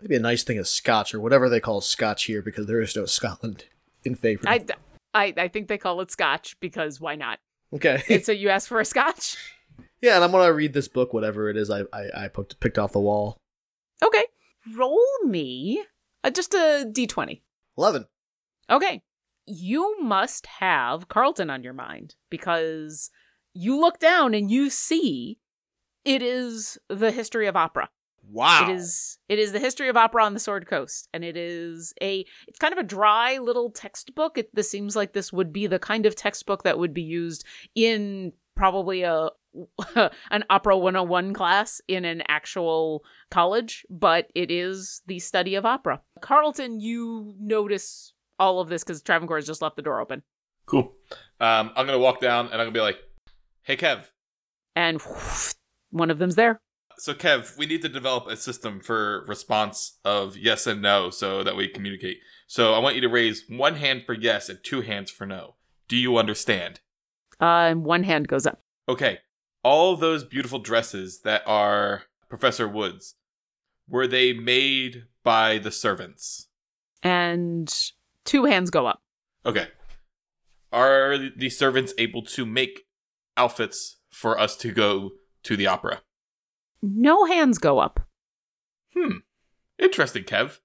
Maybe 0.00 0.16
a 0.16 0.20
nice 0.20 0.42
thing 0.42 0.58
of 0.58 0.68
scotch 0.68 1.14
or 1.14 1.20
whatever 1.20 1.48
they 1.48 1.60
call 1.60 1.80
scotch 1.80 2.24
here 2.24 2.42
because 2.42 2.66
there 2.66 2.80
is 2.80 2.96
no 2.96 3.04
Scotland 3.06 3.64
in 4.04 4.16
Faerun. 4.16 4.46
I, 4.46 4.64
I, 5.12 5.34
I 5.36 5.48
think 5.48 5.68
they 5.68 5.78
call 5.78 6.00
it 6.00 6.10
scotch 6.10 6.58
because 6.60 7.00
why 7.00 7.16
not? 7.16 7.38
Okay. 7.74 8.02
and 8.08 8.24
so 8.24 8.32
you 8.32 8.48
ask 8.48 8.68
for 8.68 8.80
a 8.80 8.84
scotch? 8.84 9.36
Yeah, 10.02 10.16
and 10.16 10.24
I'm 10.24 10.32
gonna 10.32 10.52
read 10.52 10.74
this 10.74 10.88
book, 10.88 11.14
whatever 11.14 11.48
it 11.48 11.56
is 11.56 11.70
I 11.70 11.82
I, 11.92 12.24
I 12.24 12.28
picked, 12.28 12.60
picked 12.60 12.78
off 12.78 12.92
the 12.92 13.00
wall. 13.00 13.38
Okay. 14.04 14.24
Roll 14.76 15.00
me 15.24 15.82
uh, 16.24 16.30
just 16.30 16.54
a 16.54 16.84
d20. 16.90 17.40
Eleven. 17.78 18.06
Okay. 18.68 19.02
You 19.46 20.00
must 20.00 20.46
have 20.46 21.08
Carlton 21.08 21.50
on 21.50 21.64
your 21.64 21.72
mind 21.72 22.14
because 22.30 23.10
you 23.54 23.78
look 23.80 23.98
down 23.98 24.34
and 24.34 24.50
you 24.50 24.70
see 24.70 25.38
it 26.04 26.22
is 26.22 26.78
the 26.88 27.10
history 27.10 27.46
of 27.46 27.56
opera. 27.56 27.88
Wow. 28.28 28.68
It 28.68 28.74
is 28.76 29.18
it 29.28 29.38
is 29.38 29.52
the 29.52 29.58
history 29.58 29.88
of 29.88 29.96
opera 29.96 30.24
on 30.24 30.34
the 30.34 30.40
Sword 30.40 30.66
Coast 30.66 31.08
and 31.12 31.24
it 31.24 31.36
is 31.36 31.92
a 32.00 32.24
it's 32.46 32.58
kind 32.58 32.72
of 32.72 32.78
a 32.78 32.84
dry 32.84 33.38
little 33.38 33.70
textbook. 33.70 34.38
It 34.38 34.54
this 34.54 34.70
seems 34.70 34.94
like 34.94 35.12
this 35.12 35.32
would 35.32 35.52
be 35.52 35.66
the 35.66 35.78
kind 35.78 36.06
of 36.06 36.14
textbook 36.14 36.62
that 36.62 36.78
would 36.78 36.94
be 36.94 37.02
used 37.02 37.44
in 37.74 38.32
probably 38.54 39.02
a 39.02 39.30
an 40.30 40.44
opera 40.50 40.76
101 40.76 41.34
class 41.34 41.80
in 41.88 42.04
an 42.04 42.22
actual 42.28 43.04
college, 43.30 43.84
but 43.90 44.28
it 44.34 44.50
is 44.50 45.02
the 45.06 45.18
study 45.18 45.54
of 45.54 45.66
opera. 45.66 46.00
Carlton, 46.20 46.80
you 46.80 47.34
notice 47.38 48.14
all 48.38 48.60
of 48.60 48.68
this 48.68 48.82
because 48.82 49.02
Travancore 49.02 49.36
has 49.36 49.46
just 49.46 49.62
left 49.62 49.76
the 49.76 49.82
door 49.82 50.00
open. 50.00 50.22
Cool. 50.66 50.92
Um, 51.40 51.70
I'm 51.76 51.86
gonna 51.86 51.98
walk 51.98 52.20
down 52.20 52.46
and 52.46 52.54
I'm 52.54 52.60
gonna 52.60 52.70
be 52.72 52.80
like, 52.80 52.98
"Hey, 53.62 53.76
Kev." 53.76 54.06
And 54.74 55.00
whoosh, 55.02 55.54
one 55.90 56.10
of 56.10 56.18
them's 56.18 56.36
there. 56.36 56.60
So, 56.98 57.14
Kev, 57.14 57.56
we 57.56 57.66
need 57.66 57.82
to 57.82 57.88
develop 57.88 58.26
a 58.28 58.36
system 58.36 58.80
for 58.80 59.24
response 59.26 59.98
of 60.04 60.36
yes 60.36 60.66
and 60.66 60.80
no 60.80 61.10
so 61.10 61.42
that 61.42 61.56
we 61.56 61.66
communicate. 61.68 62.18
So, 62.46 62.74
I 62.74 62.78
want 62.78 62.94
you 62.94 63.00
to 63.00 63.08
raise 63.08 63.44
one 63.48 63.76
hand 63.76 64.04
for 64.06 64.12
yes 64.12 64.48
and 64.48 64.62
two 64.62 64.82
hands 64.82 65.10
for 65.10 65.26
no. 65.26 65.56
Do 65.88 65.96
you 65.96 66.16
understand? 66.16 66.80
Uh, 67.40 67.70
and 67.70 67.84
one 67.84 68.04
hand 68.04 68.28
goes 68.28 68.46
up. 68.46 68.60
Okay. 68.88 69.18
All 69.64 69.96
those 69.96 70.24
beautiful 70.24 70.58
dresses 70.58 71.20
that 71.20 71.42
are 71.46 72.04
Professor 72.28 72.66
Wood's, 72.66 73.14
were 73.88 74.06
they 74.06 74.32
made 74.32 75.04
by 75.22 75.58
the 75.58 75.70
servants? 75.70 76.48
And 77.02 77.72
two 78.24 78.44
hands 78.44 78.70
go 78.70 78.86
up. 78.86 79.02
Okay. 79.44 79.68
Are 80.72 81.18
the 81.18 81.50
servants 81.50 81.92
able 81.98 82.22
to 82.22 82.46
make 82.46 82.86
outfits 83.36 83.98
for 84.10 84.38
us 84.38 84.56
to 84.56 84.72
go 84.72 85.10
to 85.42 85.56
the 85.56 85.66
opera? 85.66 86.02
No 86.80 87.24
hands 87.26 87.58
go 87.58 87.78
up. 87.78 88.00
Hmm. 88.96 89.18
Interesting, 89.78 90.24
Kev. 90.24 90.58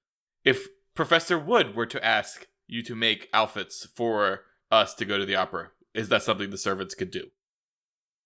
If 0.43 0.67
Professor 0.95 1.37
Wood 1.37 1.75
were 1.75 1.85
to 1.85 2.03
ask 2.03 2.47
you 2.67 2.81
to 2.83 2.95
make 2.95 3.29
outfits 3.33 3.87
for 3.95 4.41
us 4.71 4.93
to 4.95 5.05
go 5.05 5.17
to 5.17 5.25
the 5.25 5.35
opera, 5.35 5.71
is 5.93 6.09
that 6.09 6.23
something 6.23 6.49
the 6.49 6.57
servants 6.57 6.95
could 6.95 7.11
do? 7.11 7.27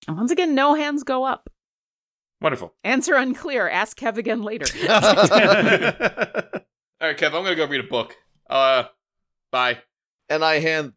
And 0.08 0.18
once 0.18 0.32
again, 0.32 0.56
no 0.56 0.74
hands 0.76 1.04
go 1.04 1.24
up. 1.24 1.50
Wonderful. 2.42 2.74
Answer 2.84 3.16
unclear. 3.16 3.70
Ask 3.70 4.00
Kev 4.00 4.18
again 4.18 4.42
later. 4.42 4.66
All 7.02 7.08
right, 7.08 7.18
Kev, 7.18 7.28
I'm 7.28 7.44
gonna 7.44 7.56
go 7.56 7.68
read 7.68 7.82
a 7.82 7.88
book. 7.88 8.16
Uh, 8.50 8.86
bye. 9.52 9.80
And 10.30 10.44
I 10.44 10.60
hand 10.60 10.94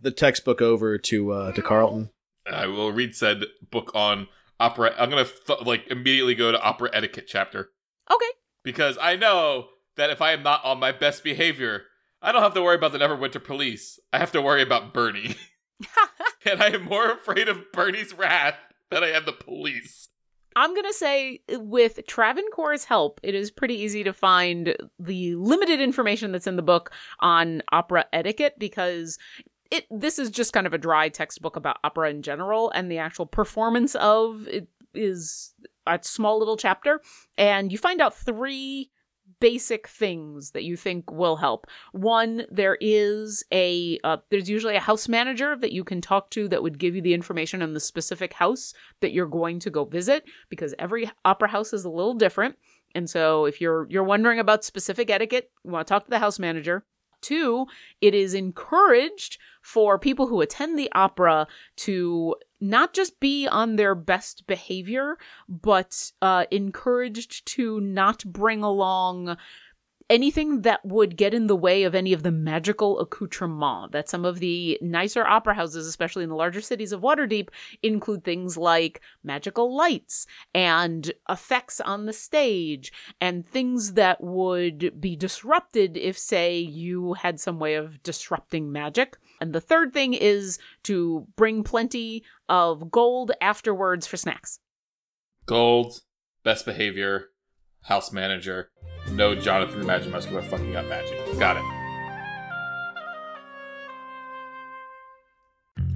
the 0.00 0.10
textbook 0.10 0.60
over 0.60 0.98
to 0.98 1.32
uh, 1.32 1.52
to 1.52 1.62
Carlton. 1.62 2.10
I 2.50 2.66
will 2.66 2.92
read 2.92 3.14
said 3.14 3.44
book 3.70 3.92
on 3.94 4.28
opera. 4.58 4.94
I'm 4.98 5.10
gonna 5.10 5.24
th- 5.24 5.62
like 5.64 5.86
immediately 5.88 6.34
go 6.34 6.52
to 6.52 6.60
opera 6.60 6.90
etiquette 6.92 7.26
chapter 7.28 7.70
okay. 8.10 8.30
because 8.62 8.98
I 9.00 9.16
know 9.16 9.68
that 9.96 10.10
if 10.10 10.22
I 10.22 10.32
am 10.32 10.42
not 10.42 10.64
on 10.64 10.78
my 10.78 10.92
best 10.92 11.22
behavior, 11.22 11.84
I 12.22 12.32
don't 12.32 12.42
have 12.42 12.54
to 12.54 12.62
worry 12.62 12.76
about 12.76 12.92
the 12.92 12.98
Neverwinter 12.98 13.42
police. 13.42 13.98
I 14.12 14.18
have 14.18 14.32
to 14.32 14.42
worry 14.42 14.62
about 14.62 14.94
Bernie, 14.94 15.36
and 16.44 16.62
I 16.62 16.68
am 16.68 16.84
more 16.84 17.10
afraid 17.12 17.48
of 17.48 17.72
Bernie's 17.72 18.14
wrath 18.14 18.56
than 18.90 19.02
I 19.02 19.10
am 19.10 19.24
the 19.24 19.32
police. 19.32 20.08
I'm 20.56 20.74
going 20.74 20.86
to 20.86 20.94
say, 20.94 21.40
with 21.50 22.00
Travancore's 22.08 22.84
help, 22.84 23.20
it 23.22 23.34
is 23.34 23.50
pretty 23.50 23.76
easy 23.76 24.02
to 24.02 24.12
find 24.12 24.74
the 24.98 25.36
limited 25.36 25.80
information 25.80 26.32
that's 26.32 26.48
in 26.48 26.56
the 26.56 26.62
book 26.62 26.90
on 27.20 27.62
opera 27.70 28.06
etiquette 28.12 28.54
because 28.58 29.18
it 29.70 29.84
this 29.90 30.18
is 30.18 30.30
just 30.30 30.52
kind 30.52 30.66
of 30.66 30.72
a 30.72 30.78
dry 30.78 31.10
textbook 31.10 31.54
about 31.54 31.78
opera 31.84 32.10
in 32.10 32.22
general, 32.22 32.70
and 32.70 32.90
the 32.90 32.98
actual 32.98 33.26
performance 33.26 33.94
of 33.96 34.48
it 34.48 34.66
is 34.94 35.54
a 35.86 35.98
small 36.02 36.38
little 36.38 36.56
chapter. 36.56 37.00
And 37.36 37.70
you 37.70 37.78
find 37.78 38.00
out 38.00 38.16
three 38.16 38.90
basic 39.40 39.88
things 39.88 40.52
that 40.52 40.64
you 40.64 40.76
think 40.76 41.10
will 41.10 41.36
help. 41.36 41.66
One, 41.92 42.44
there 42.50 42.76
is 42.80 43.44
a 43.52 43.98
uh, 44.04 44.18
there's 44.30 44.50
usually 44.50 44.76
a 44.76 44.80
house 44.80 45.08
manager 45.08 45.56
that 45.56 45.72
you 45.72 45.84
can 45.84 46.00
talk 46.00 46.30
to 46.30 46.48
that 46.48 46.62
would 46.62 46.78
give 46.78 46.94
you 46.94 47.02
the 47.02 47.14
information 47.14 47.62
on 47.62 47.74
the 47.74 47.80
specific 47.80 48.32
house 48.32 48.74
that 49.00 49.12
you're 49.12 49.26
going 49.26 49.58
to 49.60 49.70
go 49.70 49.84
visit 49.84 50.24
because 50.48 50.74
every 50.78 51.10
opera 51.24 51.48
house 51.48 51.72
is 51.72 51.84
a 51.84 51.90
little 51.90 52.14
different. 52.14 52.56
And 52.94 53.08
so 53.08 53.44
if 53.44 53.60
you're 53.60 53.86
you're 53.90 54.04
wondering 54.04 54.38
about 54.38 54.64
specific 54.64 55.10
etiquette, 55.10 55.50
you 55.64 55.70
want 55.70 55.86
to 55.86 55.92
talk 55.92 56.04
to 56.04 56.10
the 56.10 56.18
house 56.18 56.38
manager. 56.38 56.84
Two, 57.20 57.66
it 58.00 58.14
is 58.14 58.32
encouraged 58.32 59.38
for 59.60 59.98
people 59.98 60.28
who 60.28 60.40
attend 60.40 60.78
the 60.78 60.90
opera 60.92 61.48
to 61.76 62.36
not 62.60 62.92
just 62.92 63.20
be 63.20 63.46
on 63.46 63.76
their 63.76 63.94
best 63.94 64.46
behavior, 64.46 65.16
but 65.48 66.12
uh, 66.20 66.44
encouraged 66.50 67.46
to 67.46 67.80
not 67.80 68.24
bring 68.24 68.62
along 68.62 69.36
anything 70.10 70.62
that 70.62 70.84
would 70.84 71.16
get 71.16 71.34
in 71.34 71.46
the 71.46 71.56
way 71.56 71.82
of 71.82 71.94
any 71.94 72.12
of 72.12 72.22
the 72.22 72.32
magical 72.32 72.98
accoutrement 72.98 73.92
that 73.92 74.08
some 74.08 74.24
of 74.24 74.38
the 74.38 74.78
nicer 74.80 75.26
opera 75.26 75.54
houses, 75.54 75.86
especially 75.86 76.22
in 76.22 76.30
the 76.30 76.34
larger 76.34 76.60
cities 76.60 76.92
of 76.92 77.02
Waterdeep, 77.02 77.48
include 77.82 78.24
things 78.24 78.56
like 78.56 79.00
magical 79.22 79.74
lights 79.74 80.26
and 80.54 81.12
effects 81.28 81.80
on 81.80 82.06
the 82.06 82.12
stage 82.12 82.92
and 83.20 83.46
things 83.46 83.94
that 83.94 84.22
would 84.22 84.98
be 85.00 85.14
disrupted 85.14 85.96
if, 85.96 86.16
say, 86.16 86.58
you 86.58 87.14
had 87.14 87.38
some 87.38 87.58
way 87.58 87.74
of 87.74 88.02
disrupting 88.02 88.72
magic. 88.72 89.18
And 89.40 89.52
the 89.52 89.60
third 89.60 89.92
thing 89.92 90.14
is 90.14 90.58
to 90.84 91.26
bring 91.36 91.62
plenty 91.62 92.24
of 92.48 92.90
gold 92.90 93.32
afterwards 93.40 94.06
for 94.06 94.16
snacks. 94.16 94.58
Gold, 95.46 96.02
best 96.44 96.64
behavior, 96.64 97.30
house 97.82 98.12
manager. 98.12 98.70
No 99.10 99.34
Jonathan 99.34 99.80
the 99.80 99.86
Magic 99.86 100.12
Muscular 100.12 100.42
fucking 100.42 100.76
up 100.76 100.86
magic. 100.86 101.38
Got 101.38 101.56
it. 101.56 101.64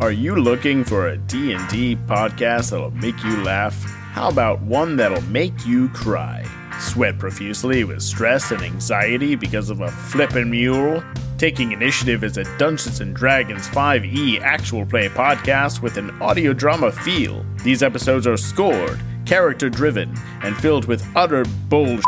Are 0.01 0.11
you 0.11 0.35
looking 0.35 0.83
for 0.83 1.09
a 1.09 1.17
D&D 1.17 1.97
podcast 2.07 2.71
that'll 2.71 2.91
make 2.91 3.23
you 3.23 3.43
laugh? 3.45 3.75
How 4.13 4.29
about 4.29 4.61
one 4.63 4.97
that'll 4.97 5.23
make 5.23 5.67
you 5.67 5.89
cry? 5.91 6.45
Sweat 6.83 7.17
profusely 7.17 7.85
with 7.85 8.03
stress 8.03 8.51
and 8.51 8.61
anxiety 8.61 9.37
because 9.37 9.71
of 9.71 9.81
a 9.81 9.89
flippin' 9.89 10.51
mule? 10.51 11.03
Taking 11.39 11.71
Initiative 11.71 12.25
is 12.25 12.37
a 12.37 12.59
Dungeons 12.59 13.01
and 13.01 13.15
Dragons 13.15 13.69
5e 13.69 14.41
actual 14.41 14.85
play 14.85 15.09
podcast 15.09 15.81
with 15.81 15.97
an 15.97 16.11
audio 16.21 16.53
drama 16.53 16.91
feel. 16.91 17.47
These 17.63 17.85
episodes 17.85 18.27
are 18.27 18.37
scored, 18.37 19.01
character 19.27 19.71
driven, 19.71 20.13
and 20.43 20.57
filled 20.57 20.87
with 20.87 21.07
utter 21.15 21.45
bullshit. 21.69 22.03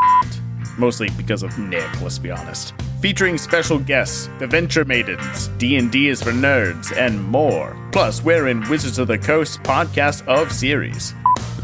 Mostly 0.76 1.08
because 1.16 1.44
of 1.44 1.56
Nick, 1.56 2.00
let's 2.02 2.18
be 2.18 2.32
honest. 2.32 2.74
Featuring 3.00 3.38
special 3.38 3.78
guests, 3.78 4.28
the 4.40 4.46
Venture 4.48 4.84
Maidens, 4.84 5.48
D&D 5.56 6.08
is 6.08 6.20
for 6.20 6.32
nerds, 6.32 6.94
and 6.96 7.22
more. 7.22 7.76
Plus, 7.92 8.24
we're 8.24 8.48
in 8.48 8.68
Wizards 8.68 8.98
of 8.98 9.06
the 9.06 9.18
Coast 9.18 9.62
podcast 9.62 10.26
of 10.26 10.50
series. 10.50 11.14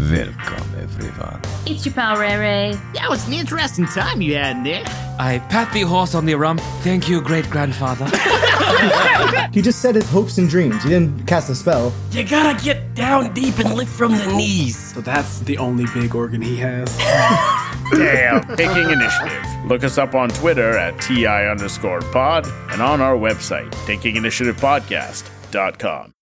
Welcome, 0.00 0.64
everyone. 0.80 1.40
It's 1.66 1.84
your 1.84 1.92
pal 1.92 2.16
Ray 2.16 2.34
Ray. 2.36 2.72
That 2.94 3.10
was 3.10 3.28
an 3.28 3.34
interesting 3.34 3.84
time 3.84 4.22
you 4.22 4.34
had, 4.34 4.56
Nick. 4.56 4.86
I 5.18 5.40
pat 5.50 5.70
the 5.74 5.82
horse 5.82 6.14
on 6.14 6.24
the 6.24 6.34
rump. 6.36 6.62
Thank 6.80 7.06
you, 7.06 7.20
great 7.20 7.50
grandfather. 7.50 8.06
he 9.52 9.60
just 9.60 9.82
said 9.82 9.94
his 9.94 10.08
hopes 10.08 10.38
and 10.38 10.48
dreams. 10.48 10.82
He 10.82 10.88
didn't 10.88 11.26
cast 11.26 11.50
a 11.50 11.54
spell. 11.54 11.92
You 12.12 12.26
gotta 12.26 12.58
get 12.64 12.94
down 12.94 13.34
deep 13.34 13.58
and 13.58 13.74
lift 13.74 13.92
from 13.92 14.12
the 14.12 14.32
knees. 14.34 14.94
So 14.94 15.02
that's 15.02 15.40
the 15.40 15.58
only 15.58 15.84
big 15.92 16.14
organ 16.14 16.40
he 16.40 16.56
has. 16.56 16.96
Damn, 17.92 18.56
taking 18.56 18.88
initiative. 18.90 19.44
Look 19.66 19.84
us 19.84 19.98
up 19.98 20.14
on 20.14 20.30
Twitter 20.30 20.78
at 20.78 20.98
TI 21.02 21.26
underscore 21.26 22.00
pod 22.00 22.46
and 22.70 22.80
on 22.80 23.02
our 23.02 23.16
website, 23.16 23.70
takinginitiativepodcast.com. 23.84 26.14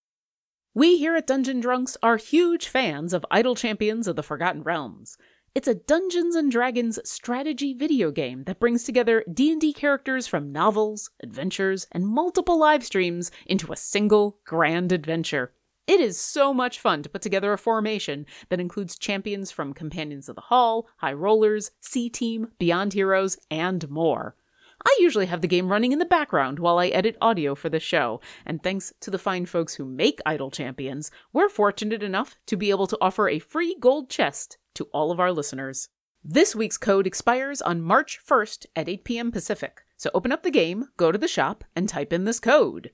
We 0.79 0.97
here 0.97 1.17
at 1.17 1.27
Dungeon 1.27 1.59
Drunks 1.59 1.97
are 2.05 2.19
huge 2.19 2.69
fans 2.69 3.13
of 3.13 3.27
Idle 3.33 3.57
Champions 3.57 4.07
of 4.07 4.15
the 4.15 4.23
Forgotten 4.23 4.63
Realms. 4.63 5.19
It's 5.53 5.67
a 5.67 5.75
Dungeons 5.75 6.37
and 6.37 6.53
Dragons 6.53 7.01
strategy 7.03 7.75
video 7.75 8.13
game 8.13 8.45
that 8.45 8.61
brings 8.61 8.85
together 8.85 9.25
D&D 9.29 9.73
characters 9.73 10.29
from 10.29 10.53
novels, 10.53 11.11
adventures, 11.21 11.89
and 11.91 12.07
multiple 12.07 12.57
live 12.57 12.85
streams 12.85 13.33
into 13.45 13.73
a 13.73 13.77
single 13.77 14.39
grand 14.45 14.93
adventure. 14.93 15.53
It 15.89 15.99
is 15.99 16.17
so 16.17 16.55
much 16.55 16.79
fun 16.79 17.03
to 17.03 17.09
put 17.09 17.23
together 17.23 17.53
a 17.53 17.59
formation 17.59 18.25
that 18.49 18.61
includes 18.61 18.97
champions 18.97 19.51
from 19.51 19.75
Companions 19.75 20.29
of 20.29 20.37
the 20.37 20.43
Hall, 20.43 20.87
High 20.99 21.13
Rollers, 21.13 21.73
C 21.81 22.09
Team, 22.09 22.53
Beyond 22.61 22.93
Heroes, 22.93 23.37
and 23.51 23.91
more. 23.91 24.37
I 24.85 24.97
usually 25.01 25.27
have 25.27 25.41
the 25.41 25.49
game 25.49 25.71
running 25.71 25.93
in 25.93 25.99
the 25.99 26.05
background 26.05 26.59
while 26.59 26.79
I 26.79 26.89
edit 26.89 27.17
audio 27.21 27.55
for 27.55 27.69
the 27.69 27.81
show, 27.81 28.21
and 28.47 28.63
thanks 28.63 28.93
to 29.01 29.11
the 29.11 29.19
fine 29.19 29.47
folks 29.47 29.75
who 29.75 29.85
make 29.85 30.21
Idle 30.25 30.51
Champions, 30.51 31.11
we're 31.33 31.49
fortunate 31.49 32.03
enough 32.03 32.37
to 32.47 32.57
be 32.57 32.71
able 32.71 32.87
to 32.87 32.99
offer 33.01 33.29
a 33.29 33.39
free 33.39 33.77
gold 33.81 34.09
chest 34.09 34.59
to 34.75 34.85
all 34.93 35.11
of 35.11 35.19
our 35.19 35.33
listeners. 35.33 35.89
This 36.23 36.55
week's 36.55 36.77
code 36.77 37.07
expires 37.07 37.63
on 37.63 37.83
March 37.83 38.19
1st 38.25 38.67
at 38.77 38.89
8 38.89 39.05
p.m. 39.05 39.33
Pacific, 39.33 39.83
so 39.97 40.11
open 40.15 40.33
up 40.33 40.43
the 40.43 40.51
game, 40.51 40.89
go 40.97 41.11
to 41.11 41.19
the 41.19 41.29
shop, 41.29 41.65
and 41.75 41.89
type 41.89 42.13
in 42.13 42.25
this 42.25 42.41
code 42.41 42.93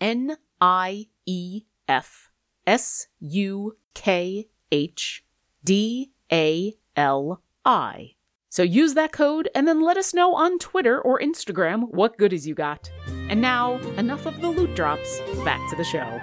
N 0.00 0.36
I 0.60 1.08
E 1.26 1.62
F 1.88 2.30
S 2.66 3.06
U 3.20 3.76
K 3.94 4.48
H 4.72 5.24
D 5.62 6.12
A 6.32 6.74
L 6.96 7.42
I. 7.64 8.13
So 8.54 8.62
use 8.62 8.94
that 8.94 9.10
code 9.10 9.48
and 9.52 9.66
then 9.66 9.80
let 9.80 9.96
us 9.96 10.14
know 10.14 10.36
on 10.36 10.60
Twitter 10.60 11.00
or 11.00 11.18
Instagram 11.18 11.90
what 11.90 12.16
goodies 12.16 12.46
you 12.46 12.54
got. 12.54 12.88
And 13.28 13.40
now, 13.40 13.78
enough 13.98 14.26
of 14.26 14.40
the 14.40 14.48
loot 14.48 14.76
drops, 14.76 15.18
back 15.44 15.58
to 15.70 15.76
the 15.76 15.82
show. 15.82 16.20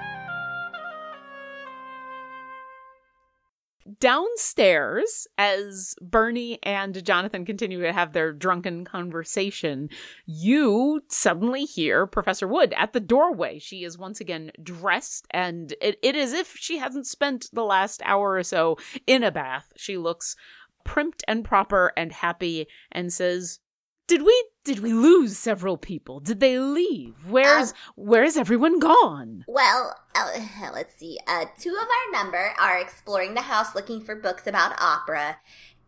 Downstairs, 4.00 5.28
as 5.38 5.94
Bernie 6.02 6.58
and 6.64 7.04
Jonathan 7.04 7.44
continue 7.44 7.82
to 7.82 7.92
have 7.92 8.14
their 8.14 8.32
drunken 8.32 8.86
conversation, 8.86 9.90
you 10.26 11.02
suddenly 11.10 11.66
hear 11.66 12.08
Professor 12.08 12.48
Wood 12.48 12.74
at 12.78 12.94
the 12.94 13.02
doorway. 13.02 13.60
She 13.60 13.84
is 13.84 13.98
once 13.98 14.22
again 14.22 14.52
dressed, 14.64 15.28
and 15.32 15.74
it, 15.82 16.00
it 16.02 16.16
is 16.16 16.32
if 16.32 16.56
she 16.56 16.78
hasn't 16.78 17.08
spent 17.08 17.50
the 17.52 17.66
last 17.66 18.02
hour 18.06 18.36
or 18.36 18.44
so 18.44 18.78
in 19.06 19.22
a 19.22 19.32
bath. 19.32 19.74
She 19.76 19.98
looks 19.98 20.38
primped 20.84 21.24
and 21.28 21.44
proper 21.44 21.94
and 21.98 22.12
happy 22.12 22.68
and 22.92 23.12
says, 23.12 23.60
"Did 24.08 24.24
we 24.24 24.46
did 24.64 24.80
we 24.80 24.94
lose 24.94 25.38
several 25.38 25.78
people? 25.78 26.20
Did 26.20 26.40
they 26.40 26.60
leave? 26.60 27.16
Where's 27.28 27.72
Um, 27.72 27.78
where's 27.96 28.38
everyone 28.38 28.80
gone?" 28.80 29.46
Well, 29.48 29.96
uh, 30.16 30.32
let's 30.74 30.96
see. 30.98 31.20
Uh, 31.28 31.46
two 31.60 31.76
of 31.76 31.88
our 31.88 32.24
number 32.24 32.54
are 32.60 32.78
exploring 32.80 33.34
the 33.34 33.42
house 33.42 33.76
looking 33.76 34.02
for 34.02 34.16
books 34.16 34.48
about 34.48 34.80
opera, 34.82 35.38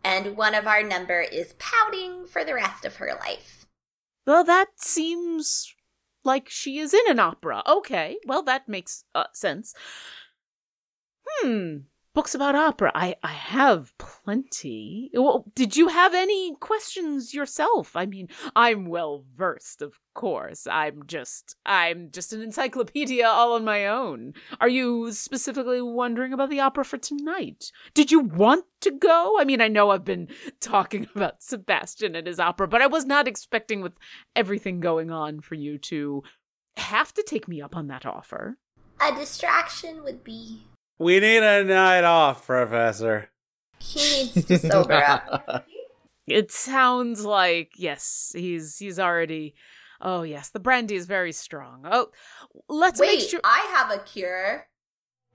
and 0.03 0.37
one 0.37 0.55
of 0.55 0.67
our 0.67 0.83
number 0.83 1.21
is 1.21 1.55
pouting 1.59 2.25
for 2.25 2.43
the 2.43 2.55
rest 2.55 2.85
of 2.85 2.97
her 2.97 3.11
life. 3.19 3.65
Well, 4.25 4.43
that 4.43 4.67
seems 4.77 5.75
like 6.23 6.49
she 6.49 6.79
is 6.79 6.93
in 6.93 7.09
an 7.09 7.19
opera. 7.19 7.63
Okay, 7.67 8.17
well 8.25 8.43
that 8.43 8.69
makes 8.69 9.03
uh, 9.13 9.25
sense. 9.33 9.73
Hmm. 11.27 11.77
Books 12.13 12.35
about 12.35 12.53
opera. 12.53 12.91
I 12.93 13.15
I 13.23 13.31
have 13.31 13.91
plenty. 13.97 15.09
Well, 15.15 15.45
did 15.55 15.75
you 15.75 15.87
have 15.87 16.13
any 16.13 16.55
questions 16.59 17.33
yourself? 17.33 17.95
I 17.95 18.05
mean, 18.05 18.27
I'm 18.55 18.85
well 18.85 19.25
versed, 19.35 19.81
of 19.81 19.99
course. 20.13 20.67
I'm 20.67 21.07
just 21.07 21.55
I'm 21.65 22.11
just 22.11 22.31
an 22.31 22.43
encyclopedia 22.43 23.25
all 23.25 23.53
on 23.53 23.65
my 23.65 23.87
own. 23.87 24.33
Are 24.61 24.69
you 24.69 25.11
specifically 25.11 25.81
wondering 25.81 26.33
about 26.33 26.51
the 26.51 26.59
opera 26.59 26.85
for 26.85 26.99
tonight? 26.99 27.71
Did 27.95 28.11
you 28.11 28.19
want 28.19 28.65
to 28.81 28.91
go? 28.91 29.37
I 29.39 29.43
mean, 29.43 29.59
I 29.59 29.67
know 29.67 29.89
I've 29.89 30.05
been 30.05 30.27
talking 30.59 31.07
about 31.15 31.41
Sebastian 31.41 32.15
and 32.15 32.27
his 32.27 32.39
opera, 32.39 32.67
but 32.67 32.83
I 32.83 32.87
was 32.87 33.05
not 33.05 33.27
expecting 33.27 33.81
with 33.81 33.93
everything 34.35 34.81
going 34.81 35.09
on 35.09 35.41
for 35.41 35.55
you 35.55 35.79
to 35.79 36.21
have 36.77 37.11
to 37.15 37.23
take 37.23 37.47
me 37.47 37.59
up 37.59 37.75
on 37.75 37.87
that 37.87 38.05
offer. 38.05 38.57
A 39.01 39.15
distraction 39.15 40.03
would 40.03 40.23
be 40.23 40.67
We 40.99 41.19
need 41.19 41.43
a 41.43 41.63
night 41.63 42.03
off, 42.03 42.45
Professor. 42.45 43.29
he 43.79 44.31
needs 44.35 44.45
to 44.45 44.59
sober 44.59 44.93
up. 44.93 45.65
It 46.25 46.51
sounds 46.51 47.25
like 47.25 47.73
yes, 47.75 48.31
he's 48.33 48.77
he's 48.77 48.97
already. 48.97 49.55
Oh 49.99 50.21
yes, 50.21 50.51
the 50.51 50.59
brandy 50.61 50.95
is 50.95 51.05
very 51.05 51.33
strong. 51.33 51.81
Oh, 51.83 52.11
let's 52.69 52.99
Wait, 52.99 53.19
make 53.19 53.29
sure. 53.29 53.41
I 53.43 53.59
have 53.75 53.91
a 53.91 54.01
cure. 54.01 54.67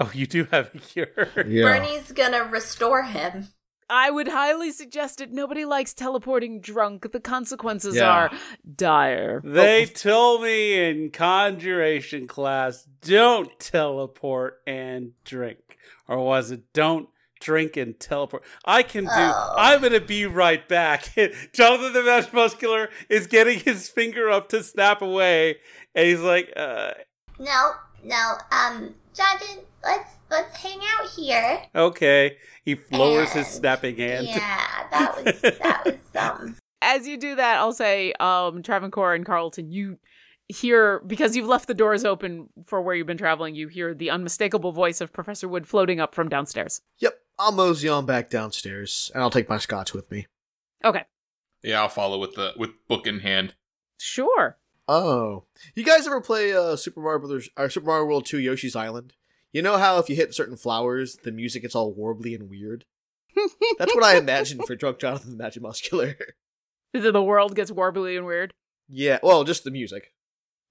Oh, 0.00 0.10
you 0.14 0.26
do 0.26 0.44
have 0.50 0.74
a 0.74 0.78
cure. 0.78 1.28
Bernie's 1.34 2.12
gonna 2.12 2.44
restore 2.44 3.02
him. 3.02 3.48
I 3.90 4.10
would 4.10 4.28
highly 4.28 4.70
suggest 4.70 5.20
it. 5.20 5.32
Nobody 5.32 5.64
likes 5.64 5.94
teleporting 5.94 6.60
drunk. 6.60 7.10
The 7.12 7.20
consequences 7.20 7.96
Yeah. 7.96 8.10
are 8.10 8.30
dire. 8.76 9.40
They 9.44 9.82
Oh, 9.84 9.86
told 9.86 10.42
me 10.42 10.88
in 10.88 11.10
conjuration 11.10 12.26
class, 12.26 12.86
don't 13.00 13.58
teleport 13.58 14.60
and 14.66 15.12
drink. 15.24 15.78
Or 16.06 16.18
was 16.18 16.50
it 16.50 16.72
don't 16.72 17.08
drink 17.40 17.76
and 17.76 17.98
teleport? 17.98 18.42
I 18.64 18.82
can 18.82 19.04
do 19.04 19.10
Oh. 19.12 19.54
I'm 19.56 19.80
gonna 19.80 20.00
be 20.00 20.26
right 20.26 20.66
back. 20.68 21.12
Jonathan 21.52 21.92
the 21.92 22.02
Match 22.02 22.32
Muscular 22.32 22.90
is 23.08 23.26
getting 23.26 23.60
his 23.60 23.88
finger 23.88 24.28
up 24.30 24.48
to 24.50 24.62
snap 24.62 25.00
away, 25.02 25.56
and 25.94 26.06
he's 26.06 26.20
like, 26.20 26.52
uh, 26.56 26.92
No, 27.38 27.72
no, 28.04 28.34
um, 28.50 28.94
Jonathan, 29.14 29.64
let's 29.84 30.14
let's 30.30 30.56
hang 30.56 30.78
out 30.98 31.08
here. 31.10 31.62
okay. 31.74 32.36
He 32.64 32.76
lowers 32.92 33.32
his 33.32 33.46
snapping 33.46 33.96
hand. 33.96 34.26
Yeah, 34.26 34.86
that 34.90 35.24
was 35.24 35.40
that 35.40 35.82
was 35.84 35.94
um 36.16 36.56
as 36.80 37.08
you 37.08 37.16
do 37.18 37.34
that, 37.34 37.56
I'll 37.58 37.72
say, 37.72 38.12
um, 38.20 38.62
Travancore 38.62 39.12
and 39.14 39.26
Carlton, 39.26 39.72
you 39.72 39.98
hear 40.48 41.00
because 41.00 41.34
you've 41.34 41.48
left 41.48 41.66
the 41.66 41.74
doors 41.74 42.04
open 42.04 42.48
for 42.66 42.80
where 42.80 42.94
you've 42.94 43.06
been 43.06 43.18
traveling. 43.18 43.54
You 43.54 43.68
hear 43.68 43.94
the 43.94 44.10
unmistakable 44.10 44.72
voice 44.72 45.00
of 45.00 45.12
Professor 45.12 45.48
Wood 45.48 45.66
floating 45.66 45.98
up 45.98 46.14
from 46.14 46.28
downstairs. 46.28 46.80
Yep, 46.98 47.14
I'll 47.38 47.52
mosey 47.52 47.88
on 47.88 48.06
back 48.06 48.30
downstairs, 48.30 49.10
and 49.14 49.22
I'll 49.22 49.30
take 49.30 49.48
my 49.48 49.58
scotch 49.58 49.92
with 49.92 50.10
me. 50.10 50.26
Okay, 50.84 51.02
Yeah, 51.62 51.80
I'll 51.82 51.88
follow 51.88 52.18
with 52.18 52.34
the 52.34 52.52
with 52.56 52.70
book 52.86 53.06
in 53.06 53.20
hand. 53.20 53.54
sure. 53.98 54.56
Oh, 54.86 55.44
you 55.74 55.84
guys 55.84 56.06
ever 56.06 56.20
play 56.20 56.54
uh, 56.54 56.76
Super 56.76 57.00
Mario 57.00 57.18
Brothers 57.18 57.50
or 57.58 57.68
Super 57.68 57.86
Mario 57.88 58.04
World 58.06 58.24
Two 58.24 58.38
Yoshi's 58.38 58.76
Island? 58.76 59.14
You 59.52 59.62
know 59.62 59.76
how 59.78 59.98
if 59.98 60.10
you 60.10 60.16
hit 60.16 60.34
certain 60.34 60.56
flowers, 60.56 61.16
the 61.24 61.32
music 61.32 61.62
gets 61.62 61.74
all 61.74 61.94
warbly 61.94 62.34
and 62.34 62.50
weird. 62.50 62.84
That's 63.78 63.94
what 63.94 64.04
I 64.04 64.16
imagine 64.16 64.60
for 64.66 64.74
Drunk 64.76 64.98
Jonathan 64.98 65.36
the 65.36 65.42
Magimuscular. 65.44 66.14
The 66.94 67.22
world 67.22 67.54
gets 67.54 67.70
warbly 67.70 68.16
and 68.16 68.24
weird. 68.26 68.54
yeah, 68.88 69.18
well, 69.22 69.44
just 69.44 69.62
the 69.62 69.70
music. 69.70 70.12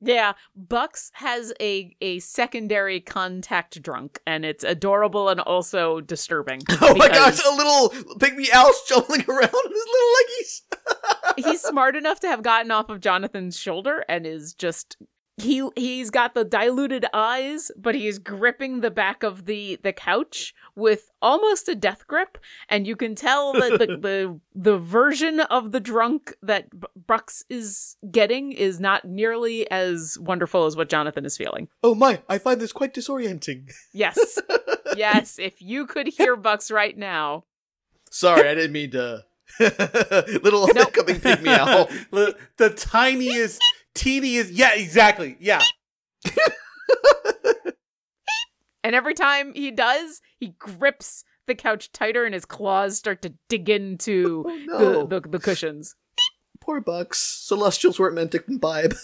Yeah, 0.01 0.33
Bucks 0.55 1.11
has 1.13 1.53
a 1.61 1.95
a 2.01 2.19
secondary 2.19 2.99
contact 2.99 3.81
drunk, 3.81 4.19
and 4.25 4.43
it's 4.43 4.63
adorable 4.63 5.29
and 5.29 5.39
also 5.39 6.01
disturbing. 6.01 6.61
Oh 6.81 6.95
my 6.95 7.07
gosh, 7.07 7.39
a 7.45 7.55
little 7.55 7.89
pygmy 8.17 8.47
owl 8.51 8.71
jumbling 8.87 9.25
around 9.29 9.43
in 9.65 9.71
his 9.71 9.87
little 9.93 10.13
leggies. 10.17 11.45
he's 11.51 11.61
smart 11.61 11.95
enough 11.95 12.19
to 12.21 12.27
have 12.27 12.41
gotten 12.41 12.71
off 12.71 12.89
of 12.89 12.99
Jonathan's 12.99 13.57
shoulder 13.59 14.03
and 14.09 14.25
is 14.25 14.53
just 14.55 14.97
he 15.37 15.69
he's 15.75 16.09
got 16.09 16.33
the 16.33 16.43
diluted 16.43 17.05
eyes, 17.13 17.71
but 17.77 17.93
he's 17.93 18.17
gripping 18.17 18.81
the 18.81 18.89
back 18.89 19.21
of 19.21 19.45
the 19.45 19.79
the 19.83 19.93
couch 19.93 20.53
with 20.75 21.11
almost 21.21 21.69
a 21.69 21.75
death 21.75 22.07
grip, 22.07 22.39
and 22.67 22.87
you 22.87 22.95
can 22.95 23.13
tell 23.13 23.53
that 23.53 23.77
the 23.77 23.85
the, 24.01 24.39
the 24.55 24.77
version 24.79 25.41
of 25.41 25.71
the 25.71 25.79
drunk 25.79 26.35
that 26.41 26.71
B- 26.71 26.87
Bucks 27.05 27.43
is 27.49 27.97
getting 28.09 28.51
is 28.51 28.79
not 28.79 29.05
nearly 29.05 29.69
as 29.69 30.17
wonderful 30.19 30.65
as 30.65 30.75
what 30.75 30.89
Jonathan 30.89 31.23
is 31.23 31.37
feeling. 31.37 31.67
Oh 31.83 31.93
my, 31.93 32.23
I 32.27 32.39
find 32.39 32.59
this 32.59 32.71
quite 32.71 32.95
disorienting. 32.95 33.71
Yes. 33.93 34.39
yes, 34.97 35.37
if 35.37 35.61
you 35.61 35.85
could 35.85 36.07
hear 36.07 36.35
Bucks 36.35 36.71
right 36.71 36.97
now. 36.97 37.43
Sorry, 38.09 38.49
I 38.49 38.55
didn't 38.55 38.71
mean 38.71 38.91
to. 38.91 39.23
little 39.59 40.67
hiccuping 40.67 41.15
pygmy 41.15 41.57
owl. 41.57 41.87
the, 42.11 42.35
the 42.57 42.69
tiniest, 43.97 44.49
teeniest. 44.49 44.51
Yeah, 44.51 44.73
exactly. 44.75 45.37
Yeah. 45.39 45.61
And 48.83 48.95
every 48.95 49.15
time 49.15 49.53
he 49.53 49.69
does, 49.69 50.21
he 50.39 50.55
grips 50.57 51.25
the 51.45 51.55
couch 51.55 51.91
tighter 51.91 52.23
and 52.23 52.33
his 52.33 52.45
claws 52.45 52.97
start 52.97 53.21
to 53.23 53.33
dig 53.49 53.69
into 53.69 54.45
Oh, 54.47 54.55
no. 54.65 55.05
the, 55.05 55.19
the, 55.19 55.29
the 55.29 55.39
cushions. 55.39 55.95
Poor 56.61 56.79
Bucks. 56.79 57.19
Celestials 57.19 57.99
weren't 57.99 58.15
meant 58.15 58.31
to 58.31 58.43
imbibe. 58.47 58.95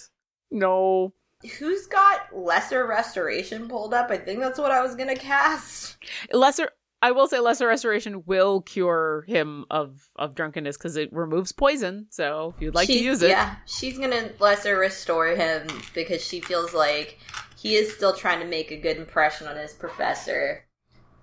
No. 0.50 1.14
Who's 1.60 1.86
got 1.88 2.34
lesser 2.34 2.88
restoration 2.88 3.68
pulled 3.68 3.94
up? 3.94 4.10
I 4.10 4.18
think 4.18 4.40
that's 4.40 4.58
what 4.60 4.72
I 4.72 4.82
was 4.82 4.96
gonna 4.96 5.18
cast. 5.18 5.98
Lesser 6.32 6.70
I 7.04 7.12
will 7.12 7.28
say 7.28 7.42
lesser 7.42 7.68
restoration 7.68 8.24
will 8.26 8.62
cure 8.62 9.26
him 9.28 9.66
of 9.70 10.08
of 10.16 10.36
drunkenness 10.36 10.78
because 10.78 10.96
it 10.96 11.12
removes 11.12 11.52
poison. 11.52 12.08
So 12.10 12.54
if 12.56 12.62
you'd 12.62 12.76
like 12.76 12.88
to 12.88 12.94
use 12.98 13.22
it, 13.22 13.30
Yeah, 13.30 13.58
she's 13.66 13.98
gonna 13.98 14.30
lesser 14.40 14.78
restore 14.78 15.28
him 15.28 15.68
because 15.94 16.24
she 16.24 16.40
feels 16.40 16.74
like 16.74 17.20
he 17.58 17.76
is 17.76 17.94
still 17.94 18.14
trying 18.14 18.40
to 18.40 18.46
make 18.46 18.72
a 18.72 18.78
good 18.78 18.96
impression 18.96 19.48
on 19.48 19.58
his 19.58 19.74
professor, 19.74 20.64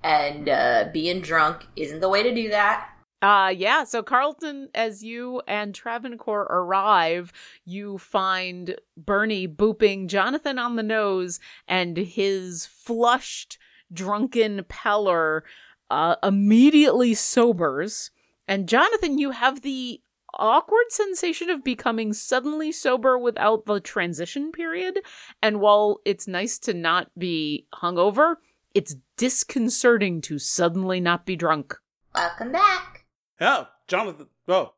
and 0.04 0.50
uh, 0.50 0.90
being 0.92 1.22
drunk 1.22 1.66
isn't 1.76 2.00
the 2.00 2.10
way 2.10 2.22
to 2.24 2.34
do 2.34 2.50
that. 2.50 2.90
Uh 3.22 3.50
yeah, 3.56 3.84
so 3.84 4.02
Carlton, 4.02 4.68
as 4.74 5.02
you 5.02 5.40
and 5.48 5.74
Travancore 5.74 6.42
arrive, 6.42 7.32
you 7.64 7.96
find 7.96 8.76
Bernie 8.98 9.48
booping 9.48 10.08
Jonathan 10.08 10.58
on 10.58 10.76
the 10.76 10.82
nose 10.82 11.40
and 11.66 11.96
his 11.96 12.66
flushed, 12.66 13.56
drunken 13.90 14.62
pallor 14.68 15.42
uh, 15.90 16.16
immediately 16.22 17.14
sobers. 17.14 18.10
And 18.48 18.68
Jonathan, 18.68 19.18
you 19.18 19.32
have 19.32 19.62
the 19.62 20.00
awkward 20.34 20.86
sensation 20.90 21.50
of 21.50 21.64
becoming 21.64 22.12
suddenly 22.12 22.72
sober 22.72 23.18
without 23.18 23.66
the 23.66 23.80
transition 23.80 24.52
period. 24.52 25.00
And 25.42 25.60
while 25.60 26.00
it's 26.04 26.28
nice 26.28 26.58
to 26.60 26.74
not 26.74 27.10
be 27.18 27.66
hungover, 27.74 28.36
it's 28.74 28.96
disconcerting 29.16 30.20
to 30.22 30.38
suddenly 30.38 31.00
not 31.00 31.26
be 31.26 31.36
drunk. 31.36 31.76
Welcome 32.14 32.52
back. 32.52 33.06
Oh, 33.40 33.68
Jonathan. 33.88 34.28
Oh, 34.48 34.74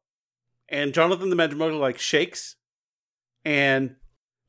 and 0.69 0.95
Jonathan 0.95 1.31
the 1.31 1.37
Magimuscular 1.37 1.79
like 1.79 1.99
shakes, 1.99 2.57
and 3.45 3.97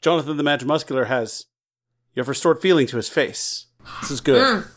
Jonathan 0.02 0.38
the 0.38 0.43
Magimuscular 0.43 1.08
has 1.08 1.47
you 2.15 2.21
have 2.21 2.30
restored 2.30 2.62
feeling 2.62 2.88
to 2.88 2.97
his 2.97 3.10
face. 3.10 3.67
This 4.02 4.12
is 4.12 4.21
good. 4.21 4.41
Mm. 4.41 4.67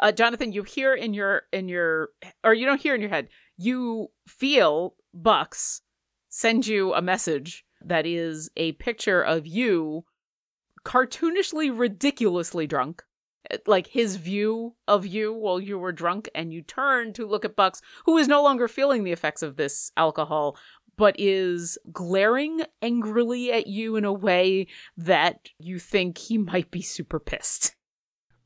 Uh, 0.00 0.12
Jonathan, 0.12 0.52
you 0.52 0.62
hear 0.62 0.94
in 0.94 1.14
your 1.14 1.42
in 1.52 1.68
your 1.68 2.10
or 2.44 2.54
you 2.54 2.66
don't 2.66 2.80
hear 2.80 2.94
in 2.94 3.00
your 3.00 3.10
head. 3.10 3.28
You 3.56 4.08
feel 4.26 4.94
Bucks 5.14 5.82
send 6.28 6.66
you 6.66 6.94
a 6.94 7.02
message 7.02 7.64
that 7.84 8.06
is 8.06 8.50
a 8.56 8.72
picture 8.72 9.22
of 9.22 9.46
you 9.46 10.04
cartoonishly 10.84 11.70
ridiculously 11.76 12.66
drunk. 12.66 13.02
Uh, 13.50 13.58
Like 13.66 13.88
his 13.88 14.16
view 14.16 14.76
of 14.88 15.06
you 15.06 15.32
while 15.32 15.60
you 15.60 15.78
were 15.78 15.92
drunk, 15.92 16.28
and 16.34 16.52
you 16.52 16.62
turn 16.62 17.12
to 17.14 17.26
look 17.26 17.44
at 17.44 17.56
Bucks, 17.56 17.82
who 18.06 18.16
is 18.16 18.28
no 18.28 18.42
longer 18.42 18.68
feeling 18.68 19.04
the 19.04 19.12
effects 19.12 19.42
of 19.42 19.56
this 19.56 19.92
alcohol, 19.96 20.56
but 20.96 21.14
is 21.18 21.78
glaring 21.92 22.62
angrily 22.80 23.52
at 23.52 23.66
you 23.66 23.96
in 23.96 24.04
a 24.04 24.12
way 24.12 24.66
that 24.96 25.48
you 25.58 25.78
think 25.78 26.18
he 26.18 26.38
might 26.38 26.70
be 26.70 26.82
super 26.82 27.18
pissed. 27.20 27.74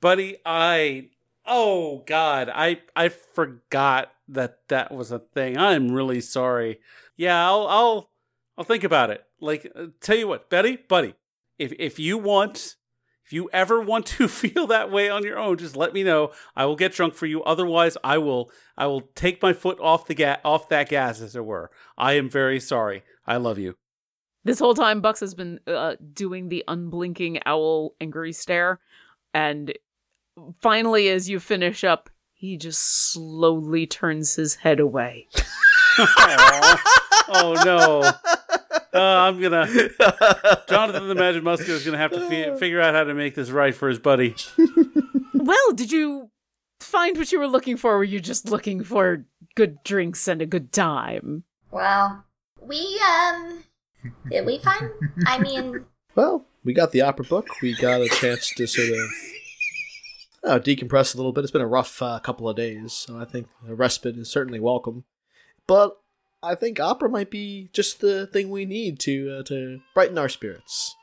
buddy. 0.01 0.37
I 0.45 1.11
oh 1.47 2.03
god, 2.07 2.51
I 2.53 2.81
I 2.95 3.09
forgot 3.09 4.13
that 4.29 4.59
that 4.69 4.93
was 4.93 5.13
a 5.13 5.19
thing. 5.19 5.57
I'm 5.57 5.91
really 5.93 6.21
sorry. 6.21 6.81
Yeah, 7.17 7.47
I'll 7.47 7.67
I'll 7.67 8.11
I'll 8.59 8.65
think 8.65 8.85
about 8.85 9.11
it. 9.11 9.25
Like, 9.41 9.71
uh, 9.75 9.87
tell 10.01 10.17
you 10.17 10.29
what, 10.29 10.51
Betty, 10.51 10.77
buddy, 10.77 11.15
if 11.59 11.73
if 11.79 11.99
you 11.99 12.19
want. 12.19 12.77
If 13.25 13.33
you 13.33 13.51
ever 13.53 13.81
want 13.81 14.07
to 14.07 14.29
feel 14.29 14.69
that 14.69 14.93
way 14.93 15.11
on 15.11 15.25
your 15.25 15.37
own, 15.37 15.59
just 15.59 15.75
let 15.75 15.93
me 15.93 16.05
know. 16.05 16.31
I 16.55 16.65
will 16.65 16.77
get 16.77 16.93
drunk 16.93 17.15
for 17.15 17.27
you. 17.27 17.43
Otherwise, 17.43 17.97
I 18.05 18.19
will 18.19 18.53
I 18.79 18.87
will 18.87 19.01
take 19.17 19.43
my 19.43 19.53
foot 19.53 19.81
off 19.81 20.07
the 20.07 20.15
ga- 20.15 20.39
off 20.45 20.69
that 20.69 20.89
gas, 20.89 21.21
as 21.21 21.35
it 21.35 21.45
were. 21.45 21.73
I 21.99 22.13
am 22.13 22.31
very 22.31 22.61
sorry. 22.61 23.03
I 23.27 23.39
love 23.39 23.59
you. 23.59 23.75
This 24.45 24.61
whole 24.61 24.75
time, 24.75 25.01
Bucks 25.01 25.19
has 25.19 25.35
been 25.35 25.59
uh, 25.67 25.97
doing 26.13 26.51
the 26.51 26.63
unblinking 26.69 27.41
owl 27.47 27.97
angry 28.01 28.33
stare, 28.33 28.79
and 29.35 29.73
finally, 30.61 31.09
as 31.09 31.29
you 31.29 31.41
finish 31.41 31.85
up, 31.85 32.11
he 32.33 32.57
just 32.57 33.13
slowly 33.13 33.87
turns 33.87 34.37
his 34.37 34.57
head 34.57 34.81
away. 34.81 35.29
oh 35.99 37.61
no. 37.65 38.03
Uh, 38.93 39.01
I'm 39.01 39.41
gonna. 39.41 39.67
Jonathan 40.69 41.09
the 41.09 41.15
Magimuscular 41.15 41.69
is 41.71 41.85
gonna 41.85 41.99
have 41.99 42.13
to 42.13 42.29
fi- 42.29 42.57
figure 42.57 42.81
out 42.81 42.95
how 42.95 43.05
to 43.05 43.15
make 43.15 43.35
this 43.35 43.51
right 43.51 43.75
for 43.75 43.89
his 43.89 43.99
buddy. 43.99 44.35
well, 45.35 45.73
did 45.75 45.93
you 45.93 46.31
find 46.81 47.17
what 47.17 47.33
you 47.33 47.39
were 47.39 47.49
looking 47.49 47.77
for? 47.77 47.97
Were 47.97 48.05
you 48.05 48.21
just 48.21 48.51
looking 48.51 48.85
for 48.85 49.25
good 49.55 49.83
drinks 49.85 50.29
and 50.29 50.41
a 50.41 50.47
good 50.47 50.73
time? 50.73 51.45
Well, 51.71 52.25
we, 52.61 53.01
um, 53.07 53.65
did 54.31 54.47
we 54.47 54.59
find? 54.59 54.91
I 55.27 55.39
mean, 55.39 55.85
Well, 56.17 56.47
we 56.65 56.73
got 56.73 56.93
the 56.93 57.03
opera 57.03 57.27
book. 57.27 57.47
We 57.61 57.77
got 57.77 58.01
a 58.01 58.09
chance 58.09 58.51
to 58.57 58.67
sort 58.67 58.89
of 58.89 58.99
uh, 60.47 60.59
decompress 60.59 61.15
a 61.15 61.17
little 61.17 61.33
bit. 61.33 61.45
It's 61.45 61.51
been 61.51 61.61
a 61.61 61.67
rough 61.67 62.01
uh, 62.01 62.19
couple 62.21 62.49
of 62.49 62.57
days, 62.57 62.93
so 62.93 63.19
I 63.19 63.25
think 63.25 63.49
a 63.69 63.75
respite 63.75 64.17
is 64.17 64.31
certainly 64.31 64.61
welcome. 64.61 65.05
But 65.67 65.99
I 66.43 66.55
think 66.55 66.79
opera 66.79 67.09
might 67.09 67.31
be 67.31 67.69
just 67.73 68.01
the 68.01 68.27
thing 68.29 68.51
we 68.51 68.65
need 68.65 68.99
to 69.01 69.39
uh, 69.39 69.43
to 69.45 69.81
brighten 69.95 70.19
our 70.19 70.29
spirits. 70.29 70.95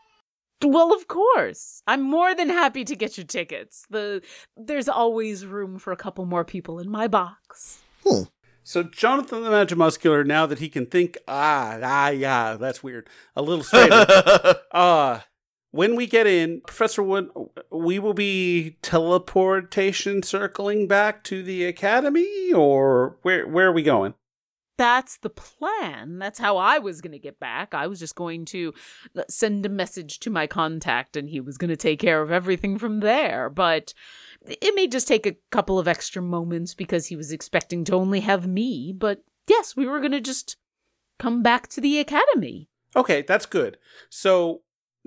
Well, 0.64 0.94
of 0.94 1.08
course. 1.08 1.84
I'm 1.88 2.02
more 2.02 2.34
than 2.34 2.50
happy 2.50 2.86
to 2.86 2.96
get 2.96 3.18
you 3.18 3.24
tickets. 3.26 3.86
The 3.90 4.22
there's 4.56 4.88
always 4.88 5.46
room 5.46 5.78
for 5.78 5.92
a 5.92 5.98
couple 5.98 6.26
more 6.26 6.46
people 6.46 6.80
in 6.80 6.90
my 6.90 7.08
box. 7.08 7.82
So 8.64 8.84
Jonathan 8.84 9.44
the 9.44 9.50
Magimuscular, 9.50 10.26
now 10.26 10.46
that 10.46 10.60
he 10.60 10.70
can 10.70 10.86
think, 10.86 11.18
ah, 11.28 11.78
ah, 11.84 12.10
yeah, 12.10 12.56
that's 12.56 12.82
weird, 12.82 13.10
a 13.36 13.42
little 13.42 13.64
straighter. 13.64 14.06
uh 14.72 15.20
when 15.74 15.96
we 15.96 16.06
get 16.06 16.28
in, 16.28 16.62
Professor 16.62 17.02
Wood, 17.02 17.32
we 17.72 17.98
will 17.98 18.14
be 18.14 18.78
teleportation 18.84 20.22
circling 20.22 20.88
back 20.88 21.24
to 21.24 21.42
the 21.42 21.66
academy, 21.66 22.54
or 22.54 23.18
where 23.24 23.48
where 23.48 23.70
are 23.70 23.74
we 23.74 23.82
going? 23.82 24.14
That's 24.78 25.18
the 25.18 25.32
plan. 25.32 26.20
That's 26.20 26.38
how 26.38 26.58
I 26.58 26.78
was 26.78 27.02
going 27.02 27.14
to 27.14 27.20
get 27.20 27.40
back. 27.40 27.74
I 27.74 27.88
was 27.88 28.00
just 28.00 28.14
going 28.14 28.46
to 28.46 28.74
uh, 29.18 29.24
send 29.28 29.66
a 29.66 29.70
message 29.70 30.20
to 30.20 30.30
my 30.30 30.46
contact 30.46 31.16
and 31.16 31.30
he 31.30 31.40
was 31.40 31.58
going 31.58 31.70
to 31.70 31.76
take 31.76 32.00
care 32.00 32.22
of 32.22 32.32
everything 32.32 32.78
from 32.80 33.00
there. 33.00 33.50
But 33.50 33.94
it 34.48 34.76
may 34.76 34.88
just 34.88 35.08
take 35.08 35.28
a 35.28 35.38
couple 35.52 35.78
of 35.78 35.88
extra 35.88 36.24
moments 36.24 36.74
because 36.74 37.08
he 37.08 37.16
was 37.16 37.32
expecting 37.32 37.84
to 37.86 37.94
only 37.94 38.22
have 38.22 38.48
me. 38.48 38.94
But 38.98 39.24
yes, 39.48 39.76
we 39.76 39.86
were 39.86 40.00
going 40.00 40.12
to 40.12 40.22
just 40.22 40.58
come 41.20 41.44
back 41.44 41.68
to 41.70 41.82
the 41.82 42.00
academy. 42.00 42.68
Okay, 42.96 43.22
that's 43.22 43.46
good. 43.46 43.78
So 44.10 44.62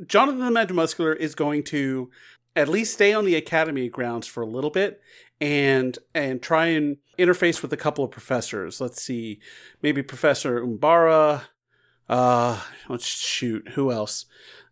Jonathan 0.05 0.53
the 0.53 0.61
Magimuscular 0.61 1.17
is 1.17 1.35
going 1.35 1.63
to 1.65 2.11
at 2.55 2.69
least 2.69 2.95
stay 2.95 3.13
on 3.13 3.25
the 3.25 3.35
academy 3.35 3.89
grounds 3.89 4.27
for 4.27 4.43
a 4.43 4.47
little 4.47 4.71
bit 4.71 5.01
and 5.41 5.99
and 6.15 6.43
try 6.43 6.67
and 6.67 6.97
interface 7.19 7.63
with 7.63 7.73
a 7.73 7.77
couple 7.77 8.05
of 8.05 8.11
professors. 8.11 8.81
Let's 8.81 9.03
see, 9.03 9.41
maybe 9.83 10.03
Professor 10.03 10.61
Umbara. 10.65 11.43
Uh, 12.09 12.61
let's 12.89 13.07
shoot. 13.07 13.69
Who 13.71 13.91
else? 13.91 14.27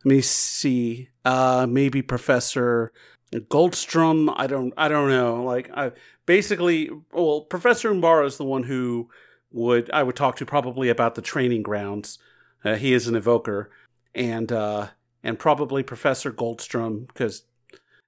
Let 0.04 0.14
me 0.14 0.20
see. 0.20 1.08
Uh, 1.24 1.66
maybe 1.68 2.02
Professor 2.02 2.92
Goldstrom. 3.32 4.32
I 4.36 4.46
don't. 4.46 4.72
I 4.76 4.88
don't 4.88 5.08
know. 5.08 5.42
Like, 5.42 5.70
I 5.74 5.92
basically, 6.26 6.90
well, 7.12 7.42
Professor 7.42 7.92
Umbara 7.92 8.26
is 8.26 8.36
the 8.36 8.44
one 8.44 8.64
who 8.64 9.10
would 9.50 9.90
I 9.90 10.02
would 10.02 10.16
talk 10.16 10.36
to 10.36 10.46
probably 10.46 10.88
about 10.88 11.14
the 11.14 11.22
training 11.22 11.62
grounds. 11.62 12.18
Uh, 12.64 12.76
he 12.76 12.94
is 12.94 13.08
an 13.08 13.16
evoker, 13.16 13.70
and 14.14 14.50
uh, 14.50 14.88
and 15.24 15.38
probably 15.38 15.82
Professor 15.82 16.30
Goldstrom 16.30 17.08
because 17.08 17.44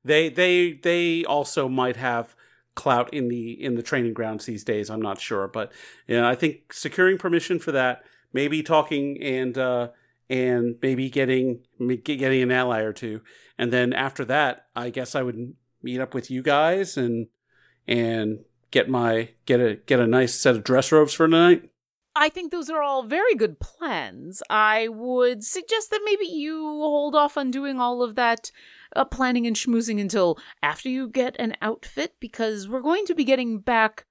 they 0.04 0.28
they 0.28 0.74
they 0.74 1.24
also 1.24 1.68
might 1.68 1.96
have 1.96 2.36
clout 2.76 3.12
in 3.12 3.28
the 3.28 3.50
in 3.52 3.74
the 3.74 3.82
training 3.82 4.12
grounds 4.12 4.44
these 4.44 4.62
days. 4.62 4.88
I'm 4.88 5.02
not 5.02 5.20
sure, 5.20 5.48
but 5.48 5.72
yeah, 6.06 6.28
I 6.28 6.36
think 6.36 6.72
securing 6.72 7.18
permission 7.18 7.58
for 7.58 7.72
that, 7.72 8.04
maybe 8.32 8.62
talking 8.62 9.20
and 9.20 9.58
uh, 9.58 9.88
and 10.30 10.76
maybe 10.80 11.10
getting 11.10 11.60
getting 12.04 12.42
an 12.42 12.52
ally 12.52 12.82
or 12.82 12.92
two, 12.92 13.22
and 13.58 13.72
then 13.72 13.92
after 13.92 14.24
that, 14.26 14.66
I 14.76 14.90
guess 14.90 15.16
I 15.16 15.22
would 15.22 15.54
meet 15.82 16.00
up 16.00 16.14
with 16.14 16.30
you 16.30 16.42
guys 16.42 16.96
and 16.96 17.28
and 17.88 18.44
get 18.70 18.88
my 18.88 19.30
get 19.46 19.60
a 19.60 19.76
get 19.86 19.98
a 19.98 20.06
nice 20.06 20.34
set 20.34 20.54
of 20.54 20.62
dress 20.62 20.92
robes 20.92 21.14
for 21.14 21.26
tonight. 21.26 21.70
I 22.18 22.30
think 22.30 22.50
those 22.50 22.70
are 22.70 22.82
all 22.82 23.02
very 23.02 23.34
good 23.34 23.60
plans. 23.60 24.42
I 24.48 24.88
would 24.88 25.44
suggest 25.44 25.90
that 25.90 26.00
maybe 26.04 26.26
you 26.26 26.58
hold 26.62 27.14
off 27.14 27.36
on 27.36 27.50
doing 27.50 27.78
all 27.78 28.02
of 28.02 28.14
that 28.14 28.50
uh, 28.94 29.04
planning 29.04 29.46
and 29.46 29.54
schmoozing 29.54 30.00
until 30.00 30.38
after 30.62 30.88
you 30.88 31.08
get 31.08 31.36
an 31.38 31.56
outfit 31.60 32.14
because 32.18 32.68
we're 32.68 32.80
going 32.80 33.04
to 33.06 33.14
be 33.14 33.24
getting 33.24 33.58
back 33.58 34.06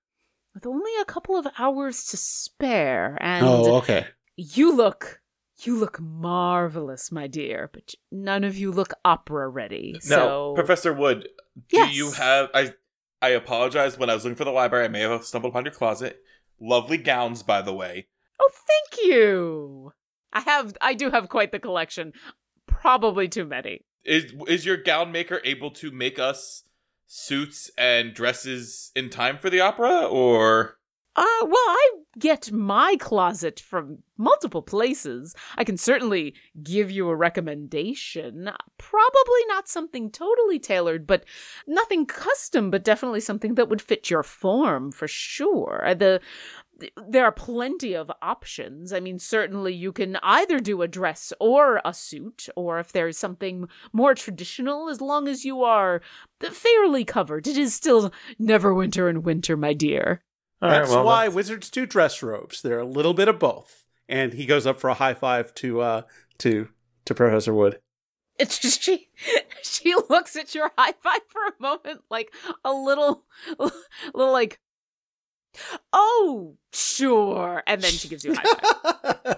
with 0.54 0.66
only 0.66 0.92
a 1.02 1.06
couple 1.06 1.36
of 1.36 1.48
hours 1.58 2.06
to 2.06 2.18
spare. 2.18 3.18
And 3.20 3.46
oh, 3.46 3.76
okay. 3.78 4.06
You 4.38 4.76
look. 4.76 5.22
You 5.60 5.78
look 5.78 6.02
marvelous, 6.02 7.14
my 7.14 7.28
dear, 7.28 7.70
but 7.72 7.94
none 8.12 8.44
of 8.44 8.58
you 8.58 8.74
look 8.74 8.94
opera 9.06 9.48
ready. 9.48 9.94
No, 10.10 10.16
so 10.18 10.54
Professor 10.54 10.92
Wood, 10.92 11.30
do 11.70 11.78
Yes. 11.78 11.96
you 11.96 12.12
have 12.12 12.50
I 12.54 12.74
I 13.22 13.30
apologize 13.30 13.98
when 13.98 14.10
I 14.10 14.14
was 14.14 14.26
looking 14.26 14.36
for 14.36 14.44
the 14.44 14.52
library, 14.52 14.84
I 14.84 14.90
may 14.90 15.00
have 15.00 15.24
stumbled 15.24 15.54
upon 15.54 15.64
your 15.64 15.74
closet. 15.74 16.22
Lovely 16.60 16.98
gowns, 16.98 17.44
by 17.44 17.62
the 17.62 17.74
way. 17.74 18.08
Oh, 18.40 18.50
thank 18.68 19.06
you. 19.08 19.92
I 20.34 20.42
have 20.42 20.76
I 20.82 20.94
do 20.94 21.12
have 21.12 21.30
quite 21.30 21.52
the 21.52 21.60
collection. 21.60 22.14
Probably 22.68 23.28
too 23.28 23.46
many. 23.46 23.86
Is 24.04 24.34
is 24.48 24.66
your 24.66 24.78
gown 24.78 25.12
maker 25.12 25.42
able 25.44 25.72
to 25.72 25.92
make 25.92 26.20
us 26.20 26.64
suits 27.08 27.72
and 27.78 28.14
dresses 28.14 28.92
in 28.96 29.10
time 29.10 29.38
for 29.38 29.50
the 29.50 29.62
opera 29.62 30.06
or 30.06 30.78
Uh, 31.18 31.24
well, 31.44 31.54
I 31.56 31.92
get 32.20 32.52
my 32.52 32.98
closet 33.00 33.60
from 33.60 34.00
multiple 34.18 34.62
places. 34.62 35.34
I 35.58 35.64
can 35.64 35.78
certainly 35.78 36.34
give 36.62 36.92
you 36.92 37.08
a 37.10 37.16
recommendation. 37.16 38.50
Probably 38.78 39.46
not 39.48 39.70
something 39.70 40.12
totally 40.12 40.60
tailored, 40.60 41.08
but 41.08 41.24
nothing 41.68 42.06
custom, 42.06 42.70
but 42.70 42.84
definitely 42.84 43.22
something 43.22 43.56
that 43.56 43.70
would 43.70 43.82
fit 43.82 44.10
your 44.10 44.24
form 44.24 44.92
for 44.92 45.08
sure. 45.08 45.84
Uh, 45.86 45.94
The 45.94 46.22
there 47.08 47.24
are 47.24 47.32
plenty 47.32 47.96
of 47.96 48.12
options. 48.22 48.92
I 48.92 49.00
mean, 49.00 49.18
certainly 49.18 49.74
you 49.74 49.94
can 49.94 50.18
either 50.22 50.60
do 50.60 50.82
a 50.82 50.90
dress 50.90 51.32
or 51.40 51.80
a 51.86 51.94
suit, 51.94 52.50
or 52.56 52.80
if 52.80 52.92
there's 52.92 53.18
something 53.18 53.70
more 53.94 54.14
traditional, 54.14 54.90
as 54.90 55.00
long 55.00 55.30
as 55.30 55.46
you 55.46 55.64
are 55.64 56.02
fairly 56.52 57.06
covered. 57.06 57.48
It 57.48 57.58
is 57.58 57.74
still 57.74 58.12
Neverwinter 58.40 59.10
and 59.10 59.24
winter, 59.24 59.56
my 59.56 59.74
dear. 59.74 60.22
That's 60.70 60.92
why 60.92 61.28
wizards 61.28 61.70
do 61.70 61.86
dress 61.86 62.22
robes. 62.22 62.62
They're 62.62 62.80
a 62.80 62.86
little 62.86 63.14
bit 63.14 63.28
of 63.28 63.40
both. 63.40 63.86
And 64.08 64.34
he 64.34 64.46
goes 64.46 64.68
up 64.68 64.80
for 64.80 64.90
a 64.90 64.94
high 64.94 65.14
five 65.14 65.54
to 65.56 65.82
uh 65.82 66.02
to 66.40 66.70
to 67.06 67.16
Professor 67.16 67.54
Wood. 67.54 67.80
It's 68.38 68.60
just 68.60 68.82
she 68.82 69.10
she 69.64 69.96
looks 70.10 70.36
at 70.36 70.54
your 70.54 70.72
high 70.78 70.94
five 71.02 71.22
for 71.28 71.42
a 71.48 71.62
moment 71.62 72.02
like 72.10 72.34
a 72.64 72.74
little 72.74 73.26
little 74.14 74.34
like 74.34 74.60
oh 75.94 76.58
sure 76.74 77.64
and 77.66 77.82
then 77.82 77.92
she 77.92 78.10
gives 78.10 78.26
you 78.26 78.34
a 78.34 78.36
high 78.36 79.36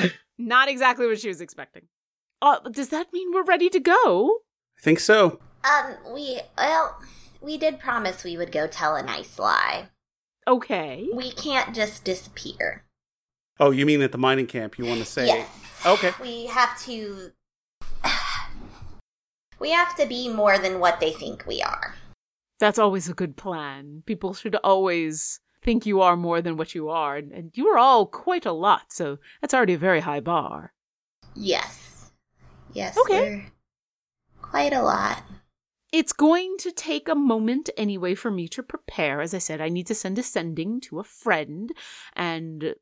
five 0.00 0.12
not 0.38 0.68
exactly 0.68 1.06
what 1.06 1.20
she 1.20 1.28
was 1.28 1.42
expecting 1.42 1.82
uh 2.40 2.58
does 2.70 2.88
that 2.88 3.12
mean 3.12 3.30
we're 3.34 3.44
ready 3.44 3.68
to 3.68 3.78
go 3.78 4.40
I 4.78 4.82
think 4.82 5.00
so. 5.00 5.40
Um, 5.64 5.96
we 6.12 6.40
well, 6.56 7.00
we 7.40 7.58
did 7.58 7.80
promise 7.80 8.24
we 8.24 8.36
would 8.36 8.52
go 8.52 8.66
tell 8.66 8.94
a 8.94 9.02
nice 9.02 9.38
lie. 9.38 9.88
Okay 10.46 11.08
We 11.14 11.30
can't 11.32 11.74
just 11.74 12.04
disappear. 12.04 12.84
Oh, 13.58 13.70
you 13.70 13.86
mean 13.86 14.02
at 14.02 14.12
the 14.12 14.18
mining 14.18 14.46
camp? 14.46 14.78
You 14.78 14.84
want 14.84 15.00
to 15.00 15.06
say? 15.06 15.26
Yes. 15.26 15.48
Okay. 15.84 16.12
We 16.20 16.46
have 16.46 16.78
to. 16.82 17.30
We 19.58 19.70
have 19.70 19.96
to 19.96 20.06
be 20.06 20.28
more 20.28 20.58
than 20.58 20.80
what 20.80 21.00
they 21.00 21.12
think 21.12 21.46
we 21.46 21.62
are. 21.62 21.94
that's 22.60 22.78
always 22.78 23.08
a 23.08 23.14
good 23.14 23.36
plan 23.36 24.02
people 24.06 24.32
should 24.34 24.54
always 24.62 25.40
think 25.62 25.84
you 25.86 26.00
are 26.00 26.16
more 26.16 26.40
than 26.42 26.56
what 26.56 26.74
you 26.74 26.88
are 26.88 27.16
and, 27.16 27.32
and 27.32 27.50
you 27.54 27.66
are 27.68 27.78
all 27.78 28.06
quite 28.06 28.46
a 28.46 28.52
lot 28.52 28.92
so 28.92 29.18
that's 29.40 29.52
already 29.54 29.74
a 29.74 29.78
very 29.78 30.00
high 30.00 30.20
bar 30.20 30.72
Yes. 31.34 32.12
Yes. 32.72 32.96
Okay. 32.96 33.20
we're 33.20 33.44
Quite 34.40 34.72
a 34.72 34.82
lot. 34.82 35.22
It's 35.92 36.12
going 36.12 36.56
to 36.58 36.72
take 36.72 37.08
a 37.08 37.14
moment 37.14 37.70
anyway 37.76 38.14
for 38.14 38.30
me 38.30 38.48
to 38.48 38.62
prepare. 38.62 39.20
As 39.20 39.34
I 39.34 39.38
said, 39.38 39.60
I 39.60 39.68
need 39.68 39.86
to 39.86 39.94
send 39.94 40.18
a 40.18 40.22
sending 40.22 40.80
to 40.82 40.98
a 40.98 41.04
friend, 41.04 41.72
and 42.14 42.74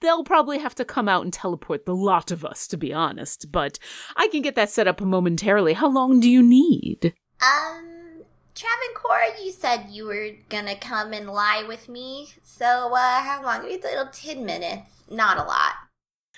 they'll 0.00 0.24
probably 0.24 0.58
have 0.58 0.74
to 0.76 0.84
come 0.84 1.08
out 1.08 1.24
and 1.24 1.32
teleport 1.32 1.86
the 1.86 1.94
lot 1.94 2.30
of 2.30 2.44
us, 2.44 2.66
to 2.68 2.76
be 2.76 2.92
honest. 2.92 3.50
But 3.52 3.78
I 4.16 4.28
can 4.28 4.42
get 4.42 4.54
that 4.56 4.70
set 4.70 4.88
up 4.88 5.00
momentarily. 5.00 5.74
How 5.74 5.88
long 5.88 6.20
do 6.20 6.28
you 6.28 6.42
need? 6.42 7.14
Um, 7.40 8.24
Travancore, 8.54 9.44
you 9.44 9.52
said 9.52 9.86
you 9.90 10.06
were 10.06 10.30
gonna 10.48 10.76
come 10.76 11.12
and 11.12 11.30
lie 11.30 11.64
with 11.66 11.88
me. 11.88 12.28
So, 12.42 12.92
uh, 12.92 13.20
how 13.20 13.40
long? 13.42 13.70
It's 13.70 13.84
a 13.84 13.88
little 13.88 14.08
10 14.12 14.44
minutes. 14.44 14.90
Not 15.08 15.38
a 15.38 15.44
lot. 15.44 15.74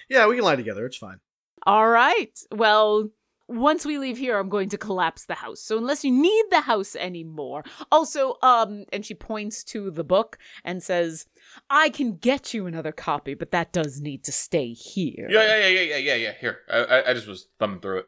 Yeah, 0.08 0.26
we 0.26 0.36
can 0.36 0.44
lie 0.44 0.56
together. 0.56 0.84
It's 0.86 0.96
fine. 0.96 1.20
All 1.66 1.88
right. 1.88 2.38
Well, 2.52 3.08
once 3.50 3.84
we 3.84 3.98
leave 3.98 4.18
here, 4.18 4.38
I'm 4.38 4.48
going 4.48 4.68
to 4.68 4.78
collapse 4.78 5.26
the 5.26 5.34
house. 5.34 5.60
So 5.60 5.76
unless 5.76 6.04
you 6.04 6.12
need 6.12 6.44
the 6.50 6.60
house 6.60 6.94
anymore. 6.94 7.64
Also, 7.90 8.36
um, 8.42 8.84
and 8.92 9.04
she 9.04 9.14
points 9.14 9.64
to 9.64 9.90
the 9.90 10.04
book 10.04 10.38
and 10.64 10.82
says, 10.82 11.26
I 11.68 11.90
can 11.90 12.16
get 12.16 12.54
you 12.54 12.66
another 12.66 12.92
copy, 12.92 13.34
but 13.34 13.50
that 13.50 13.72
does 13.72 14.00
need 14.00 14.22
to 14.24 14.32
stay 14.32 14.72
here. 14.72 15.26
Yeah, 15.28 15.42
yeah, 15.42 15.66
yeah, 15.66 15.68
yeah, 15.68 15.82
yeah, 15.82 15.96
yeah, 15.96 16.14
yeah. 16.14 16.32
Here. 16.40 16.58
I, 16.70 16.78
I, 16.78 17.10
I 17.10 17.14
just 17.14 17.26
was 17.26 17.48
thumbing 17.58 17.80
through 17.80 17.98
it. 18.00 18.06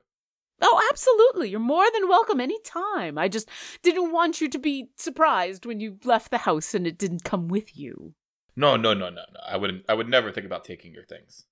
Oh, 0.60 0.80
absolutely. 0.92 1.50
You're 1.50 1.58
more 1.58 1.86
than 1.92 2.08
welcome 2.08 2.40
anytime. 2.40 3.18
I 3.18 3.26
just 3.26 3.48
didn't 3.82 4.12
want 4.12 4.40
you 4.40 4.48
to 4.48 4.58
be 4.60 4.90
surprised 4.96 5.66
when 5.66 5.80
you 5.80 5.98
left 6.04 6.30
the 6.30 6.38
house 6.38 6.72
and 6.72 6.86
it 6.86 6.98
didn't 6.98 7.24
come 7.24 7.48
with 7.48 7.76
you. 7.76 8.14
No, 8.54 8.76
no, 8.76 8.94
no, 8.94 9.08
no, 9.08 9.22
no. 9.32 9.40
I 9.48 9.56
wouldn't 9.56 9.84
I 9.88 9.94
would 9.94 10.08
never 10.08 10.30
think 10.30 10.46
about 10.46 10.64
taking 10.64 10.92
your 10.92 11.04
things. 11.04 11.46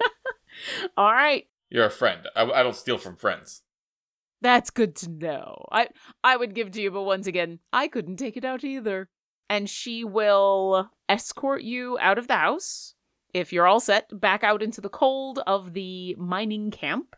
All 0.96 1.12
right. 1.12 1.46
You're 1.70 1.86
a 1.86 1.90
friend. 1.90 2.28
I, 2.34 2.44
I 2.44 2.62
don't 2.62 2.76
steal 2.76 2.98
from 2.98 3.16
friends. 3.16 3.62
That's 4.42 4.70
good 4.70 4.94
to 4.96 5.10
know. 5.10 5.64
I 5.72 5.88
I 6.22 6.36
would 6.36 6.54
give 6.54 6.70
to 6.72 6.80
you, 6.80 6.90
but 6.90 7.02
once 7.02 7.26
again, 7.26 7.60
I 7.72 7.88
couldn't 7.88 8.16
take 8.16 8.36
it 8.36 8.44
out 8.44 8.64
either. 8.64 9.08
And 9.48 9.70
she 9.70 10.04
will 10.04 10.90
escort 11.08 11.62
you 11.62 11.98
out 12.00 12.18
of 12.18 12.28
the 12.28 12.36
house. 12.36 12.94
If 13.32 13.52
you're 13.52 13.66
all 13.66 13.80
set, 13.80 14.08
back 14.18 14.42
out 14.42 14.62
into 14.62 14.80
the 14.80 14.88
cold 14.88 15.40
of 15.46 15.72
the 15.72 16.14
mining 16.18 16.70
camp. 16.70 17.14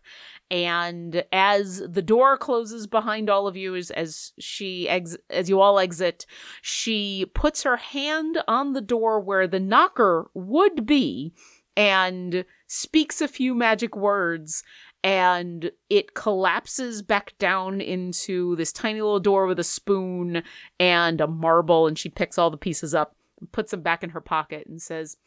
And 0.51 1.25
as 1.33 1.79
the 1.89 2.03
door 2.03 2.37
closes 2.37 2.87
behind 2.87 3.31
all 3.31 3.47
of 3.47 3.57
you, 3.57 3.77
as, 3.77 3.91
as 3.93 4.33
she 4.39 4.89
ex- 4.89 5.17
as 5.31 5.49
you 5.49 5.61
all 5.61 5.79
exit, 5.79 6.27
she 6.61 7.27
puts 7.35 7.63
her 7.63 7.77
hand 7.77 8.43
on 8.49 8.73
the 8.73 8.81
door 8.81 9.21
where 9.21 9.47
the 9.47 9.61
knocker 9.61 10.31
would 10.35 10.87
be, 10.87 11.35
and 11.79 12.45
speaks 12.67 13.21
a 13.21 13.29
few 13.29 13.55
magic 13.55 13.97
words 13.97 14.65
and 15.05 15.71
it 15.89 16.13
collapses 16.13 17.03
back 17.03 17.39
down 17.39 17.81
into 17.81 18.57
this 18.57 18.73
tiny 18.73 19.01
little 19.01 19.21
door 19.21 19.47
with 19.47 19.61
a 19.61 19.65
spoon 19.65 20.43
and 20.81 21.21
a 21.21 21.29
marble 21.29 21.87
and 21.87 21.97
she 21.97 22.09
picks 22.09 22.37
all 22.37 22.51
the 22.51 22.57
pieces 22.57 22.97
up 22.97 23.15
and 23.39 23.53
puts 23.53 23.71
them 23.71 23.81
back 23.81 24.03
in 24.03 24.11
her 24.11 24.21
pocket 24.21 24.67
and 24.67 24.83
says 24.83 25.19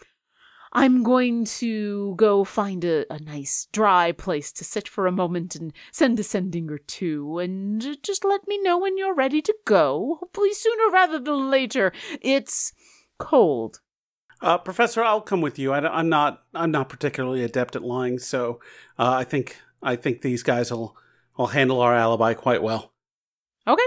i'm 0.74 1.04
going 1.04 1.46
to 1.46 2.14
go 2.18 2.44
find 2.44 2.84
a, 2.84 3.06
a 3.10 3.18
nice 3.20 3.70
dry 3.72 4.12
place 4.12 4.52
to 4.52 4.66
sit 4.66 4.90
for 4.90 5.08
a 5.08 5.12
moment 5.12 5.56
and 5.56 5.72
send 5.94 6.20
a 6.20 6.24
sending 6.24 6.70
or 6.70 6.80
two 6.80 7.40
and 7.40 7.98
just 8.04 8.26
let 8.26 8.46
me 8.46 8.62
know 8.62 8.78
when 8.78 8.98
you're 8.98 9.16
ready 9.16 9.42
to 9.42 9.56
go. 9.64 10.18
Hopefully 10.20 10.54
sooner 10.54 10.92
rather 10.92 11.18
than 11.18 11.50
later. 11.50 11.94
It's 12.22 12.74
cold 13.18 13.80
Uh, 14.42 14.58
Professor, 14.58 15.04
I'll 15.04 15.22
come 15.22 15.42
with 15.42 15.60
you. 15.60 15.72
I, 15.72 16.00
am 16.00 16.10
not. 16.10 16.44
I'm 16.54 16.72
not 16.72 16.90
particularly 16.90 17.44
adept 17.44 17.76
at 17.76 17.84
lying, 17.84 18.18
so 18.18 18.60
uh, 18.98 19.12
I 19.12 19.24
think 19.24 19.58
I 19.84 19.96
think 19.96 20.22
these 20.22 20.44
guys 20.44 20.72
will 20.72 20.98
will 21.38 21.48
handle 21.48 21.82
our 21.82 21.96
alibi 21.96 22.34
quite 22.34 22.64
well. 22.64 22.92
Okay. 23.68 23.84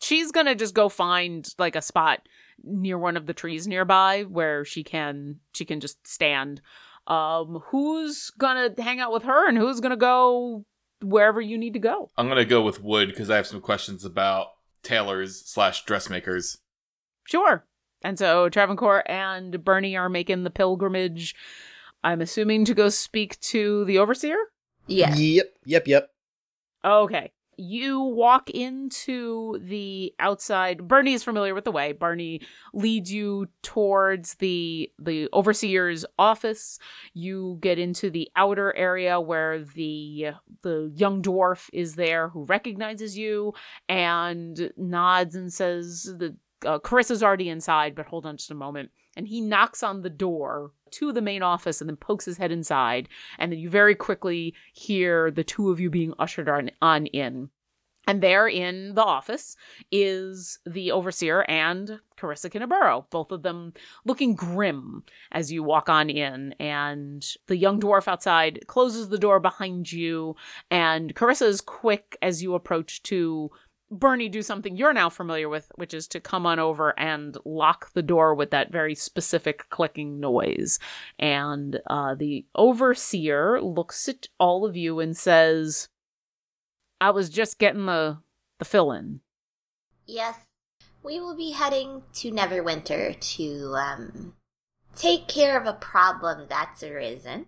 She's 0.00 0.32
gonna 0.32 0.54
just 0.54 0.74
go 0.74 0.88
find 0.88 1.48
like 1.58 1.76
a 1.76 1.82
spot 1.82 2.20
near 2.62 2.98
one 2.98 3.16
of 3.16 3.26
the 3.26 3.34
trees 3.34 3.66
nearby 3.66 4.22
where 4.22 4.64
she 4.64 4.84
can 4.84 5.40
she 5.54 5.64
can 5.64 5.80
just 5.80 6.06
stand. 6.06 6.60
Um, 7.06 7.62
who's 7.66 8.30
gonna 8.38 8.70
hang 8.78 9.00
out 9.00 9.12
with 9.12 9.24
her 9.24 9.48
and 9.48 9.58
who's 9.58 9.80
gonna 9.80 9.96
go 9.96 10.64
wherever 11.02 11.40
you 11.40 11.58
need 11.58 11.72
to 11.72 11.80
go? 11.80 12.10
I'm 12.16 12.28
gonna 12.28 12.44
go 12.44 12.62
with 12.62 12.82
Wood 12.82 13.08
because 13.08 13.28
I 13.28 13.36
have 13.36 13.46
some 13.46 13.60
questions 13.60 14.04
about 14.04 14.48
tailors 14.82 15.42
slash 15.44 15.84
dressmakers. 15.84 16.58
Sure. 17.26 17.66
And 18.02 18.18
so 18.18 18.48
Travancore 18.48 19.02
and 19.10 19.62
Bernie 19.64 19.96
are 19.96 20.08
making 20.08 20.44
the 20.44 20.50
pilgrimage. 20.50 21.34
I'm 22.02 22.20
assuming 22.20 22.64
to 22.66 22.74
go 22.74 22.88
speak 22.88 23.38
to 23.40 23.84
the 23.84 23.98
overseer. 23.98 24.36
Yes. 24.86 25.18
Yep. 25.18 25.52
Yep. 25.66 25.86
Yep. 25.86 26.10
Okay. 26.84 27.32
You 27.62 28.00
walk 28.00 28.48
into 28.48 29.58
the 29.62 30.14
outside. 30.18 30.88
Bernie 30.88 31.12
is 31.12 31.22
familiar 31.22 31.54
with 31.54 31.64
the 31.64 31.70
way. 31.70 31.92
Bernie 31.92 32.40
leads 32.72 33.12
you 33.12 33.48
towards 33.62 34.36
the 34.36 34.90
the 34.98 35.28
overseer's 35.34 36.06
office. 36.18 36.78
You 37.12 37.58
get 37.60 37.78
into 37.78 38.08
the 38.08 38.30
outer 38.34 38.74
area 38.74 39.20
where 39.20 39.62
the 39.62 40.28
the 40.62 40.90
young 40.94 41.20
dwarf 41.20 41.68
is 41.74 41.96
there 41.96 42.30
who 42.30 42.46
recognizes 42.46 43.18
you 43.18 43.52
and 43.90 44.72
nods 44.78 45.34
and 45.34 45.52
says 45.52 46.04
the 46.04 46.34
uh, 46.64 46.78
Carissa's 46.78 47.22
already 47.22 47.48
inside, 47.48 47.94
but 47.94 48.06
hold 48.06 48.26
on 48.26 48.36
just 48.36 48.50
a 48.50 48.54
moment. 48.54 48.90
And 49.16 49.26
he 49.26 49.40
knocks 49.40 49.82
on 49.82 50.02
the 50.02 50.10
door 50.10 50.72
to 50.92 51.12
the 51.12 51.22
main 51.22 51.42
office 51.42 51.80
and 51.80 51.88
then 51.88 51.96
pokes 51.96 52.24
his 52.24 52.38
head 52.38 52.52
inside. 52.52 53.08
And 53.38 53.52
then 53.52 53.58
you 53.58 53.68
very 53.68 53.94
quickly 53.94 54.54
hear 54.72 55.30
the 55.30 55.44
two 55.44 55.70
of 55.70 55.80
you 55.80 55.90
being 55.90 56.14
ushered 56.18 56.48
on, 56.48 56.70
on 56.80 57.06
in. 57.06 57.50
And 58.06 58.22
there 58.22 58.48
in 58.48 58.94
the 58.94 59.04
office 59.04 59.56
is 59.92 60.58
the 60.66 60.90
overseer 60.90 61.44
and 61.48 62.00
Carissa 62.16 62.50
Kinnaburo, 62.50 63.04
both 63.10 63.30
of 63.30 63.42
them 63.42 63.72
looking 64.04 64.34
grim 64.34 65.04
as 65.30 65.52
you 65.52 65.62
walk 65.62 65.88
on 65.88 66.10
in. 66.10 66.54
And 66.58 67.24
the 67.46 67.56
young 67.56 67.78
dwarf 67.78 68.08
outside 68.08 68.66
closes 68.66 69.10
the 69.10 69.18
door 69.18 69.38
behind 69.38 69.92
you. 69.92 70.34
And 70.70 71.14
Carissa 71.14 71.46
is 71.46 71.60
quick 71.60 72.16
as 72.20 72.42
you 72.42 72.54
approach 72.54 73.02
to 73.04 73.50
Bernie 73.90 74.28
do 74.28 74.42
something 74.42 74.76
you're 74.76 74.92
now 74.92 75.10
familiar 75.10 75.48
with, 75.48 75.70
which 75.74 75.92
is 75.92 76.06
to 76.08 76.20
come 76.20 76.46
on 76.46 76.60
over 76.60 76.98
and 76.98 77.36
lock 77.44 77.92
the 77.92 78.02
door 78.02 78.34
with 78.34 78.50
that 78.52 78.70
very 78.70 78.94
specific 78.94 79.68
clicking 79.68 80.20
noise. 80.20 80.78
And 81.18 81.80
uh, 81.88 82.14
the 82.14 82.46
overseer 82.54 83.60
looks 83.60 84.08
at 84.08 84.28
all 84.38 84.64
of 84.64 84.76
you 84.76 85.00
and 85.00 85.16
says, 85.16 85.88
I 87.00 87.10
was 87.10 87.30
just 87.30 87.58
getting 87.58 87.86
the 87.86 88.18
the 88.58 88.64
fill 88.64 88.92
in. 88.92 89.20
Yes, 90.06 90.36
we 91.02 91.18
will 91.18 91.36
be 91.36 91.52
heading 91.52 92.02
to 92.14 92.30
Neverwinter 92.30 93.18
to 93.36 93.74
um 93.74 94.34
take 94.94 95.26
care 95.26 95.58
of 95.58 95.66
a 95.66 95.72
problem 95.72 96.46
that's 96.48 96.82
arisen, 96.82 97.46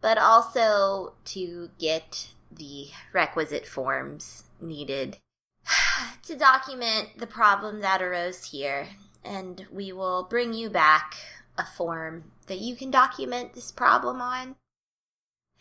but 0.00 0.18
also 0.18 1.14
to 1.26 1.70
get 1.78 2.28
the 2.50 2.88
requisite 3.14 3.66
forms 3.66 4.44
needed 4.60 5.18
to 6.24 6.36
document 6.36 7.18
the 7.18 7.26
problem 7.26 7.80
that 7.80 8.02
arose 8.02 8.44
here, 8.44 8.88
and 9.24 9.66
we 9.70 9.92
will 9.92 10.24
bring 10.24 10.54
you 10.54 10.70
back 10.70 11.16
a 11.58 11.64
form 11.64 12.24
that 12.46 12.58
you 12.58 12.76
can 12.76 12.90
document 12.90 13.54
this 13.54 13.70
problem 13.70 14.20
on. 14.20 14.56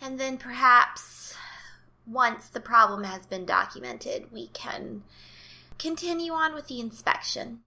And 0.02 0.20
then 0.20 0.38
perhaps 0.38 1.36
once 2.08 2.50
the 2.50 2.60
problem 2.60 3.04
has 3.04 3.26
been 3.26 3.46
documented, 3.46 4.32
we 4.32 4.48
can 4.48 5.04
continue 5.78 6.34
on 6.34 6.54
with 6.54 6.68
the 6.68 6.80
inspection. 6.80 7.62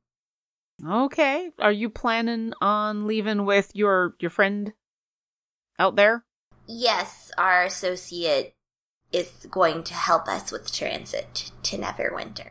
Okay. 0.84 1.50
Are 1.58 1.72
you 1.72 1.88
planning 1.88 2.52
on 2.60 3.06
leaving 3.06 3.44
with 3.44 3.70
your 3.74 4.16
your 4.18 4.30
friend 4.30 4.72
out 5.78 5.96
there? 5.96 6.24
Yes, 6.66 7.30
our 7.38 7.64
associate 7.64 8.53
is 9.14 9.46
going 9.50 9.82
to 9.84 9.94
help 9.94 10.28
us 10.28 10.50
with 10.50 10.72
transit 10.72 11.52
to 11.62 11.78
Neverwinter. 11.78 12.50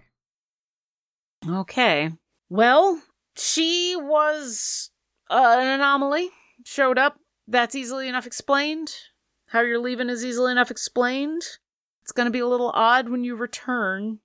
Okay. 1.47 2.11
Well, 2.49 3.01
she 3.35 3.95
was 3.97 4.91
uh, 5.29 5.57
an 5.59 5.67
anomaly. 5.67 6.29
Showed 6.65 6.97
up. 6.97 7.19
That's 7.47 7.75
easily 7.75 8.07
enough 8.07 8.25
explained. 8.25 8.93
How 9.47 9.61
you're 9.61 9.79
leaving 9.79 10.09
is 10.09 10.23
easily 10.23 10.51
enough 10.51 10.71
explained. 10.71 11.43
It's 12.01 12.11
going 12.11 12.25
to 12.25 12.31
be 12.31 12.39
a 12.39 12.47
little 12.47 12.71
odd 12.73 13.09
when 13.09 13.23
you 13.23 13.35
return. 13.35 14.19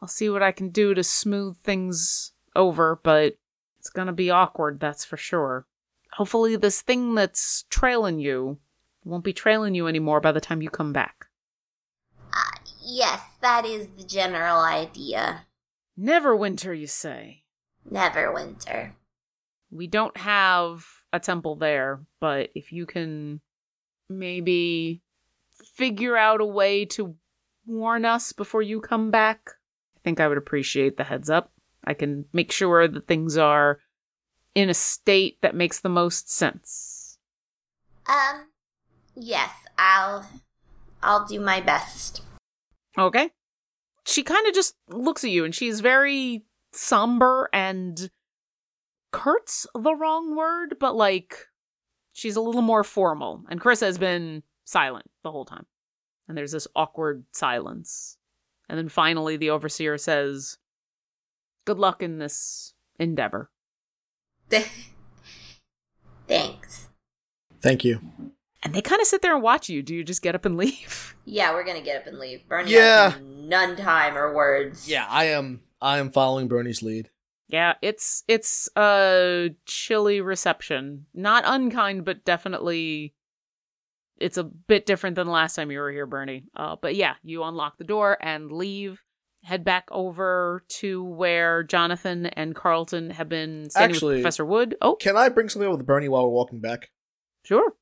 I'll 0.00 0.08
see 0.08 0.28
what 0.28 0.42
I 0.42 0.52
can 0.52 0.68
do 0.68 0.94
to 0.94 1.02
smooth 1.02 1.56
things 1.58 2.32
over, 2.54 3.00
but 3.02 3.34
it's 3.78 3.90
going 3.90 4.06
to 4.06 4.12
be 4.12 4.30
awkward, 4.30 4.80
that's 4.80 5.04
for 5.04 5.16
sure. 5.16 5.66
Hopefully, 6.12 6.56
this 6.56 6.82
thing 6.82 7.14
that's 7.14 7.64
trailing 7.70 8.20
you 8.20 8.58
won't 9.04 9.24
be 9.24 9.32
trailing 9.32 9.74
you 9.74 9.86
anymore 9.86 10.20
by 10.20 10.32
the 10.32 10.40
time 10.40 10.62
you 10.62 10.70
come 10.70 10.92
back. 10.92 11.27
Yes, 12.90 13.20
that 13.42 13.66
is 13.66 13.86
the 13.98 14.02
general 14.02 14.60
idea. 14.60 15.44
Neverwinter, 16.00 16.78
you 16.78 16.86
say? 16.86 17.42
Neverwinter. 17.92 18.92
We 19.70 19.86
don't 19.86 20.16
have 20.16 20.86
a 21.12 21.20
temple 21.20 21.56
there, 21.56 22.00
but 22.18 22.48
if 22.54 22.72
you 22.72 22.86
can 22.86 23.42
maybe 24.08 25.02
figure 25.74 26.16
out 26.16 26.40
a 26.40 26.46
way 26.46 26.86
to 26.86 27.14
warn 27.66 28.06
us 28.06 28.32
before 28.32 28.62
you 28.62 28.80
come 28.80 29.10
back, 29.10 29.50
I 29.94 30.00
think 30.02 30.18
I 30.18 30.26
would 30.26 30.38
appreciate 30.38 30.96
the 30.96 31.04
heads 31.04 31.28
up. 31.28 31.52
I 31.84 31.92
can 31.92 32.24
make 32.32 32.50
sure 32.50 32.88
that 32.88 33.06
things 33.06 33.36
are 33.36 33.80
in 34.54 34.70
a 34.70 34.74
state 34.74 35.42
that 35.42 35.54
makes 35.54 35.80
the 35.80 35.90
most 35.90 36.32
sense. 36.32 37.18
Um, 38.08 38.46
yes, 39.14 39.50
I'll, 39.76 40.26
I'll 41.02 41.26
do 41.26 41.38
my 41.38 41.60
best. 41.60 42.22
Okay. 42.98 43.30
She 44.06 44.22
kind 44.22 44.46
of 44.46 44.54
just 44.54 44.74
looks 44.88 45.22
at 45.24 45.30
you 45.30 45.44
and 45.44 45.54
she's 45.54 45.80
very 45.80 46.44
somber 46.72 47.48
and 47.52 48.10
curt's 49.12 49.66
the 49.74 49.94
wrong 49.94 50.36
word, 50.36 50.76
but 50.80 50.96
like 50.96 51.46
she's 52.12 52.36
a 52.36 52.40
little 52.40 52.62
more 52.62 52.84
formal. 52.84 53.44
And 53.50 53.60
Chris 53.60 53.80
has 53.80 53.98
been 53.98 54.42
silent 54.64 55.06
the 55.22 55.30
whole 55.30 55.44
time. 55.44 55.66
And 56.26 56.36
there's 56.36 56.52
this 56.52 56.68
awkward 56.74 57.24
silence. 57.32 58.16
And 58.68 58.76
then 58.76 58.88
finally 58.88 59.36
the 59.36 59.50
overseer 59.50 59.96
says, 59.98 60.58
Good 61.64 61.78
luck 61.78 62.02
in 62.02 62.18
this 62.18 62.74
endeavor. 62.98 63.50
Thanks. 66.26 66.88
Thank 67.60 67.84
you. 67.84 68.00
And 68.62 68.74
they 68.74 68.82
kind 68.82 69.00
of 69.00 69.06
sit 69.06 69.22
there 69.22 69.34
and 69.34 69.42
watch 69.42 69.68
you. 69.68 69.82
Do 69.82 69.94
you 69.94 70.02
just 70.02 70.22
get 70.22 70.34
up 70.34 70.44
and 70.44 70.56
leave? 70.58 71.14
Yeah, 71.24 71.52
we're 71.52 71.64
gonna 71.64 71.80
get 71.80 72.00
up 72.02 72.06
and 72.06 72.18
leave. 72.18 72.46
Bernie 72.48 72.72
Yeah. 72.72 73.10
has 73.10 73.20
none 73.22 73.76
time 73.76 74.16
or 74.16 74.34
words. 74.34 74.88
Yeah, 74.88 75.06
I 75.08 75.24
am. 75.26 75.60
I 75.80 75.98
am 75.98 76.10
following 76.10 76.48
Bernie's 76.48 76.82
lead. 76.82 77.10
Yeah, 77.48 77.74
it's 77.82 78.24
it's 78.28 78.68
a 78.76 79.50
chilly 79.64 80.20
reception. 80.20 81.06
Not 81.14 81.44
unkind, 81.46 82.04
but 82.04 82.24
definitely 82.24 83.14
it's 84.18 84.36
a 84.36 84.44
bit 84.44 84.84
different 84.86 85.14
than 85.16 85.26
the 85.28 85.32
last 85.32 85.54
time 85.54 85.70
you 85.70 85.78
were 85.78 85.92
here, 85.92 86.04
Bernie. 86.06 86.44
Uh, 86.56 86.76
but 86.82 86.96
yeah, 86.96 87.14
you 87.22 87.44
unlock 87.44 87.78
the 87.78 87.84
door 87.84 88.18
and 88.20 88.50
leave. 88.50 89.00
Head 89.44 89.64
back 89.64 89.86
over 89.92 90.64
to 90.80 91.04
where 91.04 91.62
Jonathan 91.62 92.26
and 92.26 92.56
Carlton 92.56 93.10
have 93.10 93.28
been 93.28 93.70
standing 93.70 93.94
Actually, 93.94 94.14
with 94.16 94.22
Professor 94.22 94.44
Wood. 94.44 94.74
Oh, 94.82 94.96
Can 94.96 95.16
I 95.16 95.28
bring 95.28 95.48
something 95.48 95.70
up 95.70 95.78
with 95.78 95.86
Bernie 95.86 96.08
while 96.08 96.24
we're 96.24 96.30
walking 96.34 96.60
back? 96.60 96.90
sure. 97.44 97.72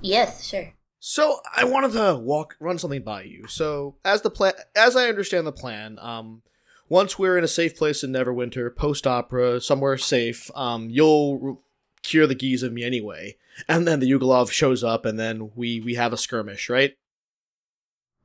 Yes, 0.00 0.46
sure. 0.46 0.72
So 0.98 1.40
I 1.56 1.64
wanted 1.64 1.92
to 1.92 2.16
walk, 2.20 2.56
run 2.60 2.78
something 2.78 3.02
by 3.02 3.22
you. 3.22 3.46
So 3.48 3.96
as 4.04 4.22
the 4.22 4.30
plan, 4.30 4.52
as 4.76 4.96
I 4.96 5.08
understand 5.08 5.46
the 5.46 5.52
plan, 5.52 5.98
um, 6.00 6.42
once 6.88 7.18
we're 7.18 7.38
in 7.38 7.44
a 7.44 7.48
safe 7.48 7.76
place 7.76 8.02
in 8.04 8.12
Neverwinter, 8.12 8.74
post 8.74 9.06
opera, 9.06 9.60
somewhere 9.60 9.96
safe, 9.96 10.50
um, 10.54 10.90
you'll 10.90 11.40
r- 11.42 11.58
cure 12.02 12.26
the 12.26 12.34
geas 12.34 12.62
of 12.62 12.72
me 12.72 12.82
anyway, 12.84 13.36
and 13.68 13.86
then 13.88 14.00
the 14.00 14.10
Yugalov 14.10 14.50
shows 14.50 14.82
up, 14.84 15.06
and 15.06 15.18
then 15.18 15.50
we 15.54 15.80
we 15.80 15.94
have 15.94 16.12
a 16.12 16.18
skirmish, 16.18 16.68
right? 16.68 16.94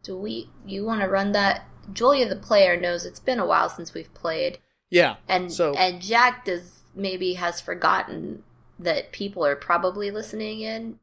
Do 0.03 0.17
we? 0.17 0.49
You 0.65 0.85
want 0.85 1.01
to 1.01 1.07
run 1.07 1.31
that? 1.31 1.65
Julia, 1.93 2.27
the 2.27 2.35
player, 2.35 2.75
knows 2.79 3.05
it's 3.05 3.19
been 3.19 3.39
a 3.39 3.45
while 3.45 3.69
since 3.69 3.93
we've 3.93 4.13
played, 4.13 4.57
Yeah. 4.89 5.17
and 5.27 5.51
so 5.53 5.75
and 5.75 6.01
Jack 6.01 6.45
does 6.45 6.81
maybe 6.95 7.35
has 7.35 7.61
forgotten 7.61 8.43
that 8.79 9.11
people 9.11 9.45
are 9.45 9.55
probably 9.55 10.09
listening 10.11 10.61
in. 10.61 10.99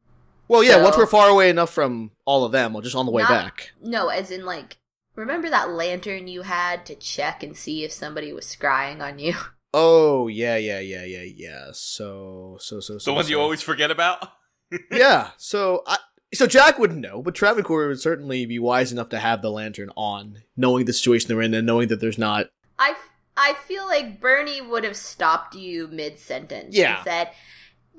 Well, 0.53 0.63
yeah. 0.63 0.83
Once 0.83 0.95
we're 0.95 1.07
far 1.07 1.29
away 1.29 1.49
enough 1.49 1.71
from 1.71 2.11
all 2.25 2.45
of 2.45 2.51
them, 2.51 2.73
we're 2.73 2.83
just 2.83 2.95
on 2.95 3.07
the 3.07 3.11
way 3.11 3.23
Not- 3.23 3.29
back. 3.29 3.71
No, 3.81 4.09
as 4.09 4.29
in 4.29 4.45
like, 4.45 4.77
remember 5.15 5.49
that 5.49 5.71
lantern 5.71 6.27
you 6.27 6.43
had 6.43 6.85
to 6.85 6.93
check 6.93 7.41
and 7.41 7.57
see 7.57 7.83
if 7.83 7.91
somebody 7.91 8.31
was 8.31 8.45
scrying 8.45 9.01
on 9.01 9.19
you? 9.19 9.33
Oh 9.75 10.27
yeah, 10.27 10.55
yeah, 10.55 10.79
yeah, 10.81 11.03
yeah, 11.03 11.23
yeah. 11.23 11.69
So 11.73 12.57
so 12.59 12.79
so 12.79 12.99
so. 12.99 13.09
The 13.09 13.15
one 13.15 13.23
so. 13.23 13.31
you 13.31 13.39
always 13.39 13.63
forget 13.63 13.89
about? 13.89 14.29
yeah. 14.91 15.31
So 15.37 15.81
I 15.87 15.97
so 16.31 16.45
Jack 16.45 16.77
wouldn't 16.77 16.99
know, 16.99 17.23
but 17.23 17.33
Travancore 17.33 17.87
would 17.87 17.99
certainly 17.99 18.45
be 18.45 18.59
wise 18.59 18.91
enough 18.91 19.09
to 19.09 19.19
have 19.19 19.41
the 19.41 19.49
lantern 19.49 19.89
on, 19.97 20.43
knowing 20.55 20.85
the 20.85 20.93
situation 20.93 21.27
they're 21.27 21.41
in 21.41 21.55
and 21.55 21.65
knowing 21.65 21.87
that 21.87 22.01
there's 22.01 22.19
not. 22.19 22.51
I 22.77 22.93
I 23.35 23.55
feel 23.65 23.87
like 23.87 24.21
Bernie 24.21 24.61
would 24.61 24.83
have 24.83 24.95
stopped 24.95 25.55
you 25.55 25.87
mid 25.87 26.19
sentence. 26.19 26.77
Yeah. 26.77 26.97
and 26.97 27.03
said. 27.03 27.29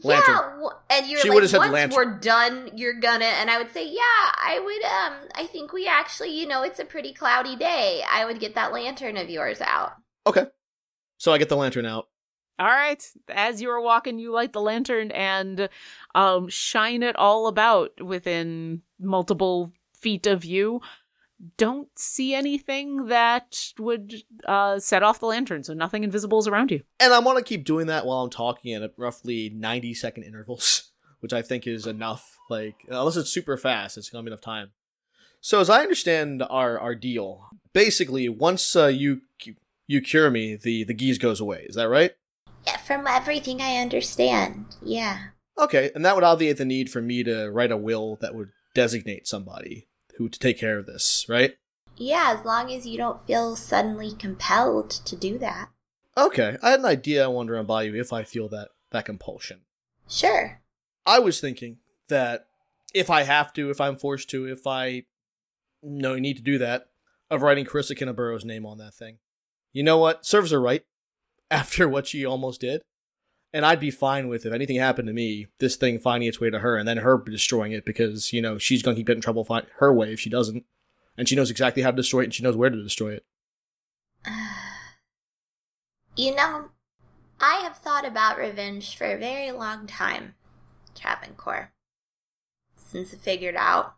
Lantern. 0.02 0.34
Yeah, 0.34 0.50
w- 0.50 0.70
and 0.90 1.06
you're 1.06 1.20
She 1.20 1.30
like, 1.30 1.48
said 1.48 1.58
once 1.58 1.72
lantern. 1.72 1.96
we're 1.96 2.18
done, 2.18 2.70
you're 2.74 3.00
gonna, 3.00 3.24
and 3.24 3.50
I 3.50 3.58
would 3.58 3.72
say, 3.72 3.86
yeah, 3.86 4.00
I 4.00 4.60
would, 4.62 4.84
um, 4.84 5.28
I 5.34 5.46
think 5.46 5.72
we 5.72 5.86
actually, 5.86 6.38
you 6.38 6.46
know, 6.46 6.62
it's 6.62 6.78
a 6.80 6.84
pretty 6.84 7.12
cloudy 7.12 7.56
day. 7.56 8.02
I 8.10 8.24
would 8.24 8.40
get 8.40 8.54
that 8.56 8.72
lantern 8.72 9.16
of 9.16 9.30
yours 9.30 9.60
out. 9.60 9.92
Okay. 10.26 10.46
So 11.18 11.32
I 11.32 11.38
get 11.38 11.48
the 11.48 11.56
lantern 11.56 11.86
out. 11.86 12.08
All 12.58 12.66
right. 12.66 13.02
As 13.28 13.62
you 13.62 13.70
are 13.70 13.80
walking, 13.80 14.18
you 14.18 14.32
light 14.32 14.52
the 14.52 14.60
lantern 14.60 15.10
and 15.10 15.68
um, 16.14 16.48
shine 16.48 17.02
it 17.02 17.16
all 17.16 17.46
about 17.46 18.00
within 18.00 18.82
multiple 19.00 19.72
feet 19.98 20.26
of 20.26 20.44
you, 20.44 20.80
don't 21.56 21.88
see 21.98 22.34
anything 22.34 23.06
that 23.06 23.72
would 23.78 24.14
uh, 24.46 24.78
set 24.78 25.02
off 25.02 25.20
the 25.20 25.26
lantern. 25.26 25.62
So 25.62 25.74
nothing 25.74 26.04
invisible 26.04 26.38
is 26.38 26.48
around 26.48 26.70
you. 26.70 26.82
And 27.00 27.12
I 27.12 27.18
want 27.18 27.38
to 27.38 27.44
keep 27.44 27.64
doing 27.64 27.86
that 27.88 28.06
while 28.06 28.22
I'm 28.22 28.30
talking 28.30 28.74
at 28.74 28.92
roughly 28.96 29.50
90 29.50 29.94
second 29.94 30.24
intervals, 30.24 30.92
which 31.20 31.32
I 31.32 31.42
think 31.42 31.66
is 31.66 31.86
enough. 31.86 32.38
Like, 32.48 32.76
unless 32.88 33.16
it's 33.16 33.30
super 33.30 33.56
fast, 33.56 33.96
it's 33.96 34.10
going 34.10 34.24
to 34.24 34.28
be 34.28 34.32
enough 34.32 34.42
time. 34.42 34.70
So, 35.40 35.60
as 35.60 35.68
I 35.68 35.82
understand 35.82 36.42
our, 36.48 36.78
our 36.78 36.94
deal, 36.94 37.48
basically, 37.74 38.28
once 38.30 38.74
uh, 38.74 38.86
you 38.86 39.20
you 39.86 40.00
cure 40.00 40.30
me, 40.30 40.56
the, 40.56 40.84
the 40.84 40.94
geas 40.94 41.18
goes 41.18 41.38
away. 41.38 41.66
Is 41.68 41.76
that 41.76 41.90
right? 41.90 42.12
Yeah, 42.66 42.78
from 42.78 43.06
everything 43.06 43.60
I 43.60 43.76
understand, 43.76 44.76
yeah. 44.82 45.18
Okay, 45.58 45.90
and 45.94 46.02
that 46.04 46.14
would 46.14 46.24
obviate 46.24 46.56
the 46.56 46.64
need 46.64 46.90
for 46.90 47.02
me 47.02 47.22
to 47.24 47.50
write 47.50 47.70
a 47.70 47.76
will 47.76 48.16
that 48.22 48.34
would 48.34 48.52
designate 48.74 49.28
somebody 49.28 49.86
who 50.18 50.28
to 50.28 50.38
take 50.38 50.58
care 50.58 50.78
of 50.78 50.86
this, 50.86 51.26
right? 51.28 51.56
Yeah, 51.96 52.34
as 52.36 52.44
long 52.44 52.72
as 52.72 52.86
you 52.86 52.96
don't 52.96 53.24
feel 53.26 53.56
suddenly 53.56 54.12
compelled 54.12 54.90
to 54.90 55.16
do 55.16 55.38
that. 55.38 55.70
Okay, 56.16 56.56
I 56.62 56.70
had 56.70 56.80
an 56.80 56.86
idea 56.86 57.24
I 57.24 57.28
wanted 57.28 57.48
to 57.48 57.54
run 57.54 57.66
by 57.66 57.82
you 57.84 57.94
if 57.94 58.12
I 58.12 58.24
feel 58.24 58.48
that 58.48 58.68
that 58.90 59.04
compulsion. 59.04 59.60
Sure. 60.08 60.60
I 61.06 61.18
was 61.18 61.40
thinking 61.40 61.78
that 62.08 62.46
if 62.94 63.10
I 63.10 63.24
have 63.24 63.52
to, 63.54 63.70
if 63.70 63.80
I'm 63.80 63.96
forced 63.96 64.30
to, 64.30 64.46
if 64.46 64.66
I 64.66 65.04
no 65.82 66.16
need 66.16 66.36
to 66.36 66.42
do 66.42 66.58
that, 66.58 66.86
of 67.30 67.42
writing 67.42 67.64
Carissa 67.64 67.96
Kinnaburrow's 67.96 68.44
name 68.44 68.64
on 68.64 68.78
that 68.78 68.94
thing. 68.94 69.18
You 69.72 69.82
know 69.82 69.98
what? 69.98 70.24
Serves 70.24 70.52
her 70.52 70.60
right 70.60 70.84
after 71.50 71.88
what 71.88 72.06
she 72.06 72.24
almost 72.24 72.60
did. 72.60 72.82
And 73.54 73.64
I'd 73.64 73.78
be 73.78 73.92
fine 73.92 74.26
with 74.26 74.44
if 74.44 74.52
anything 74.52 74.76
happened 74.76 75.06
to 75.06 75.14
me, 75.14 75.46
this 75.60 75.76
thing 75.76 76.00
finding 76.00 76.28
its 76.28 76.40
way 76.40 76.50
to 76.50 76.58
her 76.58 76.76
and 76.76 76.88
then 76.88 76.96
her 76.96 77.16
destroying 77.16 77.70
it 77.70 77.84
because, 77.84 78.32
you 78.32 78.42
know, 78.42 78.58
she's 78.58 78.82
going 78.82 78.96
to 78.96 78.98
keep 78.98 79.06
getting 79.06 79.18
in 79.18 79.22
trouble 79.22 79.46
her 79.76 79.92
way 79.92 80.12
if 80.12 80.18
she 80.18 80.28
doesn't. 80.28 80.64
And 81.16 81.28
she 81.28 81.36
knows 81.36 81.52
exactly 81.52 81.80
how 81.80 81.92
to 81.92 81.96
destroy 81.96 82.22
it 82.22 82.24
and 82.24 82.34
she 82.34 82.42
knows 82.42 82.56
where 82.56 82.68
to 82.68 82.82
destroy 82.82 83.12
it. 83.14 83.24
You 86.16 86.36
know, 86.36 86.70
I 87.40 87.54
have 87.64 87.78
thought 87.78 88.06
about 88.06 88.38
revenge 88.38 88.96
for 88.96 89.04
a 89.04 89.18
very 89.18 89.50
long 89.50 89.88
time, 89.88 90.36
Travancore. 90.94 91.72
Since 92.76 93.12
I 93.12 93.16
figured 93.16 93.56
out. 93.56 93.96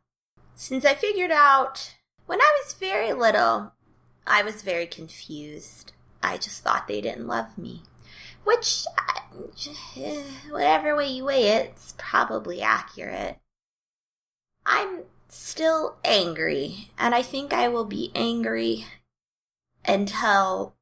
Since 0.55 0.87
I 0.87 0.95
figured 0.95 1.31
out 1.31 1.97
when 2.25 2.41
I 2.41 2.59
was 2.65 2.73
very 2.73 3.13
little, 3.13 3.75
I 4.27 4.43
was 4.43 4.63
very 4.63 4.87
confused. 4.87 5.93
I 6.23 6.39
just 6.39 6.63
thought 6.63 6.89
they 6.89 7.03
didn't 7.03 7.27
love 7.27 7.59
me. 7.59 7.83
Which, 8.45 8.87
uh, 8.97 9.21
whatever 10.51 10.97
way 10.97 11.09
you 11.09 11.25
weigh 11.25 11.49
it, 11.49 11.71
it's 11.73 11.95
probably 11.99 12.63
accurate. 12.63 13.39
I'm 14.65 15.03
still 15.29 15.97
angry, 16.05 16.91
and 16.99 17.15
I 17.15 17.23
think 17.23 17.53
I 17.53 17.69
will 17.69 17.85
be 17.85 18.11
angry 18.15 18.87
until 19.85 20.75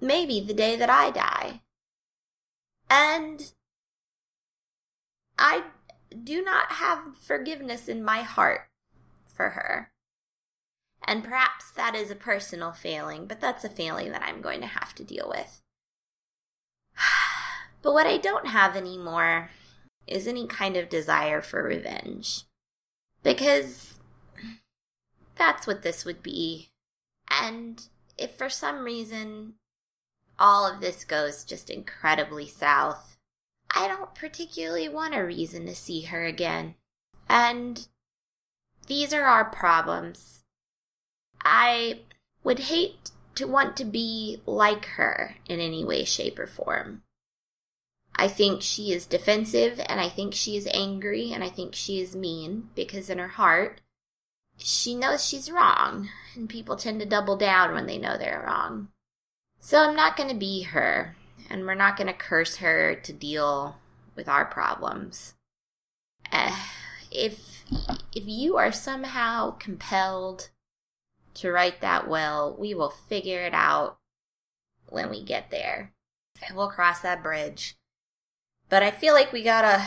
maybe 0.00 0.40
the 0.40 0.54
day 0.54 0.76
that 0.76 0.90
I 0.90 1.10
die. 1.10 1.62
And 2.88 3.52
I 5.38 5.64
do 6.22 6.42
not 6.42 6.72
have 6.72 7.16
forgiveness 7.16 7.88
in 7.88 8.04
my 8.04 8.22
heart 8.22 8.68
for 9.24 9.50
her. 9.50 9.90
And 11.04 11.24
perhaps 11.24 11.70
that 11.72 11.96
is 11.96 12.10
a 12.10 12.16
personal 12.16 12.72
failing, 12.72 13.26
but 13.26 13.40
that's 13.40 13.64
a 13.64 13.68
failing 13.68 14.12
that 14.12 14.22
I'm 14.22 14.40
going 14.40 14.60
to 14.60 14.66
have 14.66 14.94
to 14.96 15.04
deal 15.04 15.28
with. 15.34 15.62
But 17.82 17.92
what 17.92 18.06
I 18.06 18.16
don't 18.16 18.46
have 18.46 18.76
anymore 18.76 19.50
is 20.06 20.26
any 20.26 20.46
kind 20.46 20.76
of 20.76 20.88
desire 20.88 21.40
for 21.40 21.62
revenge. 21.62 22.44
Because 23.22 23.98
that's 25.36 25.66
what 25.66 25.82
this 25.82 26.04
would 26.04 26.22
be. 26.22 26.70
And 27.28 27.82
if 28.16 28.36
for 28.36 28.48
some 28.48 28.84
reason 28.84 29.54
all 30.38 30.66
of 30.66 30.80
this 30.80 31.04
goes 31.04 31.44
just 31.44 31.70
incredibly 31.70 32.48
south, 32.48 33.16
I 33.74 33.88
don't 33.88 34.14
particularly 34.14 34.88
want 34.88 35.14
a 35.14 35.24
reason 35.24 35.66
to 35.66 35.74
see 35.74 36.02
her 36.02 36.24
again. 36.24 36.74
And 37.28 37.86
these 38.86 39.12
are 39.12 39.24
our 39.24 39.44
problems. 39.44 40.42
I 41.44 42.00
would 42.44 42.58
hate 42.60 43.10
to 43.36 43.46
want 43.46 43.76
to 43.78 43.84
be 43.84 44.40
like 44.46 44.84
her 44.84 45.36
in 45.48 45.60
any 45.60 45.84
way, 45.84 46.04
shape, 46.04 46.38
or 46.38 46.46
form. 46.46 47.02
I 48.14 48.28
think 48.28 48.62
she 48.62 48.92
is 48.92 49.06
defensive 49.06 49.80
and 49.86 50.00
I 50.00 50.08
think 50.08 50.34
she 50.34 50.56
is 50.56 50.68
angry 50.72 51.32
and 51.32 51.42
I 51.42 51.48
think 51.48 51.74
she 51.74 52.00
is 52.00 52.14
mean 52.14 52.68
because 52.74 53.08
in 53.08 53.18
her 53.18 53.28
heart, 53.28 53.80
she 54.58 54.94
knows 54.94 55.24
she's 55.24 55.50
wrong 55.50 56.08
and 56.34 56.48
people 56.48 56.76
tend 56.76 57.00
to 57.00 57.06
double 57.06 57.36
down 57.36 57.72
when 57.72 57.86
they 57.86 57.98
know 57.98 58.18
they're 58.18 58.44
wrong. 58.46 58.88
So 59.60 59.78
I'm 59.78 59.96
not 59.96 60.16
going 60.16 60.28
to 60.28 60.34
be 60.34 60.62
her 60.62 61.16
and 61.48 61.64
we're 61.64 61.74
not 61.74 61.96
going 61.96 62.06
to 62.06 62.12
curse 62.12 62.56
her 62.56 62.94
to 62.94 63.12
deal 63.12 63.76
with 64.14 64.28
our 64.28 64.44
problems. 64.44 65.34
Uh, 66.30 66.56
if 67.10 67.64
if 68.14 68.24
you 68.26 68.56
are 68.56 68.72
somehow 68.72 69.52
compelled 69.52 70.50
to 71.34 71.50
write 71.50 71.80
that 71.80 72.08
will, 72.08 72.56
we 72.58 72.74
will 72.74 72.90
figure 72.90 73.40
it 73.40 73.54
out 73.54 73.98
when 74.88 75.08
we 75.10 75.22
get 75.22 75.50
there. 75.50 75.92
And 76.46 76.56
we'll 76.56 76.68
cross 76.68 77.00
that 77.00 77.22
bridge. 77.22 77.76
But 78.72 78.82
I 78.82 78.90
feel 78.90 79.12
like 79.12 79.34
we 79.34 79.42
got 79.42 79.66
a 79.66 79.86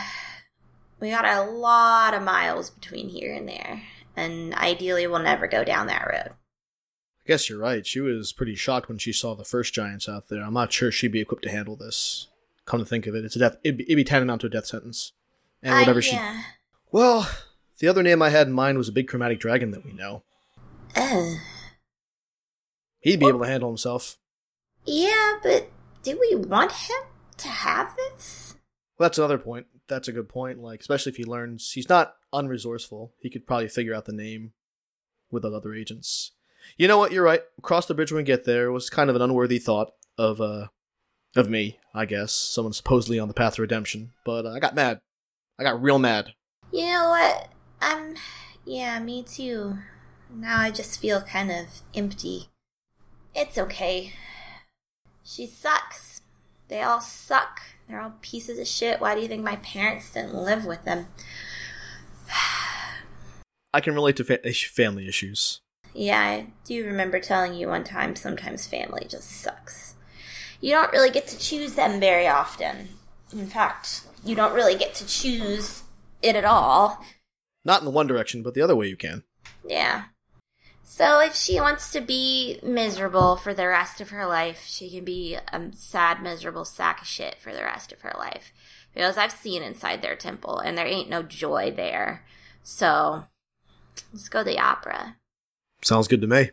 we 1.00 1.10
got 1.10 1.24
a 1.24 1.50
lot 1.50 2.14
of 2.14 2.22
miles 2.22 2.70
between 2.70 3.08
here 3.08 3.34
and 3.34 3.48
there, 3.48 3.82
and 4.14 4.54
ideally 4.54 5.08
we'll 5.08 5.18
never 5.18 5.48
go 5.48 5.64
down 5.64 5.88
that 5.88 6.06
road. 6.06 6.28
I 6.30 7.26
guess 7.26 7.50
you're 7.50 7.58
right. 7.58 7.84
She 7.84 7.98
was 7.98 8.32
pretty 8.32 8.54
shocked 8.54 8.88
when 8.88 8.98
she 8.98 9.12
saw 9.12 9.34
the 9.34 9.42
first 9.42 9.74
giants 9.74 10.08
out 10.08 10.28
there. 10.28 10.40
I'm 10.40 10.54
not 10.54 10.72
sure 10.72 10.92
she'd 10.92 11.10
be 11.10 11.20
equipped 11.20 11.42
to 11.42 11.50
handle 11.50 11.74
this. 11.74 12.28
Come 12.64 12.78
to 12.78 12.86
think 12.86 13.08
of 13.08 13.16
it, 13.16 13.24
it's 13.24 13.34
a 13.34 13.40
death. 13.40 13.56
It'd 13.64 13.78
be, 13.78 13.82
it'd 13.86 13.96
be 13.96 14.04
tantamount 14.04 14.42
to 14.42 14.46
a 14.46 14.50
death 14.50 14.66
sentence. 14.66 15.10
And 15.64 15.80
whatever 15.80 15.98
uh, 15.98 16.02
she. 16.02 16.20
Well, 16.92 17.28
the 17.80 17.88
other 17.88 18.04
name 18.04 18.22
I 18.22 18.30
had 18.30 18.46
in 18.46 18.52
mind 18.52 18.78
was 18.78 18.88
a 18.88 18.92
big 18.92 19.08
chromatic 19.08 19.40
dragon 19.40 19.72
that 19.72 19.84
we 19.84 19.94
know. 19.94 20.22
Uh, 20.94 21.34
He'd 23.00 23.18
be 23.18 23.26
able 23.26 23.40
to 23.40 23.48
handle 23.48 23.68
himself. 23.68 24.16
yeah, 24.84 25.38
but 25.42 25.72
do 26.04 26.16
we 26.20 26.36
want 26.36 26.70
him 26.70 27.02
to 27.38 27.48
have 27.48 27.96
this? 27.96 28.55
Well, 28.98 29.08
that's 29.08 29.18
another 29.18 29.38
point. 29.38 29.66
That's 29.88 30.08
a 30.08 30.12
good 30.12 30.28
point. 30.28 30.60
Like, 30.60 30.80
especially 30.80 31.10
if 31.10 31.16
he 31.16 31.24
learns 31.24 31.72
he's 31.72 31.88
not 31.88 32.14
unresourceful, 32.32 33.10
he 33.20 33.30
could 33.30 33.46
probably 33.46 33.68
figure 33.68 33.94
out 33.94 34.06
the 34.06 34.12
name 34.12 34.52
with 35.30 35.44
other 35.44 35.74
agents. 35.74 36.32
You 36.76 36.88
know 36.88 36.98
what? 36.98 37.12
You're 37.12 37.24
right. 37.24 37.42
Cross 37.62 37.86
the 37.86 37.94
bridge 37.94 38.10
when 38.10 38.18
we 38.18 38.24
get 38.24 38.44
there 38.44 38.72
was 38.72 38.90
kind 38.90 39.10
of 39.10 39.16
an 39.16 39.22
unworthy 39.22 39.58
thought 39.58 39.92
of 40.18 40.40
uh 40.40 40.68
of 41.36 41.50
me, 41.50 41.78
I 41.94 42.06
guess. 42.06 42.32
Someone 42.32 42.72
supposedly 42.72 43.18
on 43.18 43.28
the 43.28 43.34
path 43.34 43.56
to 43.56 43.62
redemption, 43.62 44.12
but 44.24 44.46
uh, 44.46 44.50
I 44.50 44.58
got 44.58 44.74
mad. 44.74 45.00
I 45.58 45.62
got 45.62 45.82
real 45.82 45.98
mad. 45.98 46.32
You 46.72 46.86
know 46.86 47.10
what? 47.10 47.48
I'm. 47.80 48.16
Yeah, 48.64 48.98
me 48.98 49.22
too. 49.22 49.78
Now 50.34 50.60
I 50.60 50.70
just 50.70 51.00
feel 51.00 51.20
kind 51.20 51.50
of 51.52 51.82
empty. 51.94 52.48
It's 53.34 53.58
okay. 53.58 54.12
She 55.22 55.46
sucks. 55.46 56.22
They 56.68 56.82
all 56.82 57.00
suck. 57.00 57.60
They're 57.88 58.00
all 58.00 58.14
pieces 58.20 58.58
of 58.58 58.66
shit. 58.66 59.00
Why 59.00 59.14
do 59.14 59.20
you 59.20 59.28
think 59.28 59.44
my 59.44 59.56
parents 59.56 60.12
didn't 60.12 60.34
live 60.34 60.64
with 60.64 60.84
them? 60.84 61.06
I 63.72 63.80
can 63.80 63.94
relate 63.94 64.16
to 64.16 64.24
fa- 64.24 64.40
family 64.52 65.06
issues. 65.06 65.60
Yeah, 65.94 66.20
I 66.20 66.46
do 66.64 66.84
remember 66.84 67.20
telling 67.20 67.54
you 67.54 67.68
one 67.68 67.84
time 67.84 68.16
sometimes 68.16 68.66
family 68.66 69.06
just 69.08 69.30
sucks. 69.30 69.94
You 70.60 70.72
don't 70.72 70.92
really 70.92 71.10
get 71.10 71.26
to 71.28 71.38
choose 71.38 71.74
them 71.74 72.00
very 72.00 72.26
often. 72.26 72.88
In 73.32 73.46
fact, 73.46 74.02
you 74.24 74.34
don't 74.34 74.54
really 74.54 74.76
get 74.76 74.94
to 74.94 75.06
choose 75.06 75.82
it 76.22 76.36
at 76.36 76.44
all. 76.44 77.04
Not 77.64 77.80
in 77.80 77.84
the 77.84 77.90
one 77.90 78.06
direction, 78.06 78.42
but 78.42 78.54
the 78.54 78.62
other 78.62 78.76
way 78.76 78.88
you 78.88 78.96
can. 78.96 79.24
Yeah. 79.66 80.04
So 80.88 81.18
if 81.18 81.34
she 81.34 81.60
wants 81.60 81.90
to 81.90 82.00
be 82.00 82.60
miserable 82.62 83.34
for 83.34 83.52
the 83.52 83.66
rest 83.66 84.00
of 84.00 84.10
her 84.10 84.24
life, 84.24 84.64
she 84.66 84.88
can 84.88 85.04
be 85.04 85.34
a 85.34 85.70
sad, 85.72 86.22
miserable 86.22 86.64
sack 86.64 87.02
of 87.02 87.08
shit 87.08 87.40
for 87.40 87.52
the 87.52 87.64
rest 87.64 87.90
of 87.90 88.02
her 88.02 88.14
life. 88.16 88.52
Because 88.94 89.18
I've 89.18 89.32
seen 89.32 89.64
inside 89.64 90.00
their 90.00 90.14
temple, 90.14 90.60
and 90.60 90.78
there 90.78 90.86
ain't 90.86 91.10
no 91.10 91.24
joy 91.24 91.72
there. 91.76 92.24
So 92.62 93.24
let's 94.12 94.28
go 94.28 94.44
to 94.44 94.44
the 94.44 94.60
opera. 94.60 95.16
Sounds 95.82 96.06
good 96.06 96.20
to 96.20 96.28
me. 96.28 96.50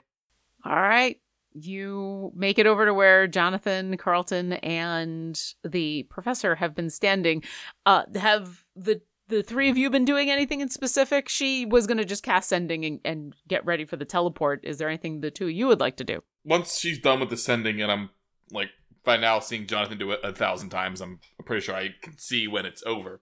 All 0.65 0.81
right. 0.81 1.21
You 1.53 2.31
make 2.35 2.57
it 2.57 2.65
over 2.65 2.87
to 2.87 2.93
where 2.93 3.27
Jonathan, 3.27 3.95
Carlton, 3.97 4.53
and 4.53 5.39
the 5.63 6.03
professor 6.09 6.55
have 6.55 6.73
been 6.73 6.89
standing. 6.89 7.43
Uh, 7.85 8.03
have 8.15 8.63
the 8.75 8.99
the 9.27 9.43
three 9.43 9.69
of 9.69 9.77
you 9.77 9.89
been 9.89 10.05
doing 10.05 10.29
anything 10.29 10.61
in 10.61 10.69
specific? 10.69 11.29
She 11.29 11.65
was 11.65 11.87
going 11.87 11.97
to 11.97 12.05
just 12.05 12.23
cast 12.23 12.49
sending 12.49 12.85
and, 12.85 12.99
and 13.03 13.35
get 13.47 13.65
ready 13.65 13.85
for 13.85 13.95
the 13.95 14.05
teleport. 14.05 14.61
Is 14.63 14.77
there 14.77 14.89
anything 14.89 15.21
the 15.21 15.31
two 15.31 15.45
of 15.45 15.51
you 15.51 15.67
would 15.67 15.79
like 15.79 15.97
to 15.97 16.03
do? 16.03 16.23
Once 16.43 16.77
she's 16.77 16.99
done 16.99 17.19
with 17.19 17.29
the 17.29 17.37
sending, 17.37 17.81
and 17.81 17.91
I'm 17.91 18.09
like 18.51 18.69
by 19.03 19.17
now 19.17 19.39
seeing 19.39 19.67
Jonathan 19.67 19.97
do 19.97 20.11
it 20.11 20.19
a 20.23 20.33
thousand 20.33 20.69
times, 20.69 21.01
I'm 21.01 21.19
pretty 21.45 21.65
sure 21.65 21.75
I 21.75 21.89
can 22.01 22.17
see 22.17 22.47
when 22.47 22.65
it's 22.65 22.83
over. 22.85 23.21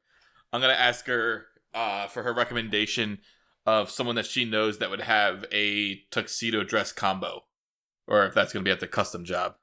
I'm 0.53 0.61
gonna 0.61 0.73
ask 0.73 1.07
her 1.07 1.45
uh, 1.73 2.07
for 2.07 2.23
her 2.23 2.33
recommendation 2.33 3.19
of 3.65 3.89
someone 3.89 4.15
that 4.15 4.25
she 4.25 4.45
knows 4.45 4.79
that 4.79 4.89
would 4.89 5.01
have 5.01 5.45
a 5.51 6.01
tuxedo 6.11 6.63
dress 6.63 6.91
combo, 6.91 7.43
or 8.07 8.25
if 8.25 8.33
that's 8.33 8.53
going 8.53 8.63
to 8.63 8.67
be 8.67 8.71
at 8.71 8.79
the 8.79 8.87
custom 8.87 9.23
job. 9.23 9.55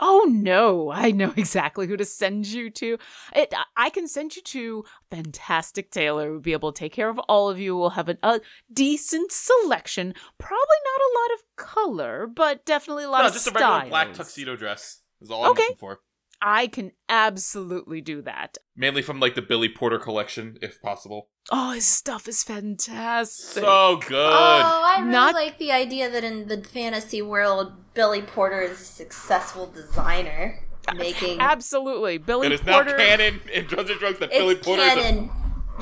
Oh 0.00 0.26
no, 0.28 0.90
I 0.90 1.10
know 1.10 1.32
exactly 1.36 1.86
who 1.86 1.96
to 1.96 2.04
send 2.04 2.46
you 2.46 2.70
to. 2.70 2.98
It, 3.34 3.52
I 3.76 3.90
can 3.90 4.06
send 4.08 4.36
you 4.36 4.42
to 4.42 4.84
fantastic 5.10 5.90
tailor 5.90 6.28
who'll 6.28 6.40
be 6.40 6.52
able 6.52 6.72
to 6.72 6.78
take 6.78 6.92
care 6.92 7.08
of 7.08 7.18
all 7.20 7.50
of 7.50 7.58
you. 7.58 7.76
We'll 7.76 7.90
have 7.90 8.08
an, 8.08 8.18
a 8.22 8.40
decent 8.72 9.32
selection. 9.32 10.14
Probably 10.38 10.58
not 10.84 11.00
a 11.00 11.14
lot 11.18 11.34
of 11.34 11.40
color, 11.56 12.26
but 12.26 12.64
definitely 12.64 13.04
a 13.04 13.10
lot 13.10 13.22
no, 13.22 13.26
of 13.28 13.32
just 13.32 13.48
a 13.48 13.50
regular 13.50 13.86
black 13.88 14.14
tuxedo 14.14 14.56
dress 14.56 15.02
is 15.20 15.30
all 15.30 15.44
I'm 15.44 15.50
Okay. 15.52 15.62
looking 15.62 15.76
for. 15.76 16.00
I 16.40 16.66
can 16.68 16.92
absolutely 17.08 18.00
do 18.00 18.22
that. 18.22 18.58
Mainly 18.76 19.02
from 19.02 19.18
like 19.20 19.34
the 19.34 19.42
Billy 19.42 19.68
Porter 19.68 19.98
collection, 19.98 20.58
if 20.62 20.80
possible. 20.80 21.28
Oh, 21.50 21.72
his 21.72 21.86
stuff 21.86 22.28
is 22.28 22.42
fantastic. 22.44 23.62
So 23.64 23.96
good. 24.06 24.14
Oh, 24.14 24.82
I 24.86 25.00
really 25.00 25.10
Not- 25.12 25.34
like 25.34 25.58
the 25.58 25.72
idea 25.72 26.08
that 26.10 26.24
in 26.24 26.48
the 26.48 26.62
fantasy 26.62 27.22
world, 27.22 27.72
Billy 27.94 28.22
Porter 28.22 28.60
is 28.60 28.80
a 28.80 28.84
successful 28.84 29.66
designer 29.66 30.60
making. 30.96 31.40
Absolutely, 31.40 32.18
Billy 32.18 32.48
Porter. 32.48 32.54
it 32.54 32.54
is 32.54 32.60
Porter. 32.60 32.90
now 32.98 33.04
canon 33.04 33.40
in 33.52 33.64
Drugs 33.66 33.90
and 33.90 33.98
Drugs 33.98 34.18
that 34.20 34.30
It's 34.30 34.38
Billy 34.38 34.54
Porter 34.54 34.82
is 34.82 34.92
a 34.92 34.94
canon. 34.96 35.30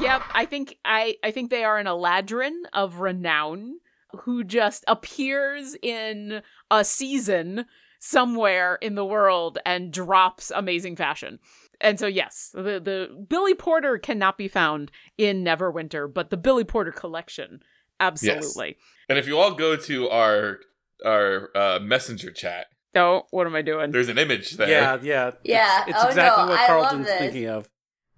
Yep, 0.00 0.22
I 0.34 0.44
think 0.46 0.78
I 0.84 1.16
I 1.22 1.30
think 1.30 1.50
they 1.50 1.64
are 1.64 1.78
an 1.78 1.86
Eladrin 1.86 2.62
of 2.72 3.00
renown 3.00 3.78
who 4.20 4.44
just 4.44 4.84
appears 4.86 5.76
in 5.82 6.42
a 6.70 6.84
season 6.84 7.66
somewhere 8.06 8.76
in 8.76 8.94
the 8.94 9.04
world 9.04 9.58
and 9.66 9.92
drops 9.92 10.52
amazing 10.54 10.96
fashion. 10.96 11.38
And 11.80 11.98
so 11.98 12.06
yes, 12.06 12.50
the 12.54 12.80
the 12.80 13.26
Billy 13.28 13.54
Porter 13.54 13.98
cannot 13.98 14.38
be 14.38 14.48
found 14.48 14.90
in 15.18 15.44
Neverwinter, 15.44 16.12
but 16.12 16.30
the 16.30 16.36
Billy 16.36 16.64
Porter 16.64 16.92
collection 16.92 17.62
absolutely. 18.00 18.76
And 19.08 19.18
if 19.18 19.26
you 19.26 19.38
all 19.38 19.54
go 19.54 19.76
to 19.76 20.08
our 20.08 20.60
our 21.04 21.50
uh, 21.54 21.78
messenger 21.80 22.30
chat, 22.30 22.66
Oh, 22.94 23.24
what 23.30 23.46
am 23.46 23.54
I 23.54 23.62
doing? 23.62 23.90
there's 23.90 24.08
an 24.08 24.18
image 24.18 24.52
there. 24.52 24.68
Yeah, 24.68 24.98
yeah. 25.02 25.30
Yeah, 25.44 25.80
It's, 25.82 25.90
it's 25.90 26.04
oh, 26.04 26.08
exactly 26.08 26.44
no, 26.44 26.50
what 26.50 26.58
I 26.58 26.68
love 26.68 26.90
Carlton's 26.90 27.08
thinking 27.08 27.46
of. 27.46 27.68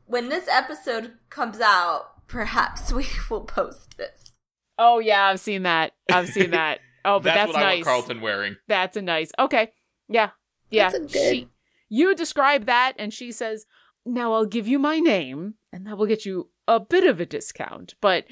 When 0.07 0.29
this 0.29 0.47
episode 0.49 1.15
comes 1.31 1.61
out, 1.61 2.27
perhaps 2.29 2.93
we 2.99 3.07
will 3.29 3.41
post 3.41 3.97
this. 3.97 4.33
Oh 4.79 5.01
yeah, 5.01 5.25
I've 5.25 5.41
seen 5.41 5.65
that. 5.65 5.93
I've 6.13 6.29
seen 6.29 6.51
that. 6.53 6.79
Oh, 7.05 7.19
but 7.21 7.25
that's, 7.25 7.37
that's, 7.37 7.53
what 7.55 7.63
I 7.63 7.63
nice. 7.63 7.77
want 7.77 7.85
Carlton 7.85 8.21
wearing. 8.21 8.57
That's 8.69 8.97
a 8.97 9.03
nice. 9.03 9.31
Okay. 9.39 9.73
Yeah. 10.09 10.31
Yeah. 10.71 10.91
That's 10.91 10.95
a 10.95 11.13
good- 11.13 11.31
She, 11.35 11.49
you 11.89 12.15
describe 12.15 12.67
that, 12.67 12.95
and 12.99 13.13
she 13.13 13.33
says, 13.33 13.67
Now 14.05 14.33
I'll 14.33 14.47
give 14.47 14.67
you 14.69 14.79
my 14.79 14.99
name, 14.99 15.55
and 15.73 15.87
that 15.87 15.97
will 15.99 16.07
get 16.07 16.25
you 16.27 16.51
a 16.67 16.79
bit 16.81 17.05
of 17.05 17.21
a 17.21 17.27
discount, 17.27 17.95
but 18.01 18.25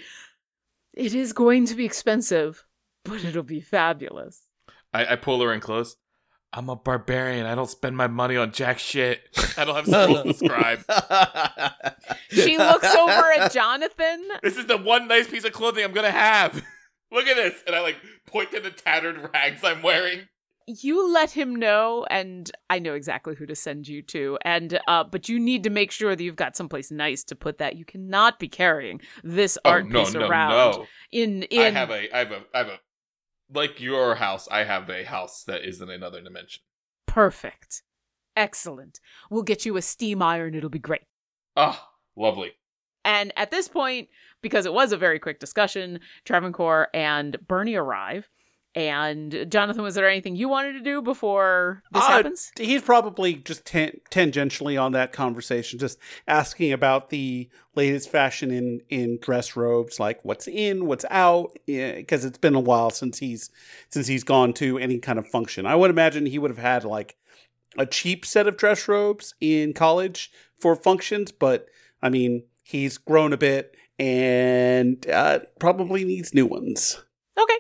it 0.95 1.15
is 1.15 1.33
going 1.33 1.67
to 1.67 1.75
be 1.75 1.85
expensive, 1.85 2.65
but 3.05 3.25
it'll 3.25 3.43
be 3.43 3.61
fabulous. 3.61 4.43
I, 4.93 5.07
I 5.13 5.17
pull 5.17 5.41
her 5.43 5.53
in 5.53 5.61
close. 5.61 5.97
I'm 6.53 6.69
a 6.71 6.77
barbarian. 6.77 7.45
I 7.45 7.55
don't 7.55 7.69
spend 7.69 7.97
my 7.97 8.07
money 8.07 8.37
on 8.37 8.53
jack 8.53 8.79
shit. 8.79 9.21
I 9.59 9.65
don't 9.65 9.75
have 9.75 9.87
scrolls 9.87 10.39
to 10.39 10.47
scribe. 10.47 10.85
She 12.31 12.59
looks 12.59 12.95
over 12.95 13.33
at 13.33 13.53
Jonathan. 13.53 14.25
This 14.43 14.57
is 14.57 14.67
the 14.67 14.77
one 14.77 15.09
nice 15.09 15.29
piece 15.29 15.45
of 15.45 15.53
clothing 15.53 15.85
I'm 15.85 15.93
gonna 15.93 16.11
have. 16.11 16.63
Look 17.13 17.27
at 17.27 17.37
this, 17.37 17.63
and 17.67 17.75
I 17.75 17.81
like 17.81 17.97
point 18.27 18.51
to 18.53 18.61
the 18.61 18.71
tattered 18.71 19.31
rags 19.33 19.63
I'm 19.65 19.83
wearing. 19.83 20.29
You 20.69 21.13
let 21.13 21.31
him 21.31 21.55
know, 21.55 22.05
and 22.11 22.51
I 22.69 22.81
know 22.81 22.95
exactly 22.95 23.37
who 23.37 23.47
to 23.47 23.55
send 23.55 23.87
you 23.87 24.03
to. 24.03 24.37
And 24.43 24.81
uh, 24.89 25.05
but 25.05 25.29
you 25.29 25.39
need 25.39 25.63
to 25.65 25.71
make 25.71 25.93
sure 25.93 26.17
that 26.17 26.23
you've 26.23 26.35
got 26.35 26.57
someplace 26.57 26.91
nice 26.91 27.23
to 27.25 27.37
put 27.37 27.59
that. 27.59 27.77
You 27.77 27.85
cannot 27.85 28.39
be 28.41 28.49
carrying 28.49 29.01
this 29.23 29.57
Oh 29.65 29.71
art 29.71 29.89
no, 29.89 30.05
piece 30.05 30.15
no, 30.15 30.27
around. 30.27 30.51
no! 30.51 30.87
In 31.13 31.45
in 31.45 31.75
I 31.75 31.79
have 31.79 31.91
a, 31.91 32.15
I 32.15 32.19
have 32.19 32.33
a, 32.33 32.43
I 32.53 32.59
have 32.59 32.67
a, 32.67 32.79
like 33.55 33.81
your 33.81 34.17
house. 34.17 34.49
I 34.51 34.65
have 34.65 34.91
a 34.91 35.05
house 35.05 35.45
that 35.45 35.63
is 35.63 35.81
in 35.81 35.89
another 35.89 36.21
dimension. 36.21 36.63
Perfect. 37.07 37.83
Excellent. 38.35 39.01
We'll 39.31 39.45
get 39.45 39.65
you 39.65 39.77
a 39.77 39.83
steam 39.83 40.21
iron. 40.21 40.55
It'll 40.55 40.69
be 40.69 40.79
great. 40.79 41.03
Ah, 41.57 41.91
lovely. 42.17 42.53
And 43.05 43.33
at 43.37 43.53
this 43.53 43.69
point, 43.69 44.09
because 44.43 44.67
it 44.67 44.75
was 44.75 44.93
a 44.93 44.97
very 44.97 45.21
quick 45.21 45.39
discussion, 45.39 46.01
Travancore 46.25 46.89
and 46.93 47.39
Bernie 47.47 47.77
arrive. 47.77 48.29
And 48.77 49.47
Jonathan, 49.49 49.83
was 49.83 49.95
there 49.95 50.07
anything 50.07 50.37
you 50.37 50.51
wanted 50.51 50.75
to 50.75 50.81
do 50.81 51.01
before 51.01 51.83
this 51.93 52.05
Uh, 52.05 52.09
happens? 52.09 52.53
He's 52.59 52.83
probably 52.83 53.37
just 53.37 53.65
tan- 53.65 54.03
tangentially 54.11 54.81
on 54.81 54.93
that 54.93 55.15
conversation, 55.15 55.79
just 55.79 55.99
asking 56.29 56.73
about 56.75 57.09
the 57.09 57.49
latest 57.75 58.11
fashion 58.11 58.51
in 58.51 58.83
in 58.91 59.19
dress 59.19 59.57
robes, 59.57 59.99
like 59.99 60.23
what's 60.27 60.47
in, 60.47 60.85
what's 60.85 61.07
out, 61.09 61.57
because 61.67 62.27
it's 62.27 62.37
been 62.37 62.55
a 62.55 62.61
while 62.61 62.91
since 62.91 63.19
he's 63.19 63.51
since 63.89 64.09
he's 64.09 64.25
gone 64.25 64.53
to 64.53 64.77
any 64.77 64.99
kind 64.99 65.19
of 65.19 65.27
function. 65.27 65.65
I 65.65 65.75
would 65.75 65.91
imagine 65.91 66.27
he 66.27 66.39
would 66.39 66.51
have 66.51 66.59
had 66.59 66.85
like 66.85 67.17
a 67.79 67.87
cheap 67.87 68.27
set 68.27 68.47
of 68.47 68.59
dress 68.59 68.87
robes 68.89 69.35
in 69.41 69.73
college 69.73 70.31
for 70.59 70.77
functions, 70.77 71.33
but 71.33 71.67
I 72.03 72.11
mean, 72.11 72.45
he's 72.63 72.99
grown 72.99 73.33
a 73.33 73.39
bit 73.39 73.75
and 73.99 75.09
uh, 75.09 75.39
probably 75.59 76.05
needs 76.05 76.35
new 76.35 76.45
ones. 76.45 77.03
Okay. 77.39 77.57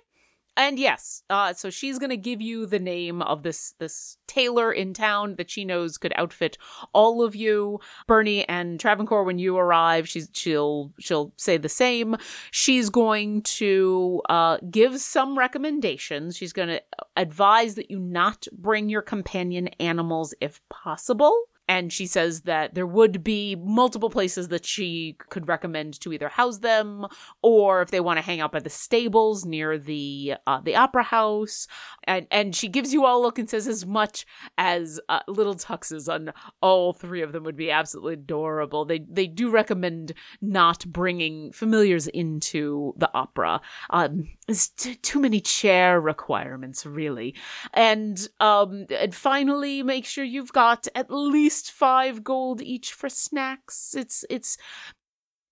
And 0.57 0.79
yes, 0.79 1.23
uh, 1.29 1.53
so 1.53 1.69
she's 1.69 1.99
gonna 1.99 2.17
give 2.17 2.41
you 2.41 2.65
the 2.65 2.79
name 2.79 3.21
of 3.21 3.43
this 3.43 3.75
this 3.79 4.17
tailor 4.27 4.73
in 4.73 4.95
town 4.95 5.37
that 5.37 5.51
she 5.51 5.65
knows 5.65 5.99
could 5.99 6.15
outfit 6.17 6.57
all 6.95 7.23
of 7.23 7.37
you. 7.37 7.81
Bernie 8.07 8.49
and 8.49 8.81
Travancore, 8.81 9.25
when 9.25 9.39
you 9.39 9.57
arrive, 9.59 10.09
she's 10.09 10.31
she'll 10.33 10.93
she'll 10.99 11.33
say 11.37 11.59
the 11.59 11.69
same. 11.69 12.17
She's 12.51 12.89
going 12.89 13.43
to 13.43 14.23
uh, 14.31 14.59
give 14.71 14.99
some 14.99 15.39
recommendations. 15.39 16.37
She's 16.37 16.55
gonna 16.55 16.81
advise 17.17 17.75
that 17.75 17.91
you 17.91 17.99
not 17.99 18.47
bring 18.53 18.89
your 18.89 19.03
companion 19.03 19.69
animals 19.79 20.35
if 20.41 20.61
possible. 20.71 21.49
And 21.69 21.93
she 21.93 22.07
says 22.07 22.43
that 22.43 22.75
there 22.75 22.87
would 22.87 23.25
be 23.25 23.57
multiple 23.57 24.11
places 24.11 24.49
that 24.49 24.65
she 24.65 25.17
could 25.31 25.49
recommend 25.49 26.01
to 26.01 26.13
either 26.13 26.29
house 26.29 26.59
them 26.59 27.07
or 27.43 27.83
if 27.83 27.91
they 27.91 28.01
want 28.01 28.19
to 28.19 28.23
hang 28.25 28.41
out 28.41 28.53
by 28.53 28.61
the 28.61 28.71
stables 28.71 29.45
near 29.45 29.79
the 29.79 30.35
uh, 30.47 30.61
the 30.61 30.77
opera 30.77 31.03
house. 31.03 31.67
And 32.05 32.27
and 32.31 32.55
she 32.55 32.69
gives 32.69 32.93
you 32.93 33.05
all 33.05 33.21
a 33.21 33.23
look 33.23 33.39
and 33.39 33.51
says 33.51 33.67
as 33.67 33.85
much 33.85 34.27
as 34.59 35.01
uh, 35.09 35.21
little 35.29 35.55
tuxes 35.55 36.13
on 36.13 36.33
all 36.61 36.93
three 36.93 37.23
of 37.23 37.33
them 37.33 37.45
would 37.45 37.57
be 37.57 37.71
absolutely 37.71 38.15
adorable. 38.15 38.85
They 38.85 39.01
they 39.01 39.27
do 39.27 39.51
recommend 39.51 40.13
not 40.41 40.87
bringing 40.87 41.53
familiars 41.53 42.07
into 42.07 42.95
the 42.97 43.11
opera. 43.13 43.61
Um, 43.91 44.29
it's 44.49 44.69
t- 44.69 44.95
too 44.97 45.21
many 45.21 45.41
chair 45.41 46.01
requirements, 46.01 46.87
really. 46.87 47.35
And 47.75 48.29
um, 48.41 48.87
and 48.91 49.15
finally, 49.15 49.83
make 49.83 50.05
sure 50.05 50.25
you've 50.25 50.53
got 50.53 50.87
at 50.95 51.11
least 51.11 51.73
five 51.73 52.23
gold 52.23 52.63
each 52.63 52.93
for 52.93 53.09
snacks. 53.09 53.95
It's 53.97 54.25
it's 54.31 54.57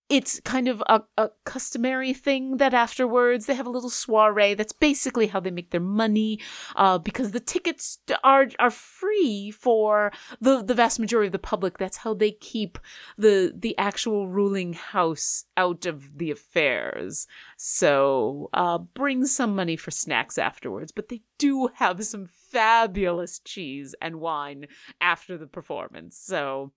it's 0.07 0.39
kind 0.41 0.67
of 0.67 0.83
a, 0.87 1.01
a 1.17 1.29
customary 1.45 2.13
thing 2.13 2.57
that 2.57 2.73
afterwards 2.73 3.45
they 3.45 3.55
have 3.55 3.65
a 3.65 3.71
little 3.71 3.89
soiree. 3.89 4.53
That's 4.53 4.73
basically 4.73 5.27
how 5.27 5.39
they 5.39 5.51
make 5.51 5.71
their 5.71 5.79
money, 5.81 6.39
uh, 6.75 6.99
because 6.99 7.31
the 7.31 7.39
tickets 7.39 7.97
are 8.23 8.47
are 8.59 8.69
free 8.69 9.51
for 9.51 10.11
the 10.39 10.63
the 10.63 10.75
vast 10.75 10.99
majority 10.99 11.27
of 11.27 11.31
the 11.31 11.39
public. 11.39 11.77
That's 11.77 11.97
how 11.97 12.13
they 12.13 12.31
keep 12.31 12.77
the 13.17 13.51
the 13.55 13.75
actual 13.77 14.27
ruling 14.27 14.73
house 14.73 15.45
out 15.57 15.85
of 15.85 16.17
the 16.17 16.29
affairs. 16.29 17.27
So 17.57 18.49
uh, 18.53 18.77
bring 18.77 19.25
some 19.25 19.55
money 19.55 19.75
for 19.75 19.91
snacks 19.91 20.37
afterwards, 20.37 20.91
but 20.91 21.09
they 21.09 21.21
do 21.39 21.69
have 21.75 22.03
some 22.05 22.27
fabulous 22.51 23.39
cheese 23.39 23.95
and 24.01 24.19
wine 24.19 24.67
after 25.01 25.37
the 25.37 25.47
performance. 25.47 26.17
So 26.17 26.71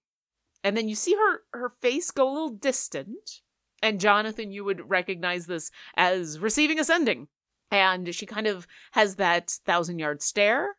and 0.63 0.77
then 0.77 0.89
you 0.89 0.95
see 0.95 1.15
her 1.15 1.43
her 1.53 1.69
face 1.69 2.11
go 2.11 2.29
a 2.29 2.33
little 2.33 2.51
distant. 2.51 3.41
And 3.81 4.01
jonathan 4.01 4.51
you 4.51 4.65
would 4.65 4.91
recognize 4.91 5.47
this 5.47 5.71
as 5.97 6.41
receiving 6.41 6.81
a 6.81 6.85
sending 6.85 7.29
and 7.71 8.15
she 8.15 8.27
kind 8.27 8.47
of 8.47 8.67
has 8.93 9.17
that 9.17 9.51
thousand 9.51 9.99
yard 9.99 10.23
stare. 10.23 10.77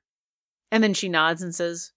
And 0.71 0.84
then 0.84 0.93
she 0.93 1.09
nods 1.09 1.41
and 1.41 1.53
says 1.55 1.91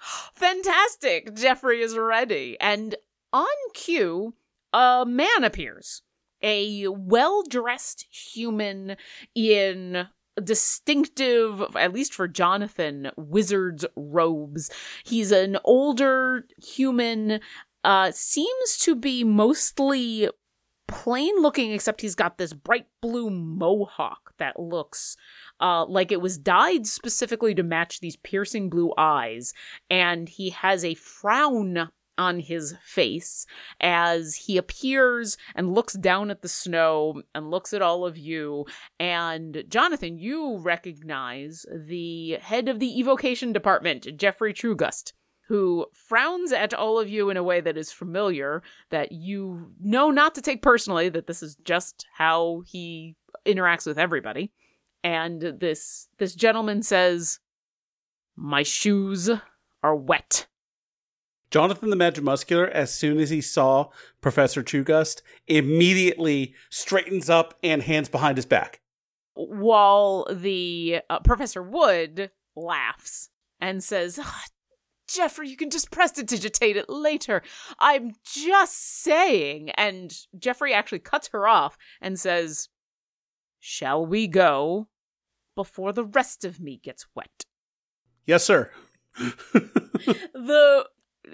fantastic 0.34 1.34
jeffrey 1.34 1.80
is 1.80 1.96
ready. 1.96 2.56
And 2.60 2.96
on 3.32 3.46
cue 3.74 4.34
a 4.72 5.04
man 5.06 5.44
appears. 5.44 6.02
A 6.42 6.88
well-dressed 6.88 8.06
human 8.10 8.96
in 9.34 10.08
distinctive, 10.42 11.62
at 11.76 11.92
least 11.92 12.14
for 12.14 12.28
Jonathan, 12.28 13.10
wizard's 13.16 13.84
robes. 13.96 14.70
He's 15.04 15.32
an 15.32 15.58
older 15.64 16.46
human, 16.62 17.40
uh, 17.84 18.10
seems 18.12 18.78
to 18.78 18.94
be 18.94 19.24
mostly 19.24 20.28
plain 20.88 21.34
looking, 21.40 21.72
except 21.72 22.00
he's 22.00 22.14
got 22.14 22.38
this 22.38 22.52
bright 22.52 22.86
blue 23.00 23.30
mohawk 23.30 24.34
that 24.38 24.60
looks 24.60 25.16
uh, 25.60 25.86
like 25.86 26.12
it 26.12 26.20
was 26.20 26.38
dyed 26.38 26.86
specifically 26.86 27.54
to 27.54 27.62
match 27.62 28.00
these 28.00 28.16
piercing 28.16 28.68
blue 28.68 28.92
eyes. 28.98 29.52
And 29.88 30.28
he 30.28 30.50
has 30.50 30.84
a 30.84 30.94
frown 30.94 31.88
on 32.18 32.40
his 32.40 32.74
face 32.82 33.46
as 33.80 34.34
he 34.34 34.56
appears 34.56 35.36
and 35.54 35.74
looks 35.74 35.94
down 35.94 36.30
at 36.30 36.42
the 36.42 36.48
snow 36.48 37.22
and 37.34 37.50
looks 37.50 37.72
at 37.72 37.82
all 37.82 38.04
of 38.04 38.16
you. 38.18 38.66
And 39.00 39.64
Jonathan, 39.68 40.18
you 40.18 40.58
recognize 40.58 41.66
the 41.72 42.38
head 42.40 42.68
of 42.68 42.78
the 42.78 42.98
evocation 42.98 43.52
department, 43.52 44.06
Jeffrey 44.16 44.52
Trugust, 44.52 45.12
who 45.48 45.86
frowns 45.92 46.52
at 46.52 46.74
all 46.74 46.98
of 46.98 47.08
you 47.08 47.30
in 47.30 47.36
a 47.36 47.42
way 47.42 47.60
that 47.60 47.76
is 47.76 47.92
familiar, 47.92 48.62
that 48.90 49.12
you 49.12 49.72
know 49.80 50.10
not 50.10 50.34
to 50.34 50.42
take 50.42 50.62
personally, 50.62 51.08
that 51.08 51.26
this 51.26 51.42
is 51.42 51.56
just 51.64 52.06
how 52.14 52.62
he 52.66 53.16
interacts 53.44 53.86
with 53.86 53.98
everybody. 53.98 54.52
And 55.04 55.40
this 55.40 56.08
this 56.18 56.34
gentleman 56.34 56.82
says, 56.82 57.40
My 58.36 58.62
shoes 58.62 59.30
are 59.82 59.96
wet. 59.96 60.46
Jonathan 61.52 61.90
the 61.90 61.96
Magimuscular, 61.96 62.70
as 62.70 62.92
soon 62.92 63.20
as 63.20 63.28
he 63.28 63.42
saw 63.42 63.90
Professor 64.22 64.62
Chugust, 64.62 65.20
immediately 65.46 66.54
straightens 66.70 67.28
up 67.28 67.58
and 67.62 67.82
hands 67.82 68.08
behind 68.08 68.38
his 68.38 68.46
back. 68.46 68.80
While 69.34 70.26
the 70.30 71.00
uh, 71.10 71.20
Professor 71.20 71.62
Wood 71.62 72.30
laughs 72.56 73.28
and 73.60 73.84
says, 73.84 74.18
"Ah, 74.20 74.44
Jeffrey, 75.06 75.48
you 75.48 75.58
can 75.58 75.68
just 75.68 75.90
prestidigitate 75.90 76.76
it 76.76 76.88
later. 76.88 77.42
I'm 77.78 78.14
just 78.24 79.02
saying. 79.02 79.70
And 79.70 80.16
Jeffrey 80.38 80.72
actually 80.72 81.00
cuts 81.00 81.28
her 81.28 81.46
off 81.46 81.76
and 82.00 82.18
says, 82.18 82.70
Shall 83.60 84.04
we 84.04 84.26
go 84.26 84.88
before 85.54 85.92
the 85.92 86.04
rest 86.04 86.44
of 86.44 86.60
me 86.60 86.80
gets 86.82 87.06
wet? 87.14 87.44
Yes, 88.26 88.44
sir. 88.44 88.70
the 89.18 90.86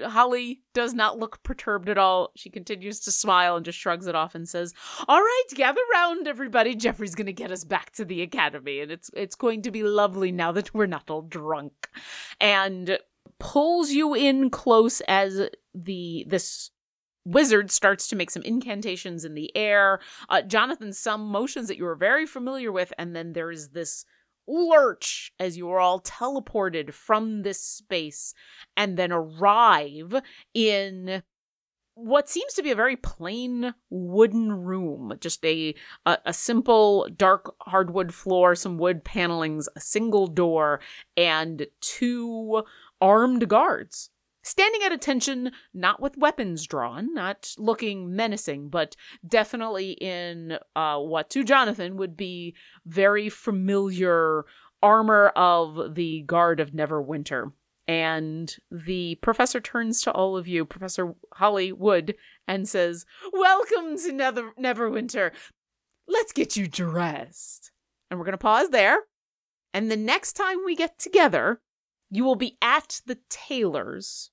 Holly 0.04 0.62
does 0.74 0.92
not 0.92 1.18
look 1.18 1.42
perturbed 1.42 1.88
at 1.88 1.98
all. 1.98 2.30
She 2.36 2.50
continues 2.50 3.00
to 3.00 3.12
smile 3.12 3.56
and 3.56 3.64
just 3.64 3.78
shrugs 3.78 4.06
it 4.06 4.14
off 4.14 4.34
and 4.34 4.48
says, 4.48 4.74
"All 5.06 5.20
right, 5.20 5.44
gather 5.54 5.80
round, 5.92 6.28
everybody. 6.28 6.74
Jeffrey's 6.74 7.14
going 7.14 7.26
to 7.26 7.32
get 7.32 7.50
us 7.50 7.64
back 7.64 7.92
to 7.92 8.04
the 8.04 8.22
academy, 8.22 8.80
and 8.80 8.90
it's 8.90 9.10
it's 9.14 9.36
going 9.36 9.62
to 9.62 9.70
be 9.70 9.82
lovely 9.82 10.30
now 10.30 10.52
that 10.52 10.74
we're 10.74 10.86
not 10.86 11.10
all 11.10 11.22
drunk." 11.22 11.88
And 12.40 12.98
pulls 13.38 13.90
you 13.92 14.14
in 14.14 14.50
close 14.50 15.00
as 15.02 15.48
the 15.74 16.24
this 16.28 16.70
wizard 17.24 17.70
starts 17.70 18.08
to 18.08 18.16
make 18.16 18.30
some 18.30 18.42
incantations 18.42 19.24
in 19.24 19.34
the 19.34 19.54
air. 19.56 20.00
Uh, 20.28 20.42
Jonathan, 20.42 20.92
some 20.92 21.26
motions 21.28 21.68
that 21.68 21.76
you 21.76 21.86
are 21.86 21.94
very 21.94 22.26
familiar 22.26 22.72
with, 22.72 22.92
and 22.98 23.14
then 23.14 23.32
there's 23.34 23.70
this 23.70 24.04
lurch 24.48 25.32
as 25.38 25.56
you 25.56 25.70
are 25.70 25.78
all 25.78 26.00
teleported 26.00 26.92
from 26.92 27.42
this 27.42 27.62
space 27.62 28.34
and 28.76 28.96
then 28.96 29.12
arrive 29.12 30.20
in 30.54 31.22
what 31.94 32.28
seems 32.28 32.54
to 32.54 32.62
be 32.62 32.70
a 32.70 32.76
very 32.76 32.96
plain 32.96 33.74
wooden 33.90 34.52
room 34.52 35.12
just 35.20 35.44
a, 35.44 35.74
a 36.06 36.18
a, 36.26 36.32
simple 36.32 37.08
dark 37.16 37.54
hardwood 37.62 38.14
floor 38.14 38.54
some 38.54 38.78
wood 38.78 39.04
panelings 39.04 39.68
a 39.76 39.80
single 39.80 40.28
door 40.28 40.80
and 41.16 41.66
two 41.80 42.62
armed 43.00 43.48
guards 43.48 44.10
standing 44.48 44.82
at 44.82 44.92
attention 44.92 45.52
not 45.74 46.00
with 46.00 46.16
weapons 46.16 46.66
drawn 46.66 47.12
not 47.14 47.54
looking 47.58 48.14
menacing 48.14 48.68
but 48.68 48.96
definitely 49.26 49.92
in 49.92 50.58
uh, 50.76 50.98
what 50.98 51.30
to 51.30 51.44
jonathan 51.44 51.96
would 51.96 52.16
be 52.16 52.54
very 52.86 53.28
familiar 53.28 54.44
armor 54.82 55.28
of 55.36 55.94
the 55.94 56.22
guard 56.22 56.60
of 56.60 56.70
neverwinter 56.70 57.52
and 57.88 58.54
the 58.70 59.14
professor 59.22 59.60
turns 59.60 60.02
to 60.02 60.12
all 60.12 60.36
of 60.36 60.46
you, 60.46 60.66
Professor 60.66 61.14
Holly 61.32 61.72
Wood, 61.72 62.16
and 62.46 62.68
says, 62.68 63.06
Welcome 63.32 63.96
to 63.96 64.12
Nether- 64.12 64.52
Neverwinter. 64.60 65.32
Let's 66.06 66.32
get 66.32 66.54
you 66.54 66.68
dressed. 66.68 67.72
And 68.10 68.20
we're 68.20 68.26
going 68.26 68.32
to 68.32 68.38
pause 68.38 68.68
there. 68.68 69.04
And 69.72 69.90
the 69.90 69.96
next 69.96 70.34
time 70.34 70.58
we 70.66 70.76
get 70.76 70.98
together, 70.98 71.62
you 72.10 72.24
will 72.24 72.36
be 72.36 72.58
at 72.60 73.00
the 73.06 73.18
tailor's. 73.30 74.30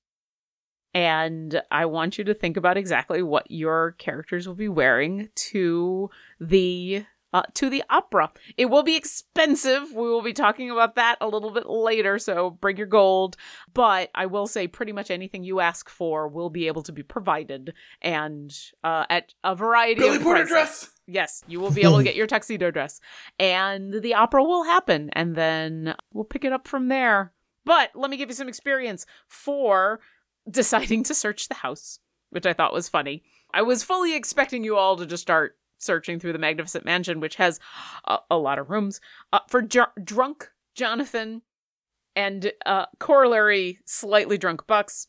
And 0.96 1.60
I 1.70 1.84
want 1.84 2.16
you 2.16 2.24
to 2.24 2.32
think 2.32 2.56
about 2.56 2.78
exactly 2.78 3.22
what 3.22 3.50
your 3.50 3.92
characters 3.98 4.48
will 4.48 4.54
be 4.54 4.70
wearing 4.70 5.28
to 5.34 6.08
the 6.40 7.04
uh, 7.34 7.42
to 7.52 7.68
the 7.68 7.84
opera. 7.90 8.32
It 8.56 8.70
will 8.70 8.82
be 8.82 8.96
expensive. 8.96 9.92
We 9.92 10.08
will 10.08 10.22
be 10.22 10.32
talking 10.32 10.70
about 10.70 10.94
that 10.94 11.16
a 11.20 11.28
little 11.28 11.50
bit 11.50 11.68
later, 11.68 12.18
so 12.18 12.48
bring 12.48 12.78
your 12.78 12.86
gold. 12.86 13.36
But 13.74 14.08
I 14.14 14.24
will 14.24 14.46
say, 14.46 14.68
pretty 14.68 14.92
much 14.92 15.10
anything 15.10 15.44
you 15.44 15.60
ask 15.60 15.90
for 15.90 16.28
will 16.28 16.48
be 16.48 16.66
able 16.66 16.82
to 16.84 16.92
be 16.92 17.02
provided, 17.02 17.74
and 18.00 18.50
uh, 18.82 19.04
at 19.10 19.34
a 19.44 19.54
variety 19.54 20.00
Billy 20.00 20.16
of 20.16 20.22
Porter 20.22 20.46
prices. 20.46 20.50
dress. 20.50 20.90
Yes, 21.06 21.44
you 21.46 21.60
will 21.60 21.70
be 21.70 21.82
able 21.82 21.98
to 21.98 22.04
get 22.04 22.16
your 22.16 22.26
tuxedo 22.26 22.70
dress, 22.70 23.02
and 23.38 24.00
the 24.00 24.14
opera 24.14 24.42
will 24.42 24.64
happen, 24.64 25.10
and 25.12 25.36
then 25.36 25.94
we'll 26.14 26.24
pick 26.24 26.42
it 26.42 26.54
up 26.54 26.66
from 26.66 26.88
there. 26.88 27.34
But 27.66 27.90
let 27.94 28.10
me 28.10 28.16
give 28.16 28.30
you 28.30 28.34
some 28.34 28.48
experience 28.48 29.04
for 29.28 30.00
deciding 30.50 31.02
to 31.04 31.14
search 31.14 31.48
the 31.48 31.54
house, 31.54 31.98
which 32.30 32.46
I 32.46 32.52
thought 32.52 32.72
was 32.72 32.88
funny. 32.88 33.24
I 33.52 33.62
was 33.62 33.82
fully 33.82 34.14
expecting 34.14 34.64
you 34.64 34.76
all 34.76 34.96
to 34.96 35.06
just 35.06 35.22
start 35.22 35.56
searching 35.78 36.18
through 36.18 36.32
the 36.32 36.38
magnificent 36.38 36.84
mansion, 36.84 37.20
which 37.20 37.36
has 37.36 37.60
a, 38.06 38.18
a 38.30 38.38
lot 38.38 38.58
of 38.58 38.70
rooms 38.70 39.00
uh, 39.32 39.40
for 39.48 39.62
J- 39.62 39.82
drunk 40.02 40.50
Jonathan 40.74 41.42
and 42.14 42.52
uh, 42.64 42.86
corollary 42.98 43.80
slightly 43.84 44.38
drunk 44.38 44.66
Bucks. 44.66 45.06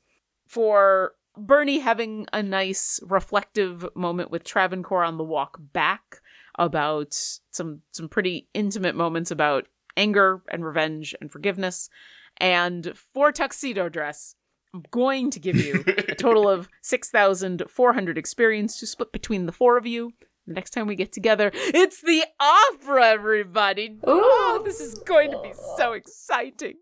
For 0.47 1.13
Bernie 1.37 1.79
having 1.79 2.25
a 2.31 2.41
nice 2.41 2.99
reflective 3.03 3.87
moment 3.95 4.31
with 4.31 4.43
Travancore 4.43 5.03
on 5.03 5.17
the 5.17 5.23
walk 5.23 5.57
back 5.59 6.21
about 6.57 7.13
some 7.51 7.81
some 7.91 8.09
pretty 8.09 8.49
intimate 8.53 8.95
moments 8.95 9.29
about 9.29 9.67
anger 9.95 10.41
and 10.49 10.65
revenge 10.65 11.15
and 11.21 11.31
forgiveness. 11.31 11.89
And 12.37 12.93
for 13.13 13.31
tuxedo 13.31 13.89
dress, 13.89 14.35
I'm 14.73 14.83
going 14.91 15.31
to 15.31 15.39
give 15.39 15.55
you 15.55 15.83
a 15.87 16.15
total 16.15 16.49
of 16.49 16.67
6,400 16.81 18.17
experience 18.17 18.79
to 18.79 18.87
split 18.87 19.11
between 19.11 19.45
the 19.45 19.51
four 19.51 19.77
of 19.77 19.85
you. 19.85 20.11
The 20.45 20.53
next 20.53 20.69
time 20.71 20.87
we 20.87 20.95
get 20.95 21.11
together, 21.11 21.51
it's 21.53 22.01
the 22.01 22.23
opera, 22.39 23.07
everybody. 23.07 23.97
Oh, 24.05 24.61
this 24.63 24.79
is 24.79 24.95
going 24.99 25.31
to 25.31 25.41
be 25.41 25.51
so 25.77 25.93
exciting. 25.93 26.75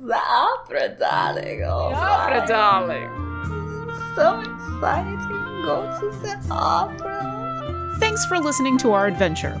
The 0.00 0.14
opera, 0.16 0.96
darling. 0.98 1.62
Oh, 1.64 1.90
The 1.90 1.96
opera, 1.96 2.40
my. 2.40 2.46
darling. 2.46 4.14
So 4.14 4.40
exciting. 4.40 5.18
Go 5.62 5.96
to 6.00 6.10
the 6.20 6.46
opera. 6.50 7.96
Thanks 7.98 8.24
for 8.26 8.38
listening 8.38 8.78
to 8.78 8.92
our 8.92 9.06
adventure. 9.08 9.60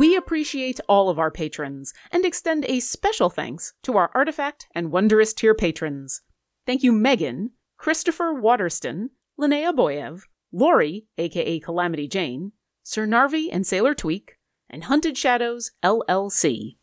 We 0.00 0.16
appreciate 0.16 0.80
all 0.88 1.10
of 1.10 1.18
our 1.18 1.30
patrons 1.30 1.92
and 2.10 2.24
extend 2.24 2.64
a 2.64 2.80
special 2.80 3.28
thanks 3.28 3.74
to 3.82 3.98
our 3.98 4.10
Artifact 4.14 4.66
and 4.74 4.90
Wondrous 4.90 5.34
tier 5.34 5.54
patrons. 5.54 6.22
Thank 6.64 6.82
you, 6.82 6.90
Megan, 6.90 7.50
Christopher 7.76 8.32
Waterston, 8.32 9.10
Linnea 9.38 9.74
Boyev, 9.76 10.22
Lori, 10.50 11.04
aka 11.18 11.60
Calamity 11.60 12.08
Jane, 12.08 12.52
Sir 12.82 13.06
Narvi 13.06 13.50
and 13.52 13.66
Sailor 13.66 13.94
Tweak, 13.94 14.38
and 14.70 14.84
Hunted 14.84 15.18
Shadows 15.18 15.72
LLC. 15.84 16.78